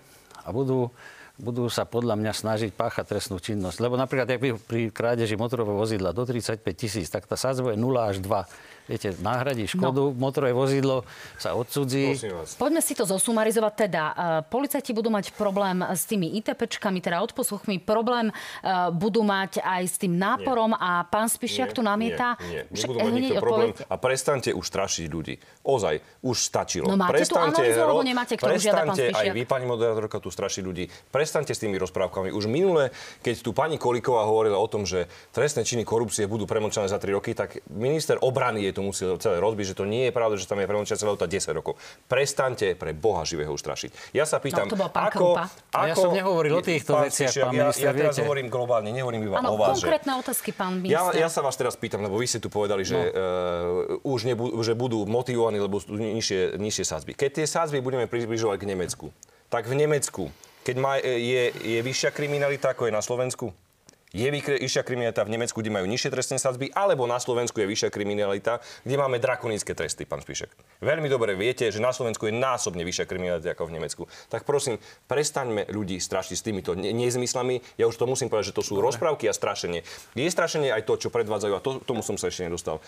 a 0.44 0.52
budú, 0.52 0.90
budú 1.38 1.70
sa 1.72 1.86
podľa 1.86 2.18
mňa 2.18 2.32
snažiť 2.34 2.70
páchať 2.74 3.16
trestnú 3.16 3.40
činnosť. 3.40 3.78
Lebo 3.80 3.96
napríklad 3.96 4.36
pri 4.66 4.90
krádeži 4.90 5.38
motorového 5.38 5.78
vozidla 5.78 6.12
do 6.12 6.26
35 6.26 6.60
tisíc, 6.74 7.06
tak 7.08 7.24
tá 7.24 7.38
sadzba 7.38 7.72
je 7.72 7.78
0 7.78 7.96
až 7.96 8.18
2 8.20 8.28
viete, 8.90 9.14
nahradí 9.22 9.70
škodu, 9.70 10.10
no. 10.10 10.16
motorové 10.18 10.50
vozidlo 10.50 11.06
sa 11.38 11.54
odsudzí. 11.54 12.18
Poďme 12.58 12.82
si 12.82 12.98
to 12.98 13.06
zosumarizovať. 13.06 13.72
Teda, 13.78 14.04
uh, 14.10 14.16
policajti 14.42 14.90
budú 14.90 15.14
mať 15.14 15.30
problém 15.38 15.78
s 15.86 16.10
tými 16.10 16.34
ITPčkami, 16.42 16.98
teda 16.98 17.22
odposluchmi, 17.22 17.78
problém 17.78 18.34
uh, 18.34 18.90
budú 18.90 19.22
mať 19.22 19.62
aj 19.62 19.82
s 19.86 19.96
tým 20.02 20.18
náporom 20.18 20.74
nie. 20.74 20.82
a 20.82 21.06
pán 21.06 21.30
Spišiak 21.30 21.70
nie, 21.70 21.76
tu 21.78 21.82
namieta. 21.86 22.34
Nie, 22.42 22.66
nie. 22.66 22.82
Nebudú 22.82 22.98
mať 22.98 23.12
nikto 23.14 23.34
problém 23.38 23.70
a 23.86 23.94
prestante 23.94 24.50
už 24.50 24.64
strašiť 24.66 25.06
ľudí. 25.06 25.34
Ozaj, 25.62 25.94
už 26.26 26.36
stačilo. 26.36 26.90
No 26.90 26.98
máte 26.98 27.22
prestante, 27.22 27.62
tú 27.62 27.62
analýzu, 27.62 27.80
alebo 27.86 28.02
nemáte, 28.02 28.34
ktorú 28.34 28.58
žiada 28.58 28.90
pán 28.90 28.98
Spišiak? 28.98 29.22
aj 29.22 29.26
vy, 29.30 29.42
pani 29.46 29.66
moderátorka, 29.70 30.18
tu 30.18 30.34
strašiť 30.34 30.62
ľudí. 30.66 30.84
Prestante 31.14 31.54
s 31.54 31.62
tými 31.62 31.78
rozprávkami. 31.78 32.34
Už 32.34 32.50
minule, 32.50 32.90
keď 33.22 33.46
tu 33.46 33.54
pani 33.54 33.78
Koliková 33.78 34.26
hovorila 34.26 34.58
o 34.58 34.66
tom, 34.66 34.82
že 34.82 35.06
trestné 35.30 35.62
činy 35.62 35.86
korupcie 35.86 36.26
budú 36.26 36.48
premlčané 36.48 36.90
za 36.90 36.98
3 36.98 37.14
roky, 37.14 37.36
tak 37.36 37.62
minister 37.70 38.18
obrany 38.18 38.66
je 38.66 38.72
to 38.74 38.79
musel 38.82 39.16
celé 39.20 39.38
rozbiť, 39.40 39.72
že 39.72 39.74
to 39.76 39.84
nie 39.86 40.08
je 40.08 40.12
pravda, 40.12 40.36
že 40.36 40.48
tam 40.48 40.58
je 40.60 40.66
premlčiaca 40.66 41.04
lehota 41.04 41.26
10 41.28 41.56
rokov. 41.56 41.78
Prestaňte 42.10 42.74
pre 42.74 42.96
Boha 42.96 43.22
živého 43.22 43.52
strašiť. 43.54 44.12
Ja 44.16 44.24
sa 44.24 44.40
pýtam, 44.40 44.66
no, 44.68 44.76
ako, 44.90 45.38
ako... 45.70 45.86
Ja 45.86 45.94
som 45.94 46.10
nehovoril 46.10 46.58
o 46.58 46.64
týchto 46.64 46.98
veciach, 47.00 47.32
pán 47.48 47.54
minister, 47.54 47.90
ja, 47.90 47.92
ja 47.92 48.00
teraz 48.00 48.14
viete. 48.16 48.26
hovorím 48.26 48.46
globálne, 48.48 48.90
nehovorím 48.90 49.30
iba 49.30 49.38
ano, 49.40 49.54
o 49.54 49.60
vás. 49.60 49.78
konkrétne 49.78 50.12
že... 50.16 50.20
otázky, 50.26 50.50
pán 50.52 50.80
minister. 50.80 51.14
Ja, 51.16 51.26
ja 51.26 51.28
sa 51.28 51.40
vás 51.40 51.54
teraz 51.54 51.74
pýtam, 51.78 52.04
lebo 52.04 52.18
vy 52.18 52.26
ste 52.26 52.40
tu 52.42 52.48
povedali, 52.48 52.82
že, 52.82 52.98
no. 52.98 54.00
uh, 54.00 54.12
už 54.12 54.28
nebu, 54.28 54.60
že 54.60 54.72
budú 54.74 55.04
motivovaní, 55.08 55.60
lebo 55.60 55.78
sú 55.80 55.94
nižšie, 55.94 56.58
nižšie 56.58 56.84
sázby. 56.84 57.10
Keď 57.16 57.42
tie 57.42 57.46
sázby 57.46 57.78
budeme 57.84 58.08
približovať 58.10 58.56
k 58.60 58.68
Nemecku, 58.68 59.06
tak 59.50 59.66
v 59.66 59.74
Nemecku, 59.74 60.30
keď 60.62 60.76
má, 60.78 60.96
je, 61.02 61.50
je 61.50 61.80
vyššia 61.82 62.10
kriminalita, 62.14 62.72
ako 62.72 62.86
je 62.86 62.92
na 62.94 63.02
Slovensku, 63.02 63.50
je 64.10 64.26
vyššia 64.26 64.82
kriminalita 64.82 65.22
v 65.22 65.38
Nemecku, 65.38 65.62
kde 65.62 65.70
majú 65.70 65.86
nižšie 65.86 66.10
trestné 66.10 66.36
sadzby, 66.42 66.70
alebo 66.74 67.06
na 67.06 67.22
Slovensku 67.22 67.62
je 67.62 67.70
vyššia 67.70 67.94
kriminalita, 67.94 68.58
kde 68.82 68.96
máme 68.98 69.22
drakonické 69.22 69.70
tresty, 69.74 70.02
pán 70.02 70.18
Spišek. 70.18 70.50
Veľmi 70.82 71.06
dobre 71.06 71.38
viete, 71.38 71.70
že 71.70 71.78
na 71.78 71.94
Slovensku 71.94 72.26
je 72.26 72.34
násobne 72.34 72.82
vyššia 72.82 73.06
kriminalita 73.06 73.54
ako 73.54 73.70
v 73.70 73.74
Nemecku. 73.78 74.02
Tak 74.26 74.42
prosím, 74.42 74.82
prestaňme 75.06 75.70
ľudí 75.70 76.02
strašiť 76.02 76.34
s 76.34 76.42
týmito 76.42 76.74
nezmyslami. 76.74 77.62
Ja 77.78 77.86
už 77.86 77.96
to 77.96 78.10
musím 78.10 78.26
povedať, 78.26 78.50
že 78.50 78.56
to 78.58 78.66
sú 78.66 78.74
dobre. 78.78 78.90
rozprávky 78.90 79.30
a 79.30 79.34
strašenie. 79.34 79.86
Je 80.18 80.26
strašenie 80.26 80.74
aj 80.74 80.86
to, 80.90 80.98
čo 80.98 81.08
predvádzajú, 81.14 81.52
a 81.54 81.62
to, 81.62 81.70
tomu 81.86 82.02
som 82.02 82.18
sa 82.18 82.26
ešte 82.26 82.50
nedostal 82.50 82.82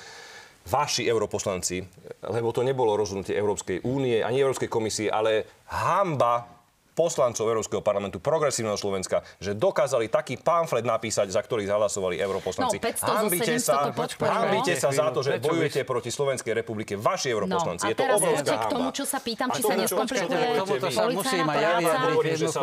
vaši 0.62 1.10
europoslanci, 1.10 1.82
lebo 2.30 2.54
to 2.54 2.62
nebolo 2.62 2.94
rozhodnutie 2.94 3.34
Európskej 3.34 3.82
únie 3.82 4.22
ani 4.22 4.46
Európskej 4.46 4.70
komisie, 4.70 5.10
ale 5.10 5.42
hamba 5.66 6.61
poslancov 6.92 7.48
Európskeho 7.48 7.80
parlamentu 7.80 8.20
progresívneho 8.20 8.76
Slovenska, 8.76 9.24
že 9.40 9.56
dokázali 9.56 10.12
taký 10.12 10.36
pamflet 10.40 10.84
napísať, 10.84 11.32
za 11.32 11.40
ktorý 11.40 11.64
zahlasovali 11.64 12.20
europoslanci. 12.20 12.76
No, 12.78 12.84
500 12.84 13.18
hambite 13.18 13.52
sa, 13.58 13.90
hambite 14.20 14.74
sa 14.76 14.88
za 14.92 15.08
to, 15.10 15.24
že 15.24 15.40
bojujete 15.40 15.84
proti 15.88 16.12
Slovenskej 16.12 16.52
republike. 16.52 16.94
Vaši 17.00 17.32
europoslanci. 17.32 17.84
No, 17.88 17.90
je 17.90 17.96
to 17.96 18.04
obrovská 18.04 18.56
hamba. 18.56 18.68
k 18.68 18.72
tomu, 18.72 18.88
čo 18.92 19.04
sa 19.08 19.18
pýtam, 19.24 19.48
či 19.50 19.62
sa 19.64 19.74
neskomplikuje 19.76 20.46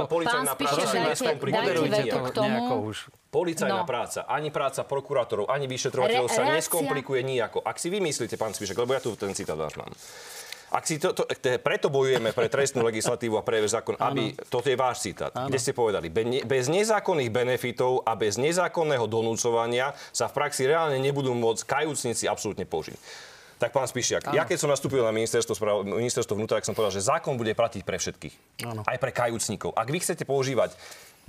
policajná 0.09 0.53
práca. 0.53 0.55
Pán 0.55 0.55
Spišer, 0.55 0.87
dajte 1.89 2.19
k 2.21 2.29
tomu. 2.33 2.93
Policajná 3.29 3.85
no. 3.85 3.89
práca, 3.89 4.25
ani 4.25 4.49
práca 4.49 4.81
prokurátorov, 4.81 5.53
ani 5.53 5.69
vyšetrovateľov 5.69 6.33
sa 6.33 6.49
neskomplikuje 6.49 7.21
nijako. 7.21 7.61
Ak 7.61 7.77
si 7.77 7.93
vymyslíte, 7.93 8.41
pán 8.41 8.57
Spišek, 8.57 8.73
lebo 8.73 8.97
ja 8.97 9.01
tu 9.01 9.13
ten 9.13 9.37
citát 9.37 9.57
mám. 9.77 9.93
Ak 10.69 10.85
si 10.85 11.01
to, 11.01 11.17
to, 11.17 11.25
preto 11.61 11.89
bojujeme 11.89 12.29
pre 12.29 12.45
trestnú 12.45 12.85
legislatívu 12.85 13.41
a 13.41 13.43
pre 13.43 13.61
zákon, 13.65 13.97
aby, 13.97 14.37
toto 14.53 14.69
je 14.69 14.77
váš 14.77 15.01
citát, 15.01 15.33
ano. 15.33 15.49
kde 15.49 15.59
ste 15.59 15.73
povedali, 15.73 16.13
bez 16.45 16.69
nezákonných 16.69 17.33
benefitov 17.33 18.05
a 18.05 18.13
bez 18.13 18.37
nezákonného 18.37 19.09
donúcovania 19.09 19.97
sa 20.13 20.29
v 20.29 20.37
praxi 20.37 20.69
reálne 20.69 21.01
nebudú 21.01 21.33
môcť 21.33 21.65
kajúcnici 21.65 22.29
absolútne 22.29 22.69
použiť. 22.69 22.97
Tak 23.59 23.75
pán 23.75 23.83
Spišiak, 23.91 24.31
ja 24.31 24.47
keď 24.47 24.55
som 24.55 24.71
nastúpil 24.71 25.03
na 25.03 25.11
ministerstvo, 25.11 25.83
ministerstvo 25.83 26.31
vnútra, 26.39 26.63
tak 26.63 26.69
som 26.71 26.71
povedal, 26.71 26.95
že 26.95 27.03
zákon 27.03 27.35
bude 27.35 27.51
platiť 27.51 27.83
pre 27.83 27.99
všetkých. 27.99 28.63
Ano. 28.63 28.87
Aj 28.87 28.95
pre 28.95 29.11
kajúcnikov. 29.11 29.75
Ak 29.75 29.91
vy 29.91 29.99
chcete 29.99 30.23
používať 30.23 30.79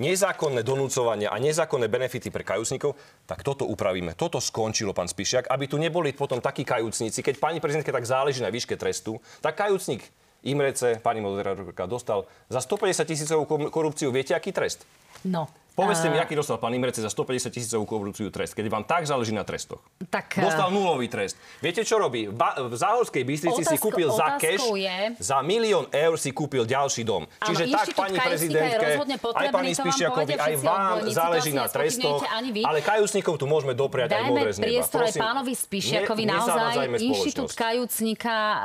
nezákonné 0.01 0.65
donúcovania 0.65 1.29
a 1.29 1.37
nezákonné 1.37 1.93
benefity 1.93 2.33
pre 2.33 2.41
kajúcnikov, 2.41 2.97
tak 3.29 3.45
toto 3.45 3.69
upravíme. 3.69 4.17
Toto 4.17 4.41
skončilo, 4.41 4.97
pán 4.97 5.07
Spišiak, 5.07 5.53
aby 5.53 5.69
tu 5.69 5.77
neboli 5.77 6.17
potom 6.17 6.41
takí 6.41 6.65
kajúcnici. 6.65 7.21
Keď 7.21 7.37
pani 7.37 7.61
prezidentka 7.61 7.93
tak 7.93 8.09
záleží 8.09 8.41
na 8.41 8.49
výške 8.49 8.81
trestu, 8.81 9.21
tak 9.45 9.61
kajúcnik 9.61 10.09
Imrece, 10.41 10.97
pani 11.05 11.21
moderátorka, 11.21 11.85
dostal 11.85 12.25
za 12.49 12.65
150 12.65 13.05
tisícovú 13.05 13.45
korupciu, 13.69 14.09
viete, 14.09 14.33
aký 14.33 14.57
trest? 14.57 14.89
No. 15.21 15.53
Povedzte 15.75 16.11
mi, 16.11 16.19
aký 16.19 16.35
dostal 16.35 16.59
pán 16.59 16.75
Imrece 16.75 17.01
za 17.01 17.09
150 17.09 17.51
tisícovú 17.55 17.87
korupciu 17.87 18.29
trest, 18.29 18.53
keď 18.53 18.67
vám 18.69 18.85
tak 18.85 19.07
záleží 19.07 19.31
na 19.31 19.47
trestoch. 19.47 19.81
Tak, 20.11 20.43
dostal 20.43 20.69
nulový 20.75 21.07
trest. 21.07 21.39
Viete, 21.63 21.87
čo 21.87 21.97
robí? 21.97 22.27
V, 22.27 22.35
ba- 22.35 22.59
v 22.59 22.75
Záhorskej 22.75 23.23
Bystrici 23.23 23.63
si 23.63 23.77
kúpil 23.79 24.11
za 24.11 24.37
cash, 24.37 24.67
je... 24.75 24.99
za 25.23 25.39
milión 25.47 25.87
eur 25.95 26.19
si 26.19 26.35
kúpil 26.35 26.67
ďalší 26.67 27.07
dom. 27.07 27.25
Čiže 27.47 27.71
tak 27.71 27.87
pani 27.95 28.19
prezidentke, 28.19 28.99
aj 29.21 29.47
pani 29.55 29.73
Spišiakovi, 29.73 30.35
aj 30.37 30.55
vám 30.59 30.97
záleží 31.09 31.53
na 31.55 31.71
trestoch, 31.71 32.27
ale 32.67 32.79
kajúcnikov 32.83 33.39
tu 33.39 33.47
môžeme 33.47 33.73
dopriať 33.73 34.19
aj 34.19 34.23
modré 34.27 34.51
z 34.51 34.59
neba. 34.59 34.67
priestor 34.75 35.01
aj 35.07 35.15
pánovi 35.15 35.53
Spišiakovi 35.55 36.23
naozaj. 36.27 36.87
Inštitút 37.01 37.51
kajúcnika, 37.55 38.35
uh, 38.35 38.59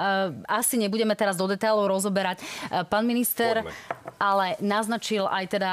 asi 0.50 0.76
nebudeme 0.82 1.14
teraz 1.14 1.38
do 1.38 1.46
detailov 1.46 1.88
rozoberať. 1.88 2.42
Uh, 2.42 2.84
pán 2.84 3.06
minister, 3.06 3.62
ale 4.18 4.58
naznačil 4.60 5.30
aj 5.30 5.46
teda 5.54 5.72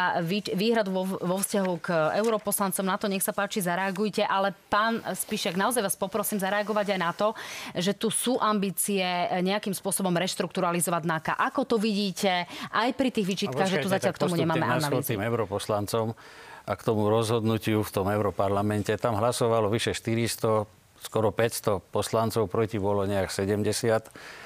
výhradu 0.53 0.91
vo 0.93 1.03
vo 1.23 1.39
vzťahu 1.39 1.73
k 1.79 1.89
europoslancom. 2.19 2.85
Na 2.85 2.99
to 2.99 3.07
nech 3.07 3.23
sa 3.23 3.31
páči, 3.31 3.63
zareagujte. 3.63 4.27
Ale 4.27 4.53
pán 4.67 5.01
Spišek, 5.01 5.55
naozaj 5.55 5.87
vás 5.87 5.97
poprosím 5.97 6.43
zareagovať 6.43 6.87
aj 6.95 7.01
na 7.01 7.13
to, 7.15 7.33
že 7.79 7.95
tu 7.95 8.11
sú 8.11 8.37
ambície 8.43 9.03
nejakým 9.41 9.73
spôsobom 9.73 10.13
reštrukturalizovať 10.13 11.03
NAKA. 11.07 11.33
Ako 11.39 11.65
to 11.65 11.77
vidíte 11.79 12.51
aj 12.75 12.89
pri 12.99 13.09
tých 13.15 13.27
výčitkách, 13.27 13.71
že 13.71 13.81
tu 13.81 13.89
zatiaľ 13.89 14.13
k 14.13 14.21
tomu 14.21 14.35
nemáme 14.37 14.67
analýzy? 14.67 15.15
tým 15.15 15.23
europoslancom 15.23 16.15
a 16.63 16.73
k 16.79 16.83
tomu 16.83 17.11
rozhodnutiu 17.11 17.83
v 17.83 17.91
tom 17.91 18.07
Europarlamente. 18.07 18.95
Tam 18.99 19.19
hlasovalo 19.19 19.67
vyše 19.67 19.95
400, 19.95 20.67
skoro 21.03 21.35
500 21.35 21.83
poslancov, 21.91 22.47
proti 22.47 22.79
bolo 22.79 23.03
nejak 23.03 23.35
70 23.35 24.42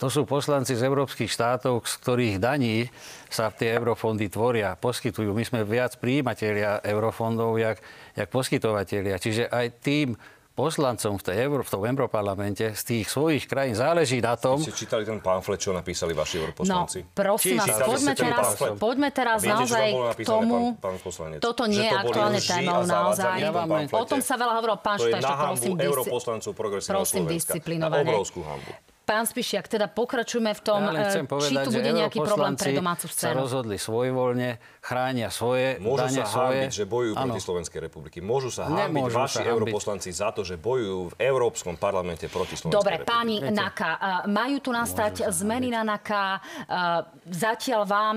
to 0.00 0.08
sú 0.08 0.24
poslanci 0.24 0.72
z 0.72 0.82
európskych 0.88 1.28
štátov, 1.28 1.84
z 1.84 1.94
ktorých 2.00 2.36
daní 2.40 2.88
sa 3.28 3.52
tie 3.52 3.76
eurofondy 3.76 4.32
tvoria, 4.32 4.72
poskytujú. 4.80 5.36
My 5.36 5.44
sme 5.44 5.60
viac 5.60 6.00
príjimatelia 6.00 6.80
eurofondov, 6.80 7.60
jak, 7.60 7.76
jak 8.16 8.28
poskytovateľia. 8.32 9.20
Čiže 9.20 9.52
aj 9.52 9.66
tým 9.84 10.16
poslancom 10.56 11.16
v, 11.16 11.22
tej 11.24 11.36
Euró- 11.48 11.64
v 11.64 11.70
tom 11.72 11.82
Európarlamente 11.84 12.76
z 12.76 12.82
tých 12.84 13.06
svojich 13.08 13.44
krajín 13.48 13.72
záleží 13.72 14.20
na 14.20 14.36
tom... 14.36 14.60
Ste 14.60 14.76
čítali 14.76 15.08
ten 15.08 15.20
pamflet, 15.20 15.56
čo 15.56 15.72
napísali 15.72 16.12
vaši 16.12 16.36
europoslanci? 16.42 16.98
No, 17.04 17.12
prosím 17.16 17.56
vás, 17.60 17.80
poďme 17.80 18.12
teraz, 18.12 18.46
poďme 18.76 19.08
teraz 19.08 19.38
Viete, 19.40 19.52
naozaj 19.56 19.88
k 20.16 20.26
tomu... 20.26 20.76
Pán, 20.76 20.96
pán 21.00 21.40
toto 21.40 21.64
nie 21.64 21.86
je 21.86 21.92
aktuálne 21.92 22.40
témou 22.40 22.82
naozaj. 22.84 23.36
Ja 23.40 23.52
o 23.92 24.04
tom 24.04 24.20
sa 24.20 24.34
veľa 24.36 24.52
hovorilo. 24.60 24.76
Pán 24.80 24.98
Štajš, 25.00 25.24
prosím, 25.24 25.76
europoslancov 25.80 26.52
progresívneho 26.52 26.98
prosím 27.04 27.24
disciplinovane. 27.28 28.10
obrovskú 28.10 28.40
hambu. 28.44 28.72
Pán 29.10 29.26
Spišiak, 29.26 29.66
teda 29.66 29.90
pokračujeme 29.90 30.54
v 30.54 30.62
tom, 30.62 30.86
ja 30.86 31.10
povedať, 31.26 31.50
či 31.50 31.54
tu 31.66 31.70
bude 31.74 31.90
nejaký 31.90 32.18
problém 32.22 32.54
pre 32.54 32.70
domácu 32.70 33.10
scénu. 33.10 33.34
sa 33.34 33.42
rozhodli 33.42 33.74
svojvoľne, 33.74 34.62
chránia 34.80 35.28
svoje, 35.28 35.76
Môžu 35.76 36.08
dane 36.08 36.24
sa 36.24 36.26
svoje. 36.26 36.64
hábiť, 36.64 36.72
že 36.72 36.84
bojujú 36.88 37.12
ano. 37.12 37.36
proti 37.36 37.40
Slovenskej 37.44 37.80
republiky. 37.84 38.18
Môžu 38.24 38.48
sa 38.48 38.64
hábiť 38.64 39.12
vaši 39.12 39.44
europoslanci 39.44 40.08
za 40.08 40.32
to, 40.32 40.40
že 40.40 40.56
bojujú 40.56 41.12
v 41.12 41.14
Európskom 41.20 41.76
parlamente 41.76 42.24
proti 42.32 42.56
Slovenskej 42.56 42.80
Dobre, 42.80 43.04
republiky. 43.04 43.12
pani 43.12 43.36
Viete? 43.44 43.52
Naka, 43.52 43.90
majú 44.24 44.56
tu 44.64 44.72
nastať 44.72 45.28
zmeny 45.28 45.68
na 45.68 45.84
Naka. 45.84 46.40
Zatiaľ 47.28 47.82
vám 47.84 48.16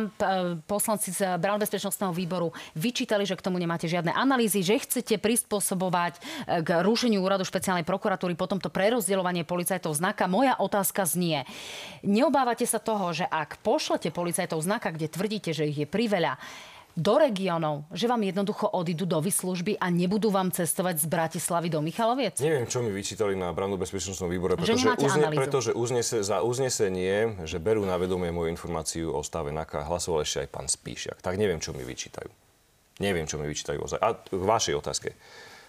poslanci 0.63 1.11
z 1.11 1.35
Brán 1.35 1.59
bezpečnostného 1.59 2.15
výboru 2.15 2.55
vyčítali, 2.79 3.27
že 3.27 3.35
k 3.35 3.43
tomu 3.43 3.59
nemáte 3.59 3.91
žiadne 3.91 4.15
analýzy, 4.15 4.63
že 4.63 4.79
chcete 4.79 5.19
prispôsobovať 5.19 6.23
k 6.63 6.69
rušeniu 6.79 7.19
úradu 7.19 7.43
špeciálnej 7.43 7.83
prokuratúry, 7.83 8.39
potom 8.39 8.63
to 8.63 8.71
prerozdeľovanie 8.71 9.43
policajtov 9.43 9.99
znaka. 9.99 10.31
Moja 10.31 10.55
otázka 10.55 11.03
znie. 11.03 11.43
Neobávate 12.07 12.63
sa 12.63 12.79
toho, 12.79 13.11
že 13.11 13.27
ak 13.27 13.59
pošlete 13.59 14.15
policajtov 14.15 14.63
znaka, 14.63 14.95
kde 14.95 15.11
tvrdíte, 15.11 15.51
že 15.51 15.67
ich 15.67 15.83
je 15.83 15.87
priveľa, 15.87 16.39
do 16.93 17.17
regiónov, 17.17 17.89
že 17.89 18.05
vám 18.05 18.21
jednoducho 18.21 18.69
odídu 18.69 19.09
do 19.09 19.17
vyslužby 19.17 19.81
a 19.81 19.89
nebudú 19.89 20.29
vám 20.29 20.53
cestovať 20.53 21.01
z 21.01 21.05
Bratislavy 21.09 21.67
do 21.73 21.81
Michaloviec? 21.81 22.37
Neviem, 22.37 22.69
čo 22.69 22.85
mi 22.85 22.93
vyčítali 22.93 23.33
na 23.33 23.49
Brandu 23.49 23.81
bezpečnostnom 23.81 24.29
výbore, 24.29 24.53
pretože, 24.53 24.85
uzne, 24.93 25.27
pretože 25.33 25.71
uznese, 25.73 26.21
za 26.21 26.45
uznesenie, 26.45 27.45
že 27.49 27.57
berú 27.57 27.81
na 27.81 27.97
vedomie 27.97 28.29
moju 28.29 28.53
informáciu 28.53 29.09
o 29.09 29.25
stave 29.25 29.49
NAKA, 29.49 29.89
hlasoval 29.89 30.21
ešte 30.21 30.45
aj 30.45 30.49
pán 30.53 30.67
Spíšiak. 30.69 31.17
Tak 31.25 31.33
neviem, 31.41 31.57
čo 31.57 31.73
mi 31.73 31.81
vyčítajú. 31.81 32.29
Neviem, 33.01 33.25
čo 33.25 33.41
mi 33.41 33.49
vyčítajú. 33.49 33.81
A 33.97 34.13
k 34.13 34.29
vašej 34.37 34.77
otázke. 34.77 35.17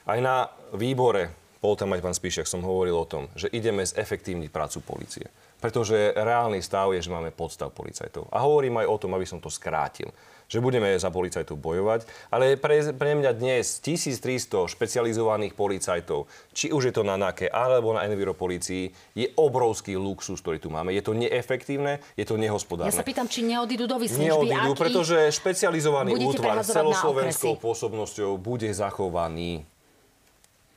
Aj 0.05 0.20
na 0.20 0.53
výbore, 0.77 1.33
bol 1.64 1.72
tam 1.81 1.97
aj 1.97 2.05
pán 2.05 2.12
Spíšiak, 2.12 2.45
som 2.45 2.61
hovoril 2.61 2.93
o 2.93 3.09
tom, 3.09 3.33
že 3.33 3.49
ideme 3.49 3.81
zefektívniť 3.81 4.53
prácu 4.53 4.85
policie. 4.85 5.25
Pretože 5.57 6.12
reálny 6.12 6.61
stav 6.61 6.93
je, 6.93 7.01
že 7.01 7.09
máme 7.09 7.33
podstav 7.33 7.72
policajtov. 7.72 8.29
A 8.29 8.45
hovorím 8.45 8.85
aj 8.85 8.87
o 8.93 9.01
tom, 9.01 9.16
aby 9.16 9.25
som 9.25 9.41
to 9.41 9.49
skrátil 9.49 10.12
že 10.49 10.59
budeme 10.61 10.95
za 10.97 11.09
policajtov 11.09 11.57
bojovať, 11.59 12.07
ale 12.30 12.57
pre, 12.61 12.80
pre 12.95 13.16
mňa 13.16 13.30
dnes 13.34 13.80
1300 13.80 14.70
špecializovaných 14.70 15.57
policajtov, 15.57 16.30
či 16.53 16.70
už 16.70 16.90
je 16.90 16.95
to 16.95 17.03
na 17.03 17.16
NAKE 17.16 17.49
alebo 17.51 17.97
na 17.97 18.05
Enviro 18.07 18.36
policii, 18.36 18.92
je 19.16 19.26
obrovský 19.34 19.97
luxus, 19.97 20.40
ktorý 20.40 20.59
tu 20.61 20.68
máme. 20.68 20.92
Je 20.92 21.03
to 21.05 21.16
neefektívne, 21.16 22.01
je 22.14 22.24
to 22.26 22.36
nehospodárne. 22.38 22.92
Ja 22.92 23.01
sa 23.01 23.07
pýtam, 23.07 23.26
či 23.30 23.45
neodídu 23.45 23.88
do 23.88 23.97
vyslužby. 23.99 24.28
Neodídu, 24.28 24.72
pretože 24.76 25.32
špecializovaný 25.32 26.18
útvar 26.20 26.61
s 26.62 26.72
celoslovenskou 26.72 27.57
pôsobnosťou 27.59 28.36
bude 28.38 28.70
zachovaný 28.72 29.66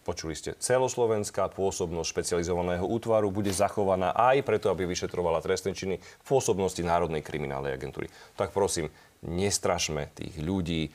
Počuli 0.08 0.40
ste, 0.40 0.56
celoslovenská 0.56 1.52
pôsobnosť 1.52 2.08
špecializovaného 2.16 2.88
útvaru 2.88 3.28
bude 3.28 3.52
zachovaná 3.52 4.16
aj 4.16 4.40
preto, 4.48 4.72
aby 4.72 4.88
vyšetrovala 4.88 5.44
trestné 5.44 5.76
činy 5.76 6.00
v 6.00 6.24
pôsobnosti 6.24 6.80
Národnej 6.80 7.20
kriminálnej 7.20 7.76
agentúry. 7.76 8.08
Tak 8.40 8.56
prosím, 8.56 8.88
nestrašme 9.26 10.12
tých 10.14 10.38
ľudí, 10.42 10.94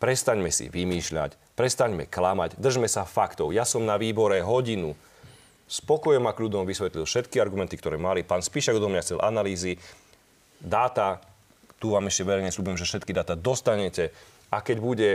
prestaňme 0.00 0.48
si 0.48 0.72
vymýšľať, 0.72 1.56
prestaňme 1.58 2.08
klamať, 2.08 2.56
držme 2.56 2.88
sa 2.88 3.04
faktov. 3.04 3.52
Ja 3.52 3.68
som 3.68 3.84
na 3.84 4.00
výbore 4.00 4.40
hodinu 4.40 4.96
spokojom 5.70 6.24
a 6.26 6.36
kľudom 6.36 6.64
vysvetlil 6.64 7.04
všetky 7.04 7.38
argumenty, 7.38 7.76
ktoré 7.76 8.00
mali. 8.00 8.24
Pán 8.26 8.40
Spíšak 8.40 8.80
do 8.80 8.90
mňa 8.90 9.04
chcel 9.04 9.18
analýzy, 9.22 9.76
dáta, 10.58 11.20
tu 11.78 11.92
vám 11.94 12.08
ešte 12.08 12.26
verejne 12.26 12.50
slúbujem, 12.50 12.80
že 12.80 12.88
všetky 12.88 13.12
dáta 13.14 13.38
dostanete 13.38 14.10
a 14.50 14.60
keď 14.60 14.76
bude 14.80 15.10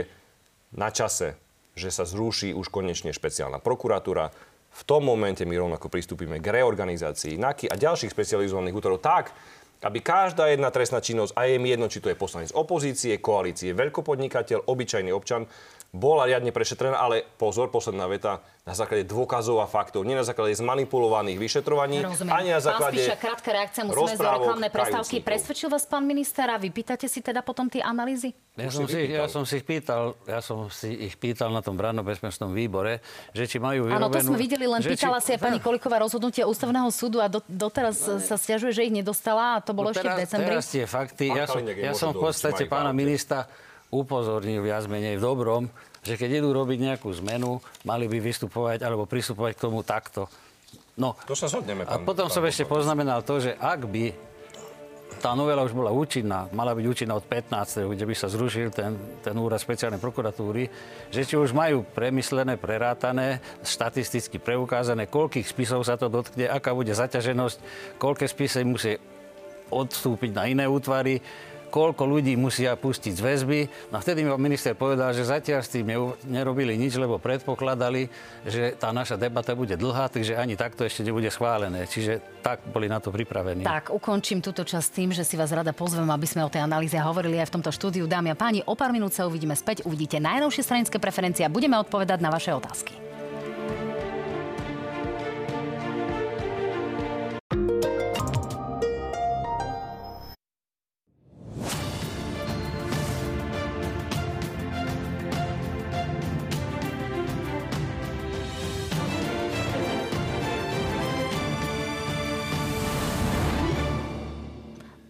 na 0.72 0.90
čase 0.90 1.38
že 1.76 1.92
sa 1.92 2.08
zruší 2.08 2.56
už 2.56 2.72
konečne 2.72 3.12
špeciálna 3.12 3.60
prokuratúra. 3.60 4.32
V 4.76 4.82
tom 4.84 5.04
momente 5.04 5.44
my 5.44 5.56
rovnako 5.56 5.92
pristúpime 5.92 6.40
k 6.40 6.60
reorganizácii 6.60 7.36
NAKY 7.36 7.68
a 7.68 7.76
ďalších 7.76 8.12
špecializovaných 8.12 8.76
útorov 8.76 9.04
tak, 9.04 9.32
aby 9.82 10.00
každá 10.00 10.48
jedna 10.48 10.72
trestná 10.72 11.04
činnosť, 11.04 11.36
a 11.36 11.44
je 11.44 11.60
mi 11.60 11.68
jedno, 11.68 11.90
či 11.90 12.00
to 12.00 12.08
je 12.08 12.16
poslanec 12.16 12.50
opozície, 12.56 13.20
koalície, 13.20 13.76
veľkopodnikateľ, 13.76 14.64
obyčajný 14.66 15.12
občan, 15.12 15.44
bola 15.94 16.26
riadne 16.26 16.50
prešetrená, 16.50 16.98
ale 16.98 17.22
pozor, 17.38 17.70
posledná 17.70 18.06
veta, 18.10 18.42
na 18.66 18.74
základe 18.74 19.06
dôkazov 19.06 19.62
a 19.62 19.70
faktov, 19.70 20.02
nie 20.02 20.18
na 20.18 20.26
základe 20.26 20.58
zmanipulovaných 20.58 21.38
vyšetrovaní, 21.38 22.02
Rozumiem. 22.02 22.34
ani 22.34 22.50
na 22.50 22.58
základe 22.58 22.98
Pán 22.98 23.06
Spíša, 23.06 23.16
krátka 23.22 23.50
reakcia, 23.54 23.82
musíme 23.86 24.18
z 24.18 24.26
reklamnej 24.26 24.70
prestávky. 24.74 25.16
Presvedčil 25.22 25.68
vás 25.70 25.86
pán 25.86 26.02
minister 26.02 26.50
a 26.50 26.58
vypýtate 26.58 27.06
si 27.06 27.22
teda 27.22 27.46
potom 27.46 27.70
tie 27.70 27.78
analýzy? 27.78 28.34
Ja 28.58 28.66
som, 28.74 28.90
si, 28.90 29.06
ja 29.06 29.30
som 29.30 29.46
si 29.46 29.62
pýtal, 29.62 30.18
ja 30.26 30.42
som 30.42 30.66
si 30.66 30.90
ich 30.98 31.14
pýtal 31.14 31.54
na 31.54 31.62
tom 31.62 31.78
branno-bezpečnom 31.78 32.50
výbore, 32.50 32.98
že 33.30 33.46
či 33.46 33.62
majú 33.62 33.86
vyrobenú... 33.86 34.02
Áno, 34.02 34.10
to 34.10 34.34
sme 34.34 34.38
videli, 34.40 34.66
len 34.66 34.82
pýtala 34.82 35.22
či... 35.22 35.30
si 35.30 35.30
aj 35.38 35.40
pani 35.46 35.62
Koliková 35.62 36.02
rozhodnutie 36.02 36.42
ústavného 36.42 36.90
súdu 36.90 37.22
a 37.22 37.30
do, 37.30 37.38
doteraz 37.46 38.02
no, 38.02 38.18
sa 38.18 38.34
stiažuje, 38.34 38.74
že 38.74 38.82
ich 38.82 38.90
nedostala 38.90 39.60
a 39.60 39.62
to 39.62 39.78
bolo 39.78 39.92
no, 39.92 39.94
ešte 39.94 40.10
teraz, 40.10 40.18
v 40.18 40.22
decembri. 40.26 40.50
Teraz 40.58 40.66
tie 40.74 40.84
fakty. 40.90 41.24
Ja 41.30 41.46
som, 41.46 41.62
ja 41.62 41.92
som 41.94 42.10
v 42.10 42.18
podstate 42.18 42.66
pána 42.66 42.90
ministra 42.90 43.46
upozornil 43.90 44.62
viac 44.62 44.86
menej 44.90 45.18
v 45.18 45.24
dobrom, 45.24 45.62
že 46.06 46.14
keď 46.14 46.42
idú 46.42 46.54
robiť 46.54 46.78
nejakú 46.92 47.10
zmenu, 47.22 47.58
mali 47.82 48.06
by 48.06 48.18
vystupovať 48.22 48.82
alebo 48.86 49.10
pristupovať 49.10 49.52
k 49.58 49.62
tomu 49.62 49.82
takto. 49.82 50.30
No. 50.96 51.18
To 51.28 51.34
sa 51.36 51.50
zhodneme, 51.50 51.84
pán, 51.84 52.00
A 52.00 52.04
potom 52.06 52.30
pán, 52.30 52.34
som 52.34 52.42
pán, 52.42 52.50
ešte 52.50 52.64
poznamenal 52.64 53.20
to, 53.26 53.42
že 53.42 53.52
ak 53.58 53.84
by 53.90 54.14
tá 55.16 55.32
novela 55.32 55.64
už 55.64 55.72
bola 55.72 55.90
účinná, 55.90 56.46
mala 56.52 56.76
byť 56.76 56.84
účinná 56.84 57.16
od 57.16 57.24
15. 57.24 57.88
kde 57.88 58.04
by 58.04 58.14
sa 58.14 58.28
zrušil 58.28 58.68
ten, 58.68 58.94
ten 59.24 59.34
úrad 59.34 59.58
špeciálnej 59.58 60.02
prokuratúry, 60.02 60.68
že 61.08 61.24
či 61.24 61.34
už 61.40 61.56
majú 61.56 61.82
premyslené, 61.82 62.60
prerátané, 62.60 63.40
štatisticky 63.64 64.36
preukázané, 64.36 65.08
koľkých 65.08 65.48
spisov 65.48 65.82
sa 65.88 65.96
to 65.96 66.12
dotkne, 66.12 66.46
aká 66.46 66.76
bude 66.76 66.92
zaťaženosť, 66.92 67.58
koľké 67.96 68.26
spisy 68.28 68.62
musí 68.68 68.92
odstúpiť 69.72 70.30
na 70.30 70.46
iné 70.46 70.64
útvary, 70.68 71.18
koľko 71.76 72.08
ľudí 72.08 72.40
musia 72.40 72.72
pustiť 72.72 73.12
z 73.12 73.20
väzby. 73.20 73.60
No 73.92 74.00
a 74.00 74.00
vtedy 74.00 74.24
mi 74.24 74.32
minister 74.40 74.72
povedal, 74.72 75.12
že 75.12 75.28
zatiaľ 75.28 75.60
s 75.60 75.68
tým 75.68 75.84
nerobili 76.24 76.72
nič, 76.80 76.96
lebo 76.96 77.20
predpokladali, 77.20 78.08
že 78.48 78.72
tá 78.80 78.96
naša 78.96 79.20
debata 79.20 79.52
bude 79.52 79.76
dlhá, 79.76 80.08
takže 80.08 80.40
ani 80.40 80.56
takto 80.56 80.88
ešte 80.88 81.04
nebude 81.04 81.28
schválené. 81.28 81.84
Čiže 81.84 82.40
tak 82.40 82.64
boli 82.72 82.88
na 82.88 82.96
to 82.96 83.12
pripravení. 83.12 83.68
Tak, 83.68 83.92
ukončím 83.92 84.40
túto 84.40 84.64
časť 84.64 84.88
tým, 84.88 85.12
že 85.12 85.20
si 85.20 85.36
vás 85.36 85.52
rada 85.52 85.76
pozvem, 85.76 86.08
aby 86.08 86.24
sme 86.24 86.48
o 86.48 86.50
tej 86.50 86.64
analýze 86.64 86.96
hovorili 86.96 87.36
aj 87.44 87.52
v 87.52 87.54
tomto 87.60 87.68
štúdiu. 87.68 88.08
Dámy 88.08 88.32
a 88.32 88.36
páni, 88.40 88.64
o 88.64 88.72
pár 88.72 88.96
minút 88.96 89.12
sa 89.12 89.28
uvidíme 89.28 89.52
späť, 89.52 89.84
uvidíte 89.84 90.16
najnovšie 90.16 90.64
stranické 90.64 90.96
preferencie 90.96 91.44
a 91.44 91.52
budeme 91.52 91.76
odpovedať 91.76 92.24
na 92.24 92.32
vaše 92.32 92.56
otázky. 92.56 92.96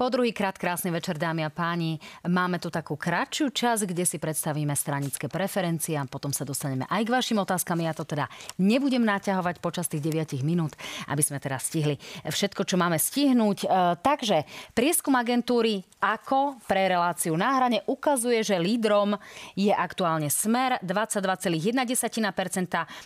Po 0.07 0.15
druhý 0.15 0.31
krát 0.31 0.55
krásny 0.55 0.95
večer, 0.95 1.19
dámy 1.19 1.43
a 1.43 1.51
páni. 1.51 1.99
Máme 2.23 2.63
tu 2.63 2.71
takú 2.71 2.95
kratšiu 2.95 3.51
časť, 3.51 3.91
kde 3.91 4.07
si 4.07 4.23
predstavíme 4.23 4.71
stranické 4.71 5.27
preferencie 5.27 5.99
a 5.99 6.07
potom 6.07 6.31
sa 6.31 6.47
dostaneme 6.47 6.87
aj 6.87 7.03
k 7.03 7.11
vašim 7.11 7.43
otázkam. 7.43 7.83
Ja 7.83 7.91
to 7.91 8.07
teda 8.07 8.31
nebudem 8.55 9.03
naťahovať 9.03 9.59
počas 9.59 9.91
tých 9.91 10.07
9 10.07 10.47
minút, 10.47 10.79
aby 11.11 11.27
sme 11.27 11.43
teraz 11.43 11.67
stihli 11.67 11.99
všetko, 12.23 12.63
čo 12.63 12.79
máme 12.79 13.03
stihnúť. 13.03 13.67
E, 13.67 13.99
takže 13.99 14.47
prieskum 14.79 15.19
agentúry 15.19 15.83
ako 15.99 16.63
pre 16.71 16.87
reláciu 16.87 17.35
na 17.35 17.59
hrane 17.59 17.83
ukazuje, 17.91 18.47
že 18.47 18.63
lídrom 18.63 19.19
je 19.59 19.75
aktuálne 19.75 20.31
Smer 20.31 20.79
22,1%, 20.87 21.67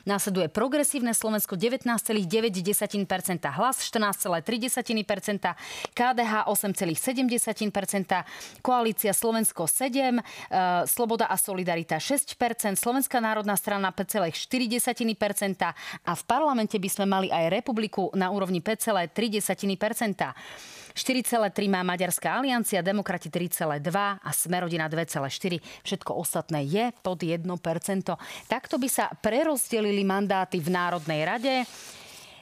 následuje 0.04 0.52
progresívne 0.52 1.16
Slovensko 1.16 1.56
19,9%, 1.56 2.28
hlas 3.56 3.76
14,3%, 3.88 5.48
KDH 5.96 6.44
8, 6.44 6.89
4,7%, 6.94 8.62
Koalícia 8.62 9.12
Slovensko 9.12 9.64
7%, 9.66 10.20
e, 10.20 10.22
Sloboda 10.86 11.26
a 11.30 11.36
Solidarita 11.36 11.96
6%, 11.96 12.76
Slovenská 12.76 13.20
národná 13.20 13.56
strana 13.56 13.92
5,4% 13.92 14.34
a 16.04 16.12
v 16.16 16.22
parlamente 16.24 16.76
by 16.78 16.88
sme 16.88 17.06
mali 17.06 17.28
aj 17.28 17.50
republiku 17.52 18.10
na 18.14 18.30
úrovni 18.32 18.60
5,3%. 18.62 20.34
4,3 20.94 21.70
má 21.70 21.80
Maďarská 21.86 22.42
aliancia, 22.42 22.82
Demokrati 22.82 23.30
3,2 23.30 23.78
a 24.20 24.30
Smerodina 24.34 24.90
2,4. 24.90 25.62
Všetko 25.86 26.10
ostatné 26.18 26.66
je 26.66 26.84
pod 27.02 27.22
1%. 27.22 27.46
Takto 28.50 28.76
by 28.78 28.88
sa 28.90 29.08
prerozdelili 29.22 30.02
mandáty 30.02 30.58
v 30.58 30.68
Národnej 30.74 31.20
rade. 31.22 31.54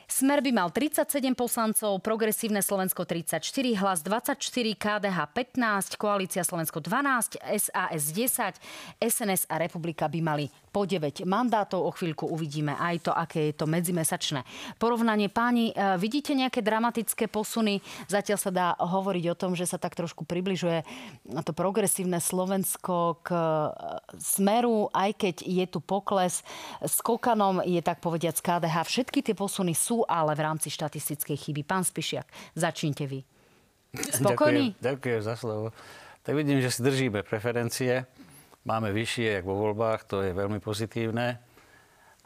Smer 0.09 0.41
by 0.41 0.53
mal 0.57 0.73
37 0.73 1.37
poslancov, 1.37 2.01
Progresívne 2.01 2.65
Slovensko 2.65 3.05
34, 3.05 3.77
Hlas 3.77 4.01
24, 4.01 4.73
KDH 4.73 5.19
15, 5.37 6.01
Koalícia 6.01 6.41
Slovensko 6.41 6.81
12, 6.81 7.37
SAS 7.37 8.05
10, 8.17 8.57
SNS 9.05 9.45
a 9.53 9.61
Republika 9.61 10.09
by 10.09 10.21
mali 10.25 10.49
po 10.79 10.87
po 10.87 10.87
9 10.87 11.27
mandátov. 11.27 11.83
O 11.83 11.91
chvíľku 11.91 12.31
uvidíme 12.31 12.79
aj 12.79 13.11
to, 13.11 13.11
aké 13.11 13.51
je 13.51 13.55
to 13.59 13.67
medzimesačné 13.67 14.47
porovnanie. 14.79 15.27
Páni, 15.27 15.75
e, 15.75 15.99
vidíte 15.99 16.39
nejaké 16.39 16.63
dramatické 16.63 17.27
posuny? 17.27 17.83
Zatiaľ 18.07 18.39
sa 18.39 18.55
dá 18.55 18.69
hovoriť 18.79 19.25
o 19.27 19.35
tom, 19.35 19.59
že 19.59 19.67
sa 19.67 19.75
tak 19.75 19.99
trošku 19.99 20.23
približuje 20.23 20.87
to 21.43 21.51
progresívne 21.51 22.23
Slovensko 22.23 23.19
k 23.27 23.35
e, 23.35 23.43
smeru, 24.23 24.87
aj 24.95 25.19
keď 25.19 25.37
je 25.43 25.67
tu 25.67 25.83
pokles. 25.83 26.47
S 26.79 27.03
Kokanom 27.03 27.59
je 27.67 27.83
tak 27.83 27.99
povediať 27.99 28.39
z 28.39 28.43
KDH. 28.47 28.77
Všetky 28.87 29.19
tie 29.27 29.35
posuny 29.35 29.75
sú 29.75 30.07
ale 30.07 30.39
v 30.39 30.47
rámci 30.47 30.71
štatistickej 30.71 31.35
chyby. 31.35 31.67
Pán 31.67 31.83
Spišiak, 31.83 32.55
začnite 32.55 33.03
vy. 33.11 33.27
Spokojný? 34.15 34.79
Ďakujem, 34.79 34.87
ďakujem 34.87 35.21
za 35.27 35.35
slovo. 35.35 35.75
Tak 36.23 36.39
vidím, 36.39 36.63
že 36.63 36.71
si 36.71 36.87
držíme 36.87 37.27
preferencie. 37.27 38.07
Máme 38.69 38.93
vyššie, 38.93 39.41
jak 39.41 39.49
vo 39.49 39.57
voľbách, 39.57 40.05
to 40.05 40.21
je 40.21 40.37
veľmi 40.37 40.61
pozitívne. 40.61 41.41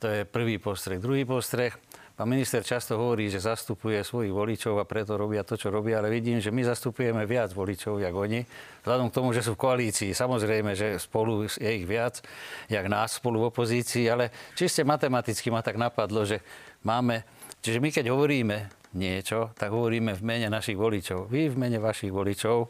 To 0.02 0.10
je 0.10 0.26
prvý 0.26 0.58
postreh. 0.58 0.98
Druhý 0.98 1.22
postreh. 1.22 1.70
Pán 2.18 2.26
minister 2.26 2.66
často 2.66 2.98
hovorí, 2.98 3.30
že 3.30 3.38
zastupuje 3.38 4.02
svojich 4.02 4.34
voličov 4.34 4.74
a 4.82 4.82
preto 4.82 5.14
robia 5.14 5.46
to, 5.46 5.54
čo 5.54 5.70
robia, 5.70 6.02
ale 6.02 6.10
vidím, 6.10 6.42
že 6.42 6.50
my 6.50 6.66
zastupujeme 6.66 7.22
viac 7.30 7.54
voličov, 7.54 8.02
jak 8.02 8.10
oni. 8.10 8.42
Vzhľadom 8.82 9.06
k 9.06 9.16
tomu, 9.22 9.30
že 9.30 9.46
sú 9.46 9.54
v 9.54 9.62
koalícii. 9.62 10.10
Samozrejme, 10.10 10.74
že 10.74 10.98
spolu 10.98 11.46
je 11.46 11.70
ich 11.78 11.86
viac, 11.86 12.18
jak 12.66 12.90
nás 12.90 13.22
spolu 13.22 13.46
v 13.46 13.54
opozícii, 13.54 14.10
ale 14.10 14.34
čiste 14.58 14.82
matematicky 14.82 15.46
ma 15.46 15.62
tak 15.62 15.78
napadlo, 15.78 16.26
že 16.26 16.42
máme... 16.82 17.22
Čiže 17.62 17.78
my 17.78 17.94
keď 17.94 18.10
hovoríme 18.10 18.90
niečo, 18.98 19.54
tak 19.54 19.70
hovoríme 19.70 20.18
v 20.18 20.22
mene 20.26 20.50
našich 20.50 20.74
voličov. 20.74 21.30
Vy 21.30 21.54
v 21.54 21.56
mene 21.56 21.78
vašich 21.78 22.10
voličov. 22.10 22.66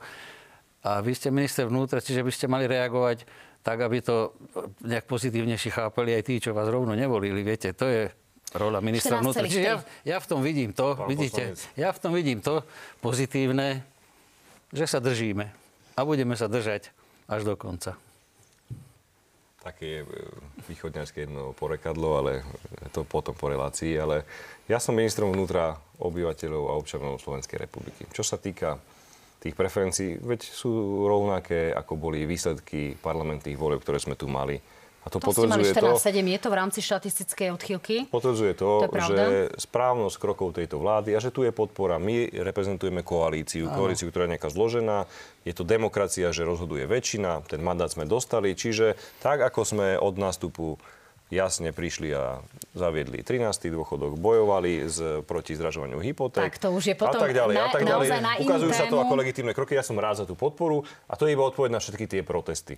A 0.85 1.01
vy 1.01 1.17
ste 1.17 1.33
minister 1.33 1.65
vnútra, 1.65 2.05
čiže 2.05 2.21
by 2.21 2.33
ste 2.35 2.53
mali 2.53 2.69
reagovať 2.69 3.25
tak, 3.63 3.79
aby 3.79 4.03
to 4.03 4.35
nejak 4.83 5.07
pozitívnejšie 5.07 5.71
chápali 5.71 6.19
aj 6.19 6.23
tí, 6.27 6.43
čo 6.43 6.51
vás 6.51 6.67
rovno 6.67 6.99
nevolili. 6.99 7.47
Viete, 7.47 7.71
to 7.73 7.87
je 7.87 8.11
rola 8.59 8.83
ministra 8.83 9.23
vnútra. 9.23 9.47
Čiže 9.47 9.63
ja, 9.63 9.77
ja 10.05 10.19
v 10.19 10.27
tom 10.27 10.41
vidím 10.45 10.75
to, 10.77 10.99
Pán 10.99 11.09
vidíte, 11.09 11.55
poslanec. 11.55 11.79
ja 11.79 11.89
v 11.95 11.99
tom 12.03 12.13
vidím 12.13 12.39
to 12.43 12.67
pozitívne, 13.01 13.87
že 14.75 14.85
sa 14.85 14.99
držíme. 14.99 15.47
A 15.95 16.01
budeme 16.03 16.35
sa 16.35 16.51
držať 16.51 16.91
až 17.31 17.47
do 17.47 17.55
konca. 17.57 17.97
Také 19.63 20.03
je 20.03 20.11
východňarské 20.67 21.31
jedno 21.31 21.55
porekadlo, 21.55 22.19
ale 22.19 22.43
to 22.91 23.07
potom 23.07 23.31
po 23.31 23.47
relácii. 23.47 23.95
Ale 23.95 24.27
ja 24.67 24.83
som 24.83 24.99
ministrom 24.99 25.31
vnútra 25.31 25.79
obyvateľov 26.03 26.63
a 26.67 26.73
občanov 26.75 27.23
Slovenskej 27.23 27.63
republiky. 27.63 28.11
Čo 28.11 28.27
sa 28.27 28.43
týka 28.43 28.83
tých 29.43 29.59
preferencií, 29.59 30.23
veď 30.23 30.47
sú 30.47 30.71
rovnaké, 31.11 31.75
ako 31.75 31.99
boli 31.99 32.23
výsledky 32.23 32.95
parlamentných 33.03 33.59
volieb, 33.59 33.83
ktoré 33.83 33.99
sme 33.99 34.15
tu 34.15 34.31
mali. 34.31 34.63
A 35.03 35.11
to, 35.11 35.19
to 35.19 35.35
potvrdzuje 35.35 35.75
ste 35.75 35.83
mali 35.83 35.99
14, 35.99 35.99
to, 35.99 36.15
7, 36.15 36.23
je 36.23 36.39
to 36.39 36.49
v 36.49 36.57
rámci 36.57 36.79
štatistickej 36.79 37.49
odchýlky? 37.59 37.97
Potvrdzuje 38.07 38.53
to, 38.55 38.87
to 38.87 38.99
že 39.03 39.51
správnosť 39.59 40.17
krokov 40.23 40.55
tejto 40.55 40.79
vlády 40.79 41.11
a 41.11 41.19
že 41.19 41.35
tu 41.35 41.43
je 41.43 41.51
podpora. 41.51 41.99
My 41.99 42.31
reprezentujeme 42.31 43.03
koalíciu, 43.03 43.67
Áno. 43.67 43.83
koalíciu, 43.83 44.15
ktorá 44.15 44.31
je 44.31 44.39
nejaká 44.39 44.55
zložená. 44.55 45.11
Je 45.43 45.51
to 45.51 45.67
demokracia, 45.67 46.31
že 46.31 46.47
rozhoduje 46.47 46.87
väčšina, 46.87 47.43
ten 47.51 47.59
mandát 47.67 47.91
sme 47.91 48.07
dostali. 48.07 48.55
Čiže 48.55 48.95
tak, 49.19 49.43
ako 49.43 49.67
sme 49.67 49.99
od 49.99 50.15
nástupu 50.23 50.79
jasne 51.33 51.73
prišli 51.73 52.13
a 52.13 52.45
zaviedli 52.77 53.25
13. 53.25 53.73
dôchodok, 53.73 54.21
bojovali 54.21 54.85
z, 54.85 55.25
proti 55.25 55.57
zdražovaniu 55.57 55.97
hypoték. 56.05 56.53
Tak 56.53 56.61
to 56.61 56.69
už 56.77 56.93
je 56.93 56.95
potom 56.95 57.17
a 57.17 57.25
tak 57.25 57.33
ďalej, 57.33 57.55
na, 57.57 57.65
a 57.65 57.69
tak 57.73 57.83
ďalej. 57.89 58.09
Ukazujú 58.45 58.73
sa 58.77 58.85
to 58.93 59.01
ako 59.01 59.17
legitímne 59.17 59.57
kroky. 59.57 59.73
Ja 59.73 59.85
som 59.85 59.97
rád 59.97 60.21
za 60.21 60.25
tú 60.29 60.37
podporu 60.37 60.85
a 61.09 61.17
to 61.17 61.25
je 61.25 61.33
iba 61.33 61.45
odpoveď 61.49 61.73
na 61.73 61.81
všetky 61.81 62.05
tie 62.05 62.21
protesty 62.21 62.77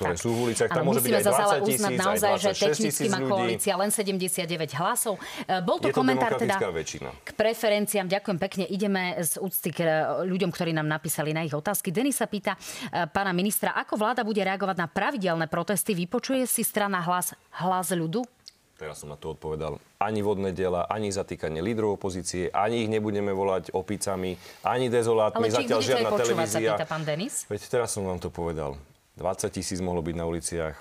ktoré 0.00 0.14
tak. 0.16 0.22
sú 0.22 0.28
v 0.32 0.38
uliciach. 0.50 0.68
Tam 0.72 0.84
môže 0.84 1.00
byť 1.04 1.12
aj 1.12 1.24
20 1.62 1.68
tisíc, 1.68 1.96
naozaj, 2.00 2.32
že 2.40 2.50
technicky 2.56 3.06
má 3.12 3.18
koalícia 3.20 3.74
len 3.76 3.90
79 3.92 4.80
hlasov. 4.80 5.14
E, 5.44 5.60
bol 5.60 5.76
to, 5.76 5.88
je 5.88 5.94
to 5.94 5.98
komentár 6.00 6.36
teda 6.40 6.56
väčšina. 6.58 7.08
k 7.20 7.30
preferenciám. 7.36 8.06
Ďakujem 8.08 8.38
pekne. 8.40 8.64
Ideme 8.68 9.20
z 9.20 9.36
úcty 9.40 9.70
k 9.72 9.78
e, 9.84 9.88
ľuďom, 10.24 10.50
ktorí 10.52 10.72
nám 10.72 10.88
napísali 10.88 11.36
na 11.36 11.44
ich 11.44 11.52
otázky. 11.52 11.92
Denis 11.92 12.18
sa 12.18 12.28
pýta 12.28 12.56
e, 12.56 13.06
pána 13.08 13.36
ministra, 13.36 13.76
ako 13.76 14.00
vláda 14.00 14.24
bude 14.24 14.40
reagovať 14.40 14.76
na 14.80 14.88
pravidelné 14.88 15.46
protesty. 15.48 15.92
Vypočuje 15.92 16.48
si 16.48 16.64
strana 16.64 17.04
hlas, 17.04 17.36
hlas 17.60 17.92
ľudu? 17.92 18.24
Teraz 18.80 19.04
som 19.04 19.12
na 19.12 19.20
to 19.20 19.36
odpovedal. 19.36 19.76
Ani 20.00 20.24
vodné 20.24 20.56
diela, 20.56 20.88
ani 20.88 21.12
zatýkanie 21.12 21.60
lídrov 21.60 22.00
opozície, 22.00 22.48
ani 22.48 22.80
ich 22.80 22.88
nebudeme 22.88 23.28
volať 23.28 23.76
opicami, 23.76 24.40
ani 24.64 24.88
dezolátmi. 24.88 25.52
Ale 25.52 25.52
Zatiaľ 25.52 25.80
žiadna 25.84 26.10
televízia. 26.16 26.48
Sa 26.48 26.80
pýta 26.80 26.88
pán 26.88 27.04
Denis? 27.04 27.44
Veď 27.52 27.60
teraz 27.68 27.92
som 27.92 28.08
vám 28.08 28.16
to 28.16 28.32
povedal. 28.32 28.80
20 29.20 29.52
tisíc 29.52 29.84
mohlo 29.84 30.00
byť 30.00 30.16
na 30.16 30.24
uliciach. 30.24 30.76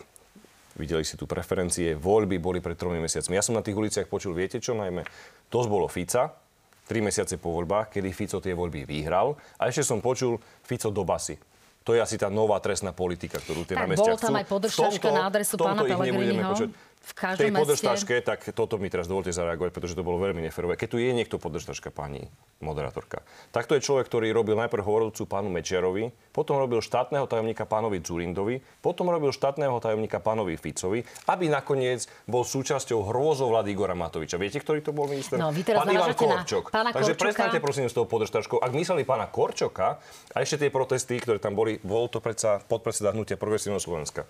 Videli 0.80 1.04
si 1.04 1.20
tu 1.20 1.28
preferencie. 1.28 1.92
Voľby 1.92 2.40
boli 2.40 2.64
pred 2.64 2.80
tromi 2.80 3.04
mesiacmi. 3.04 3.36
Ja 3.36 3.44
som 3.44 3.52
na 3.52 3.60
tých 3.60 3.76
uliciach 3.76 4.08
počul, 4.08 4.32
viete 4.32 4.64
čo 4.64 4.72
najmä? 4.80 5.04
To 5.52 5.68
bolo 5.68 5.92
Fica, 5.92 6.32
tri 6.88 7.04
mesiace 7.04 7.36
po 7.36 7.52
voľbách, 7.52 8.00
kedy 8.00 8.16
Fico 8.16 8.40
tie 8.40 8.56
voľby 8.56 8.88
vyhral. 8.88 9.36
A 9.60 9.68
ešte 9.68 9.84
som 9.84 10.00
počul 10.00 10.40
Fico 10.64 10.88
do 10.88 11.04
basy. 11.04 11.36
To 11.84 11.92
je 11.92 12.00
asi 12.00 12.16
tá 12.16 12.32
nová 12.32 12.64
trestná 12.64 12.96
politika, 12.96 13.44
ktorú 13.44 13.68
tie 13.68 13.76
tak 13.76 13.84
na 13.84 13.98
mestiach 13.98 14.16
bolo 14.16 14.24
tam 14.24 14.36
aj 14.40 14.46
podržačka 14.48 15.10
na 15.12 15.22
adresu 15.28 15.56
pána 15.60 15.84
Pelegriniho 15.84 16.54
v 17.10 17.14
každom 17.18 17.42
tej 17.42 17.52
podržtaške, 17.58 18.16
tak 18.22 18.40
toto 18.54 18.78
mi 18.78 18.94
teraz 18.94 19.10
dovolte 19.10 19.34
zareagovať, 19.34 19.74
pretože 19.74 19.98
to 19.98 20.06
bolo 20.06 20.22
veľmi 20.22 20.46
neferové. 20.46 20.78
Keď 20.78 20.88
tu 20.94 20.98
je 21.02 21.10
niekto 21.10 21.42
podržtaška, 21.42 21.90
pani 21.90 22.30
moderátorka, 22.62 23.26
tak 23.50 23.66
to 23.66 23.74
je 23.74 23.82
človek, 23.82 24.06
ktorý 24.06 24.30
robil 24.30 24.54
najprv 24.60 24.86
hovorúcu 24.86 25.26
pánu 25.26 25.50
Mečiarovi, 25.50 26.14
potom 26.30 26.62
robil 26.62 26.86
štátneho 26.86 27.26
tajomníka 27.26 27.66
pánovi 27.66 27.98
Zurindovi, 28.04 28.62
potom 28.86 29.10
robil 29.10 29.34
štátneho 29.34 29.82
tajomníka 29.82 30.22
pánovi 30.22 30.54
Ficovi, 30.60 31.02
aby 31.26 31.50
nakoniec 31.50 32.06
bol 32.30 32.46
súčasťou 32.46 33.10
hrôzov 33.10 33.50
vlády 33.56 33.74
Igora 33.74 33.98
Matoviča. 33.98 34.38
Viete, 34.38 34.62
ktorý 34.62 34.86
to 34.86 34.94
bol 34.94 35.10
minister? 35.10 35.42
No, 35.42 35.50
vy 35.50 35.66
teraz 35.66 35.82
Pán 35.82 35.96
Ivan 35.96 36.14
Korčok. 36.14 36.70
Pána 36.70 36.94
Takže 36.94 37.18
Korčoka. 37.18 37.24
prestaňte 37.26 37.60
prosím 37.64 37.88
s 37.90 37.96
tou 37.98 38.06
podržtaškou. 38.06 38.62
Ak 38.62 38.72
mysleli 38.76 39.08
pána 39.08 39.26
Korčoka 39.32 39.98
a 40.36 40.38
ešte 40.38 40.68
tie 40.68 40.70
protesty, 40.70 41.18
ktoré 41.18 41.42
tam 41.42 41.58
boli, 41.58 41.82
bol 41.82 42.12
to 42.12 42.22
predsa 42.22 42.62
podpredseda 42.62 43.16
hnutia 43.16 43.40
Progresívneho 43.40 43.82
Slovenska 43.82 44.28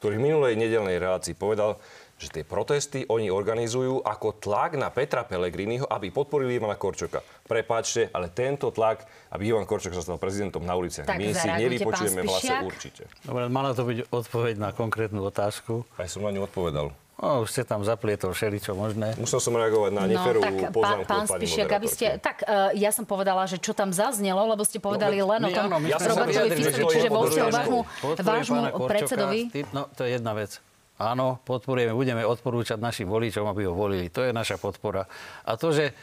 ktorý 0.00 0.16
v 0.16 0.32
minulej 0.32 0.56
nedelnej 0.56 0.96
relácii 0.96 1.36
povedal, 1.36 1.76
že 2.20 2.28
tie 2.28 2.44
protesty 2.44 3.08
oni 3.08 3.32
organizujú 3.32 4.04
ako 4.04 4.36
tlak 4.36 4.76
na 4.76 4.92
Petra 4.92 5.24
Pellegriniho, 5.24 5.88
aby 5.88 6.12
podporili 6.12 6.60
Ivana 6.60 6.76
Korčoka. 6.76 7.24
Prepáčte, 7.48 8.12
ale 8.12 8.28
tento 8.28 8.68
tlak, 8.68 9.08
aby 9.32 9.56
Ivan 9.56 9.64
Korčok 9.64 9.96
sa 9.96 10.04
stal 10.04 10.20
prezidentom 10.20 10.60
na 10.60 10.76
uliciach, 10.76 11.08
tak 11.08 11.16
my 11.16 11.32
si 11.32 11.48
nevypočujeme 11.48 12.20
hlase 12.28 12.54
určite. 12.60 13.02
Dobre, 13.24 13.48
mala 13.48 13.72
to 13.72 13.88
byť 13.88 14.12
odpoveď 14.12 14.54
na 14.60 14.70
konkrétnu 14.76 15.24
otázku. 15.24 15.88
Aj 15.96 16.04
som 16.04 16.20
na 16.20 16.30
ňu 16.36 16.44
odpovedal. 16.44 16.92
No, 17.20 17.44
už 17.44 17.52
ste 17.52 17.62
tam 17.68 17.84
zaplietol 17.84 18.32
všeličo 18.32 18.72
možné. 18.72 19.12
Musel 19.20 19.44
som 19.44 19.52
reagovať 19.52 19.92
na 19.92 20.08
neferovú 20.08 20.56
no, 20.56 20.72
poznámku 20.72 21.04
pán, 21.04 21.28
pán 21.28 21.36
Spišiak, 21.36 21.68
aby 21.68 21.84
ste... 21.84 22.16
Tak, 22.16 22.48
uh, 22.48 22.72
ja 22.72 22.88
som 22.96 23.04
povedala, 23.04 23.44
že 23.44 23.60
čo 23.60 23.76
tam 23.76 23.92
zaznelo, 23.92 24.40
lebo 24.48 24.64
ste 24.64 24.80
povedali 24.80 25.20
no, 25.20 25.28
len 25.36 25.40
o 25.44 25.50
tom 25.52 25.68
ja 25.84 26.00
Robertovi 26.00 26.48
Ficovi, 26.56 26.84
čiže 26.96 27.08
o 27.12 27.20
vášmu, 27.52 27.78
vášmu 28.24 28.60
predsedovi. 28.88 29.52
No, 29.76 29.92
to 29.92 30.08
je 30.08 30.16
jedna 30.16 30.32
vec. 30.32 30.64
Áno, 31.00 31.40
podporujeme, 31.48 31.96
budeme 31.96 32.28
odporúčať 32.28 32.76
našim 32.76 33.08
voličom, 33.08 33.48
aby 33.48 33.64
ho 33.64 33.72
volili. 33.72 34.12
To 34.12 34.20
je 34.20 34.36
naša 34.36 34.60
podpora. 34.60 35.08
A 35.48 35.56
to, 35.56 35.72
že 35.72 35.96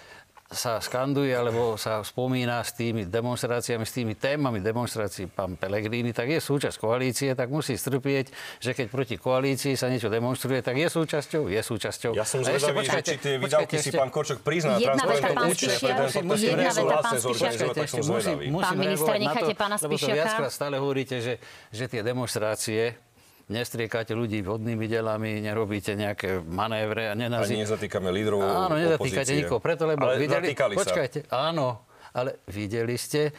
sa 0.48 0.80
skanduje 0.80 1.36
alebo 1.36 1.76
sa 1.76 2.00
spomína 2.00 2.64
s 2.64 2.72
tými 2.72 3.04
demonstráciami, 3.04 3.84
s 3.84 3.92
tými 3.92 4.16
témami 4.16 4.64
demonstrácií 4.64 5.28
pán 5.28 5.60
Pelegrini, 5.60 6.16
tak 6.16 6.32
je 6.32 6.40
súčasť 6.40 6.80
koalície, 6.80 7.36
tak 7.36 7.52
musí 7.52 7.76
strpieť, 7.76 8.32
že 8.64 8.72
keď 8.72 8.88
proti 8.88 9.16
koalícii 9.20 9.76
sa 9.76 9.92
niečo 9.92 10.08
demonstruje, 10.08 10.64
tak 10.64 10.80
je 10.80 10.88
súčasťou, 10.88 11.52
je 11.52 11.60
súčťou. 11.60 12.16
Ja 12.16 12.24
som 12.24 12.48
zvedavý, 12.48 12.80
že 12.88 13.02
či 13.04 13.16
tie 13.20 13.36
výdavky 13.44 13.76
si 13.76 13.92
pán 13.92 14.08
Korčok 14.08 14.40
prizná 14.40 14.80
jedna 14.80 15.04
veta, 15.04 15.36
pán 15.36 15.52
Spišiak, 15.52 16.16
pán 18.56 18.78
minister, 18.80 19.14
necháte 19.20 19.54
pána 19.54 19.76
Spišiaka. 19.76 19.84
Lebo 19.84 20.00
to 20.00 20.08
viackrát 20.16 20.52
stále 20.56 20.80
hovoríte, 20.80 21.20
že, 21.20 21.44
že 21.76 21.92
tie 21.92 22.00
demonstrácie 22.00 23.07
nestriekate 23.48 24.12
ľudí 24.12 24.44
vodnými 24.44 24.86
delami, 24.92 25.40
nerobíte 25.40 25.96
nejaké 25.96 26.44
manévre 26.44 27.12
a 27.12 27.14
nenazí... 27.16 27.56
Ani 27.56 27.64
nezatýkame 27.64 28.12
lídrov 28.12 28.44
Áno, 28.44 28.76
nezatýkate 28.76 29.32
nikoho, 29.40 29.60
preto 29.64 29.88
lebo 29.88 30.04
ale 30.04 30.20
videli... 30.20 30.52
Počkajte, 30.54 31.32
sa. 31.32 31.52
áno, 31.52 31.88
ale 32.12 32.44
videli 32.52 33.00
ste, 33.00 33.32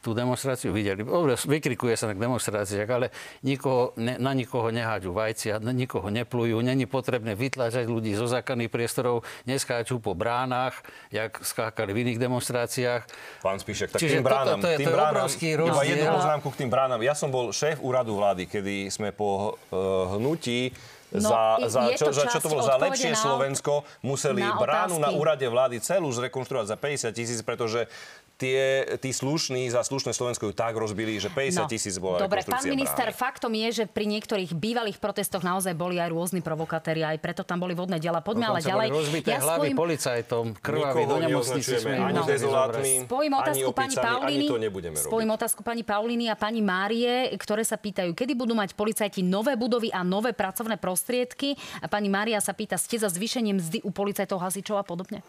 tú 0.00 0.16
demonstráciu 0.16 0.72
videli. 0.72 1.04
Vykrikuje 1.46 1.94
sa 1.94 2.08
na 2.08 2.16
demonstráciách, 2.16 2.88
ale 2.88 3.12
nikoho, 3.44 3.92
ne, 4.00 4.16
na 4.16 4.32
nikoho 4.32 4.72
nehádžu 4.72 5.12
vajcia, 5.12 5.60
na 5.60 5.76
nikoho 5.76 6.08
neplujú, 6.08 6.56
není 6.64 6.88
potrebné 6.88 7.36
vytláčať 7.36 7.84
ľudí 7.84 8.16
zo 8.16 8.24
zakaných 8.24 8.72
priestorov, 8.72 9.22
neskáču 9.44 10.00
po 10.00 10.16
bránach, 10.16 10.80
jak 11.12 11.36
skákali 11.44 11.92
v 11.92 11.98
iných 12.08 12.18
demonstráciách. 12.18 13.02
Pán 13.44 13.60
Spíšek, 13.60 13.92
tak 13.92 14.00
Čiže 14.00 14.20
tým 14.20 14.26
bránam, 14.26 14.58
toto, 14.58 14.64
to 14.64 14.68
je, 14.72 14.76
tým 14.80 14.88
to 14.88 14.96
bránam, 14.96 15.14
obrovský 15.20 15.48
rozdiel. 15.54 15.76
Iba 15.76 15.84
jednu 15.84 16.08
poznámku 16.16 16.48
k 16.48 16.56
tým 16.56 16.70
bránam. 16.72 17.00
Ja 17.04 17.14
som 17.14 17.28
bol 17.28 17.52
šéf 17.52 17.78
úradu 17.84 18.16
vlády, 18.16 18.48
kedy 18.48 18.88
sme 18.88 19.12
po 19.12 19.60
uh, 19.70 20.16
hnutí 20.16 20.72
No, 21.12 21.18
za, 21.20 21.42
za, 21.66 21.80
čo, 21.92 22.08
za 22.08 22.24
čo 22.24 22.38
to 22.38 22.48
bolo 22.48 22.62
za 22.62 22.76
lepšie 22.76 23.10
na- 23.10 23.18
Slovensko, 23.18 23.72
museli 24.00 24.40
na 24.40 24.54
bránu 24.54 24.96
na 24.96 25.10
úrade 25.10 25.42
vlády 25.44 25.78
celú 25.78 26.06
zrekonštruovať 26.08 26.66
za 26.66 26.76
50 26.76 27.10
tisíc, 27.12 27.40
pretože 27.40 27.90
tie, 28.36 28.60
tí 28.96 29.10
slušní 29.10 29.68
za 29.68 29.82
slušné 29.82 30.10
Slovensko 30.10 30.48
ju 30.48 30.54
tak 30.54 30.72
rozbili, 30.72 31.16
že 31.16 31.28
50 31.28 31.68
tisíc 31.68 31.92
bola 31.94 32.16
No, 32.16 32.24
Dobre, 32.24 32.40
pán 32.42 32.64
minister, 32.64 33.08
brány. 33.08 33.20
faktom 33.20 33.52
je, 33.54 33.68
že 33.70 33.84
pri 33.84 34.08
niektorých 34.08 34.50
bývalých 34.50 34.96
protestoch 34.96 35.42
naozaj 35.42 35.74
boli 35.74 36.00
aj 36.00 36.08
rôzni 36.08 36.40
provokatéri, 36.40 37.04
aj 37.04 37.18
preto 37.18 37.42
tam 37.42 37.58
boli 37.58 37.74
vodné 37.74 37.98
diela. 37.98 38.18
Poďme 38.18 38.48
ale 38.48 38.58
Dokonca 38.58 38.72
ďalej. 38.72 38.88
boli 38.88 38.96
rozbité 38.96 39.30
hlavy 39.34 39.60
spojím- 39.66 39.76
policajtom, 39.76 40.44
krvaví 40.56 41.02
do 41.04 41.16
nemocnice 41.18 41.72
ani 41.84 42.14
no. 42.14 42.24
dezolátmi, 42.24 42.92
Spojím 43.04 43.32
ani 43.34 43.42
otázku 43.42 43.70
pani 43.72 43.94
Paulíny. 43.98 44.40
ani 44.40 44.48
to 44.48 44.56
nebudeme 44.58 44.96
Spojím 44.96 45.30
otázku 45.30 45.60
pani 45.60 45.82
Paulíny 45.82 46.24
a 46.26 46.34
pani 46.34 46.60
Márie, 46.60 47.12
ktoré 47.36 47.60
sa 47.60 47.76
pýtajú, 47.76 48.16
kedy 48.16 48.32
budú 48.32 48.54
mať 48.54 48.72
policajti 48.72 49.20
nové 49.20 49.52
budovy 49.52 49.92
a 49.92 50.00
nové 50.00 50.32
pracovné 50.32 50.80
prostriedky. 51.00 51.56
A 51.80 51.88
pani 51.88 52.12
Mária 52.12 52.36
sa 52.44 52.52
pýta, 52.52 52.76
ste 52.76 53.00
za 53.00 53.08
zvýšenie 53.08 53.56
mzdy 53.56 53.80
u 53.80 53.88
policajtov, 53.88 54.36
hasičov 54.36 54.76
a 54.76 54.84
podobne? 54.84 55.24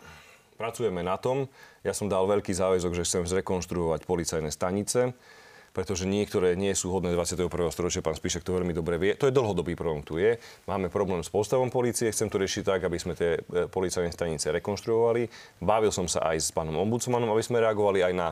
Pracujeme 0.59 0.99
na 0.99 1.15
tom. 1.15 1.47
Ja 1.87 1.95
som 1.95 2.11
dal 2.11 2.27
veľký 2.27 2.51
záväzok, 2.51 2.91
že 2.91 3.07
chcem 3.07 3.23
zrekonštruovať 3.23 4.03
policajné 4.05 4.51
stanice, 4.51 5.15
pretože 5.71 6.03
niektoré 6.03 6.59
nie 6.59 6.75
sú 6.75 6.91
hodné 6.91 7.15
21. 7.15 7.47
storočia. 7.71 8.03
Pán 8.03 8.19
Spíšek 8.19 8.43
to 8.43 8.59
veľmi 8.59 8.75
dobre 8.75 8.99
vie. 8.99 9.15
To 9.15 9.25
je 9.25 9.33
dlhodobý 9.33 9.73
problém, 9.79 10.03
tu 10.03 10.19
je. 10.19 10.35
Máme 10.67 10.91
problém 10.91 11.23
s 11.23 11.31
postavom 11.31 11.71
policie, 11.71 12.11
chcem 12.11 12.27
to 12.27 12.37
riešiť 12.37 12.67
tak, 12.67 12.83
aby 12.83 12.99
sme 12.99 13.15
tie 13.15 13.39
e, 13.39 13.71
policajné 13.71 14.11
stanice 14.11 14.51
rekonštruovali. 14.51 15.31
Bavil 15.63 15.89
som 15.89 16.05
sa 16.05 16.27
aj 16.29 16.37
s 16.37 16.49
pánom 16.51 16.75
ombudsmanom, 16.75 17.31
aby 17.31 17.41
sme 17.41 17.63
reagovali 17.63 18.03
aj 18.03 18.13
na 18.13 18.27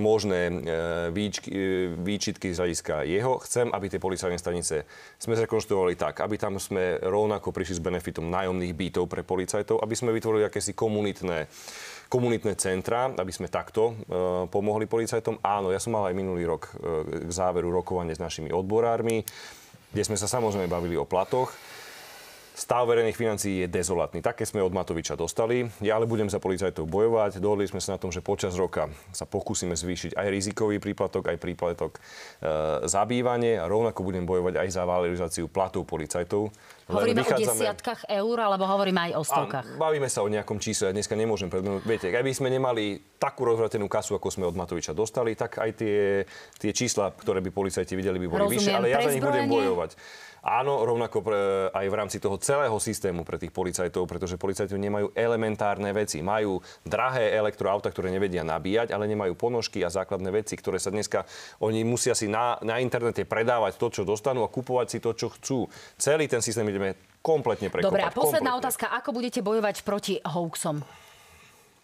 možné 0.00 0.48
e, 0.48 0.52
výčky, 1.12 1.48
e, 1.52 1.92
výčitky 1.92 2.48
z 2.52 2.60
hľadiska 2.64 3.04
jeho. 3.04 3.36
Chcem, 3.44 3.68
aby 3.68 3.92
tie 3.92 4.00
policajné 4.00 4.40
stanice 4.40 4.88
sme 5.20 5.36
zrekonštruovali 5.36 6.00
tak, 6.00 6.24
aby 6.24 6.40
tam 6.40 6.56
sme 6.56 6.96
rovnako 7.02 7.52
prišli 7.52 7.76
s 7.76 7.84
benefitom 7.84 8.32
nájomných 8.32 8.72
bytov 8.72 9.04
pre 9.08 9.20
policajtov, 9.20 9.84
aby 9.84 9.92
sme 9.92 10.16
vytvorili 10.16 10.48
akési 10.48 10.72
komunitné 10.72 11.48
komunitné 12.12 12.60
centra, 12.60 13.08
aby 13.08 13.32
sme 13.32 13.48
takto 13.48 13.96
e, 13.96 14.14
pomohli 14.52 14.84
policajtom. 14.84 15.40
Áno, 15.40 15.72
ja 15.72 15.80
som 15.80 15.96
mal 15.96 16.12
aj 16.12 16.16
minulý 16.16 16.44
rok 16.44 16.68
e, 16.76 17.08
k 17.24 17.32
záveru 17.32 17.72
rokovanie 17.72 18.12
s 18.12 18.20
našimi 18.20 18.52
odborármi, 18.52 19.24
kde 19.96 20.02
sme 20.04 20.20
sa 20.20 20.28
samozrejme 20.28 20.68
bavili 20.68 20.92
o 21.00 21.08
platoch. 21.08 21.56
Stav 22.62 22.86
verejných 22.86 23.18
financií 23.18 23.66
je 23.66 23.66
dezolátny. 23.66 24.22
Také 24.22 24.46
sme 24.46 24.62
od 24.62 24.70
Matoviča 24.70 25.18
dostali. 25.18 25.66
Ja 25.82 25.98
ale 25.98 26.06
budem 26.06 26.30
za 26.30 26.38
policajtov 26.38 26.86
bojovať. 26.86 27.42
Dohodli 27.42 27.66
sme 27.66 27.82
sa 27.82 27.98
na 27.98 27.98
tom, 27.98 28.14
že 28.14 28.22
počas 28.22 28.54
roka 28.54 28.86
sa 29.10 29.26
pokúsime 29.26 29.74
zvýšiť 29.74 30.14
aj 30.14 30.26
rizikový 30.30 30.78
príplatok, 30.78 31.26
aj 31.26 31.42
príplatok 31.42 31.98
e, 31.98 32.00
za 32.86 33.02
bývanie 33.02 33.58
a 33.58 33.66
rovnako 33.66 34.06
budem 34.06 34.22
bojovať 34.22 34.62
aj 34.62 34.68
za 34.78 34.86
valorizáciu 34.86 35.50
platov 35.50 35.90
policajtov. 35.90 36.54
Hovoríme 36.92 37.20
o 37.20 37.24
vychádzame- 37.24 37.58
desiatkách 37.58 38.00
eur, 38.12 38.36
alebo 38.36 38.64
hovoríme 38.68 39.00
aj 39.08 39.12
o 39.16 39.22
stovkách? 39.24 39.66
a 39.74 39.80
bavíme 39.80 40.08
sa 40.12 40.20
o 40.20 40.28
nejakom 40.28 40.60
čísle. 40.60 40.90
Ja 40.90 40.94
dneska 40.94 41.16
nemôžem 41.16 41.48
predmenúť. 41.48 41.82
Viete, 41.88 42.12
keby 42.12 42.30
sme 42.36 42.52
nemali 42.52 43.00
takú 43.16 43.48
rozvratenú 43.48 43.88
kasu, 43.88 44.14
ako 44.18 44.28
sme 44.28 44.44
od 44.44 44.54
Matoviča 44.54 44.92
dostali, 44.92 45.32
tak 45.32 45.58
aj 45.58 45.70
tie, 45.74 46.28
tie 46.60 46.72
čísla, 46.76 47.10
ktoré 47.16 47.40
by 47.40 47.50
policajti 47.50 47.96
videli, 47.96 48.20
by 48.20 48.28
boli 48.28 48.40
Rozumiem. 48.44 48.58
vyššie. 48.60 48.74
Ale 48.76 48.86
ja 48.92 48.98
za 49.00 49.10
nich 49.10 49.24
budem 49.24 49.48
bojovať. 49.48 49.90
Áno, 50.42 50.82
rovnako 50.82 51.22
pre, 51.22 51.70
aj 51.70 51.86
v 51.86 51.94
rámci 51.94 52.18
toho 52.18 52.34
celého 52.34 52.74
systému 52.82 53.22
pre 53.22 53.38
tých 53.38 53.54
policajtov, 53.54 54.10
pretože 54.10 54.34
policajti 54.34 54.74
nemajú 54.74 55.14
elementárne 55.14 55.94
veci. 55.94 56.18
Majú 56.18 56.58
drahé 56.82 57.30
elektroauta, 57.38 57.94
ktoré 57.94 58.10
nevedia 58.10 58.42
nabíjať, 58.42 58.90
ale 58.90 59.06
nemajú 59.06 59.38
ponožky 59.38 59.86
a 59.86 59.94
základné 59.94 60.34
veci, 60.34 60.58
ktoré 60.58 60.82
sa 60.82 60.90
dneska, 60.90 61.30
oni 61.62 61.86
musia 61.86 62.18
si 62.18 62.26
na, 62.26 62.58
na 62.66 62.82
internete 62.82 63.22
predávať 63.22 63.78
to, 63.78 63.94
čo 63.94 64.02
dostanú 64.02 64.42
a 64.42 64.50
kupovať 64.50 64.86
si 64.90 64.98
to, 64.98 65.14
čo 65.14 65.30
chcú. 65.30 65.70
Celý 65.94 66.26
ten 66.26 66.42
systém 66.42 66.66
ideme 66.82 66.98
kompletne 67.22 67.70
prekopať. 67.70 67.86
Dobre, 67.86 68.02
a 68.02 68.10
posledná 68.10 68.58
kompletne. 68.58 68.62
otázka. 68.66 68.84
Ako 68.98 69.10
budete 69.14 69.40
bojovať 69.46 69.76
proti 69.86 70.18
hoaxom? 70.26 70.82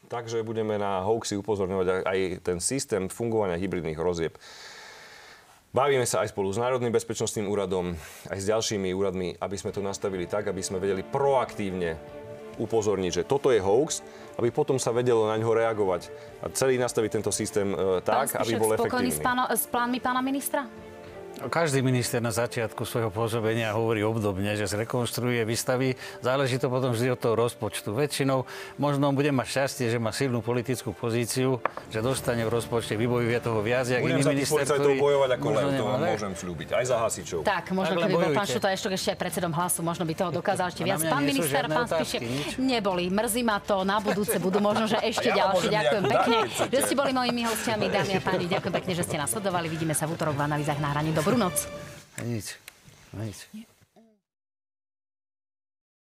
Takže 0.08 0.42
budeme 0.42 0.80
na 0.80 1.04
hoaxy 1.06 1.38
upozorňovať 1.38 2.02
aj- 2.02 2.40
ten 2.42 2.58
systém 2.58 3.06
fungovania 3.06 3.60
hybridných 3.60 3.94
hrozieb. 3.94 4.34
Bavíme 5.68 6.08
sa 6.08 6.24
aj 6.24 6.32
spolu 6.32 6.48
s 6.48 6.56
Národným 6.56 6.90
bezpečnostným 6.90 7.44
úradom, 7.44 7.92
aj 8.32 8.38
s 8.40 8.48
ďalšími 8.48 8.88
úradmi, 8.96 9.36
aby 9.36 9.56
sme 9.60 9.68
to 9.68 9.84
nastavili 9.84 10.24
tak, 10.24 10.48
aby 10.48 10.64
sme 10.64 10.80
vedeli 10.80 11.04
proaktívne 11.04 12.00
upozorniť, 12.56 13.22
že 13.22 13.22
toto 13.28 13.52
je 13.52 13.60
hoax, 13.60 14.00
aby 14.40 14.48
potom 14.50 14.80
sa 14.80 14.90
vedelo 14.90 15.28
na 15.28 15.36
ňo 15.38 15.54
reagovať 15.54 16.10
a 16.42 16.50
celý 16.56 16.80
nastaviť 16.80 17.10
tento 17.20 17.30
systém 17.30 17.70
e, 17.70 18.02
tak, 18.02 18.32
Pán 18.34 18.42
aby 18.42 18.58
bol 18.58 18.74
spokojný 18.74 19.12
efektívny. 19.12 19.14
s, 19.14 19.18
páno, 19.22 19.42
s 19.46 19.64
plánmi 19.70 19.98
pána 20.02 20.24
ministra? 20.24 20.66
Každý 21.46 21.86
minister 21.86 22.18
na 22.18 22.34
začiatku 22.34 22.82
svojho 22.82 23.14
pôsobenia 23.14 23.70
hovorí 23.70 24.02
obdobne, 24.02 24.58
že 24.58 24.66
zrekonštruuje, 24.66 25.46
vystaví. 25.46 25.94
Záleží 26.18 26.58
to 26.58 26.66
potom 26.66 26.90
vždy 26.90 27.14
od 27.14 27.18
toho 27.22 27.38
rozpočtu. 27.38 27.94
Väčšinou 27.94 28.42
možno 28.74 29.06
on 29.06 29.14
bude 29.14 29.30
mať 29.30 29.46
šťastie, 29.46 29.86
že 29.86 30.02
má 30.02 30.10
silnú 30.10 30.42
politickú 30.42 30.90
pozíciu, 30.90 31.62
že 31.94 32.02
dostane 32.02 32.42
v 32.42 32.50
rozpočte, 32.50 32.98
vybojuje 32.98 33.38
toho 33.38 33.62
viac, 33.62 33.86
jak 33.86 34.02
Budem 34.02 34.18
iný 34.18 34.34
minister, 34.34 34.66
ktorý 34.66 34.98
bojovať 34.98 35.30
ako 35.38 35.46
lev, 35.54 35.68
to 35.78 35.84
vám 35.86 36.00
môžem 36.02 36.32
slúbiť. 36.34 36.68
Aj 36.74 36.84
za 36.90 36.96
hasičov. 36.98 37.38
Tak, 37.46 37.64
možno 37.70 37.94
keby 38.02 38.14
bol 38.18 38.32
pán. 38.34 38.46
Šuta 38.48 38.68
ešte, 38.74 38.88
ešte 38.90 39.10
aj 39.14 39.18
predsedom 39.22 39.52
hlasu, 39.54 39.80
možno 39.86 40.02
by 40.02 40.14
toho 40.18 40.30
dokázal 40.34 40.74
ešte 40.74 40.82
viac. 40.82 40.98
Pán 41.06 41.22
minister, 41.22 41.62
pán 41.70 41.86
Spišek, 41.86 42.20
neboli. 42.58 43.06
Mrzí 43.14 43.46
ma 43.46 43.62
to, 43.62 43.86
na 43.86 44.02
budúce 44.02 44.34
budú 44.42 44.58
možno, 44.58 44.90
že 44.90 44.98
ešte 45.06 45.30
ďalšie. 45.30 45.70
Ďakujem 45.70 46.04
pekne, 46.10 46.38
že 46.66 46.78
ste 46.82 46.94
boli 46.98 47.14
mojimi 47.14 47.46
hostiami, 47.46 47.86
dámy 47.86 48.12
a 48.18 48.20
páni. 48.24 48.44
Ďakujem 48.50 48.74
pekne, 48.74 48.92
že 48.98 49.02
ste 49.06 49.16
nás 49.20 49.30
sledovali. 49.30 49.70
Vidíme 49.70 49.94
sa 49.94 50.08
v 50.08 50.18
útorok 50.18 50.34
v 50.34 50.42
analýzach 50.48 50.80
na 50.82 50.90
hrane. 50.96 51.12
Dobrú 51.28 51.44
noc. 51.44 51.68
Nič. 52.24 52.56
Nič. 53.12 53.52